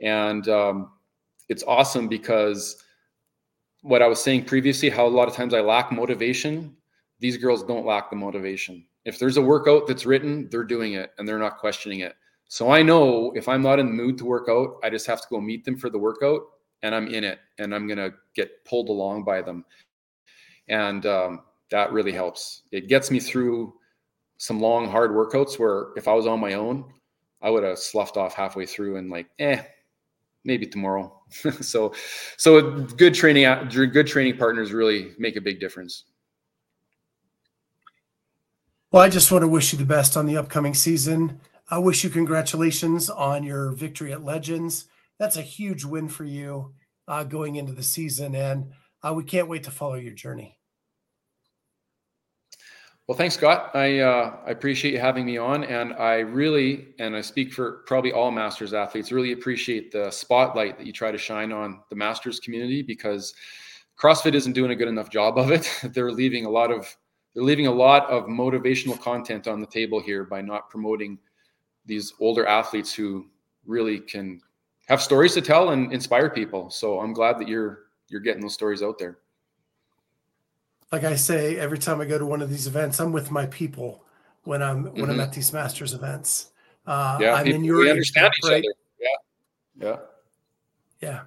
And 0.00 0.48
um, 0.48 0.90
it's 1.48 1.62
awesome 1.62 2.08
because 2.08 2.82
what 3.82 4.02
I 4.02 4.08
was 4.08 4.20
saying 4.20 4.46
previously, 4.46 4.88
how 4.88 5.06
a 5.06 5.08
lot 5.08 5.28
of 5.28 5.34
times 5.34 5.54
I 5.54 5.60
lack 5.60 5.92
motivation, 5.92 6.74
these 7.20 7.36
girls 7.36 7.62
don't 7.62 7.86
lack 7.86 8.10
the 8.10 8.16
motivation. 8.16 8.84
If 9.04 9.20
there's 9.20 9.36
a 9.36 9.42
workout 9.42 9.86
that's 9.86 10.06
written, 10.06 10.48
they're 10.50 10.64
doing 10.64 10.94
it 10.94 11.12
and 11.18 11.28
they're 11.28 11.38
not 11.38 11.58
questioning 11.58 12.00
it. 12.00 12.14
So 12.48 12.70
I 12.70 12.82
know 12.82 13.32
if 13.36 13.48
I'm 13.48 13.62
not 13.62 13.78
in 13.78 13.86
the 13.86 13.92
mood 13.92 14.18
to 14.18 14.24
work 14.24 14.48
out, 14.48 14.78
I 14.82 14.90
just 14.90 15.06
have 15.06 15.20
to 15.20 15.26
go 15.30 15.40
meet 15.40 15.64
them 15.64 15.76
for 15.76 15.88
the 15.88 15.98
workout 15.98 16.42
and 16.84 16.94
I'm 16.94 17.08
in 17.08 17.24
it 17.24 17.40
and 17.58 17.74
I'm 17.74 17.86
going 17.86 17.98
to 17.98 18.12
get 18.36 18.62
pulled 18.66 18.90
along 18.90 19.24
by 19.24 19.40
them. 19.40 19.64
And 20.68 21.04
um, 21.06 21.40
that 21.70 21.92
really 21.92 22.12
helps. 22.12 22.62
It 22.72 22.88
gets 22.88 23.10
me 23.10 23.18
through 23.18 23.72
some 24.36 24.60
long, 24.60 24.88
hard 24.88 25.10
workouts 25.10 25.58
where 25.58 25.88
if 25.96 26.06
I 26.06 26.12
was 26.12 26.26
on 26.26 26.40
my 26.40 26.54
own, 26.54 26.84
I 27.40 27.48
would 27.48 27.64
have 27.64 27.78
sloughed 27.78 28.18
off 28.18 28.34
halfway 28.34 28.66
through 28.66 28.96
and 28.96 29.10
like, 29.10 29.28
eh, 29.38 29.62
maybe 30.44 30.66
tomorrow. 30.66 31.22
so, 31.60 31.94
so 32.36 32.70
good 32.70 33.14
training, 33.14 33.46
good 33.70 34.06
training 34.06 34.36
partners 34.36 34.72
really 34.72 35.12
make 35.18 35.36
a 35.36 35.40
big 35.40 35.60
difference. 35.60 36.04
Well, 38.92 39.02
I 39.02 39.08
just 39.08 39.32
want 39.32 39.42
to 39.42 39.48
wish 39.48 39.72
you 39.72 39.78
the 39.78 39.86
best 39.86 40.18
on 40.18 40.26
the 40.26 40.36
upcoming 40.36 40.74
season. 40.74 41.40
I 41.70 41.78
wish 41.78 42.04
you 42.04 42.10
congratulations 42.10 43.08
on 43.08 43.42
your 43.42 43.72
victory 43.72 44.12
at 44.12 44.22
Legends. 44.22 44.86
That's 45.18 45.36
a 45.36 45.42
huge 45.42 45.84
win 45.84 46.08
for 46.08 46.24
you 46.24 46.74
uh, 47.06 47.24
going 47.24 47.56
into 47.56 47.72
the 47.72 47.82
season, 47.82 48.34
and 48.34 48.72
uh, 49.02 49.14
we 49.14 49.24
can't 49.24 49.48
wait 49.48 49.64
to 49.64 49.70
follow 49.70 49.94
your 49.94 50.14
journey. 50.14 50.58
Well, 53.06 53.18
thanks, 53.18 53.34
Scott. 53.34 53.70
I 53.74 53.98
uh, 53.98 54.38
I 54.46 54.50
appreciate 54.50 54.94
you 54.94 54.98
having 54.98 55.26
me 55.26 55.36
on, 55.36 55.64
and 55.64 55.92
I 55.92 56.20
really, 56.20 56.94
and 56.98 57.14
I 57.14 57.20
speak 57.20 57.52
for 57.52 57.82
probably 57.86 58.12
all 58.12 58.30
Masters 58.30 58.72
athletes, 58.72 59.12
really 59.12 59.32
appreciate 59.32 59.92
the 59.92 60.10
spotlight 60.10 60.78
that 60.78 60.86
you 60.86 60.92
try 60.92 61.12
to 61.12 61.18
shine 61.18 61.52
on 61.52 61.80
the 61.90 61.96
Masters 61.96 62.40
community 62.40 62.80
because 62.80 63.34
CrossFit 64.00 64.34
isn't 64.34 64.54
doing 64.54 64.70
a 64.70 64.74
good 64.74 64.88
enough 64.88 65.10
job 65.10 65.36
of 65.36 65.50
it. 65.50 65.70
they're 65.92 66.12
leaving 66.12 66.46
a 66.46 66.50
lot 66.50 66.70
of 66.70 66.96
they're 67.34 67.44
leaving 67.44 67.66
a 67.66 67.72
lot 67.72 68.08
of 68.08 68.24
motivational 68.24 68.98
content 68.98 69.48
on 69.48 69.60
the 69.60 69.66
table 69.66 70.00
here 70.00 70.24
by 70.24 70.40
not 70.40 70.70
promoting 70.70 71.18
these 71.84 72.14
older 72.20 72.46
athletes 72.46 72.94
who 72.94 73.26
really 73.66 73.98
can 73.98 74.40
have 74.86 75.00
stories 75.02 75.34
to 75.34 75.40
tell 75.40 75.70
and 75.70 75.92
inspire 75.92 76.30
people. 76.30 76.70
So 76.70 77.00
I'm 77.00 77.12
glad 77.12 77.38
that 77.38 77.48
you're 77.48 77.84
you're 78.08 78.20
getting 78.20 78.42
those 78.42 78.54
stories 78.54 78.82
out 78.82 78.98
there 78.98 79.18
like 80.94 81.02
I 81.02 81.16
say, 81.16 81.58
every 81.58 81.78
time 81.78 82.00
I 82.00 82.04
go 82.04 82.18
to 82.18 82.24
one 82.24 82.40
of 82.40 82.48
these 82.48 82.68
events, 82.68 83.00
I'm 83.00 83.10
with 83.10 83.32
my 83.32 83.46
people 83.46 84.04
when 84.44 84.62
I'm 84.62 84.84
when 84.84 84.94
mm-hmm. 84.94 85.10
I'm 85.10 85.20
at 85.20 85.32
these 85.32 85.52
masters 85.52 85.92
events. 85.92 86.52
Uh, 86.86 87.18
Yeah, 87.20 87.34
I'm 87.34 87.46
in 87.46 87.52
people- 87.52 87.64
your 87.64 87.78
we 87.80 87.90
understand 87.90 88.32
each 88.38 88.48
right? 88.48 88.64
other. 88.64 88.74
Yeah, 89.00 89.86
yeah. 89.86 89.96
Yeah. 91.00 91.20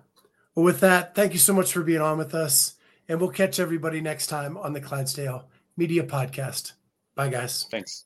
Well, 0.55 0.63
with 0.63 0.79
that, 0.79 1.15
thank 1.15 1.33
you 1.33 1.39
so 1.39 1.53
much 1.53 1.73
for 1.73 1.83
being 1.83 2.01
on 2.01 2.17
with 2.17 2.33
us. 2.33 2.75
And 3.09 3.19
we'll 3.19 3.29
catch 3.29 3.59
everybody 3.59 4.01
next 4.01 4.27
time 4.27 4.57
on 4.57 4.73
the 4.73 4.81
Clydesdale 4.81 5.47
Media 5.75 6.03
Podcast. 6.03 6.73
Bye, 7.15 7.29
guys. 7.29 7.65
Thanks. 7.69 8.05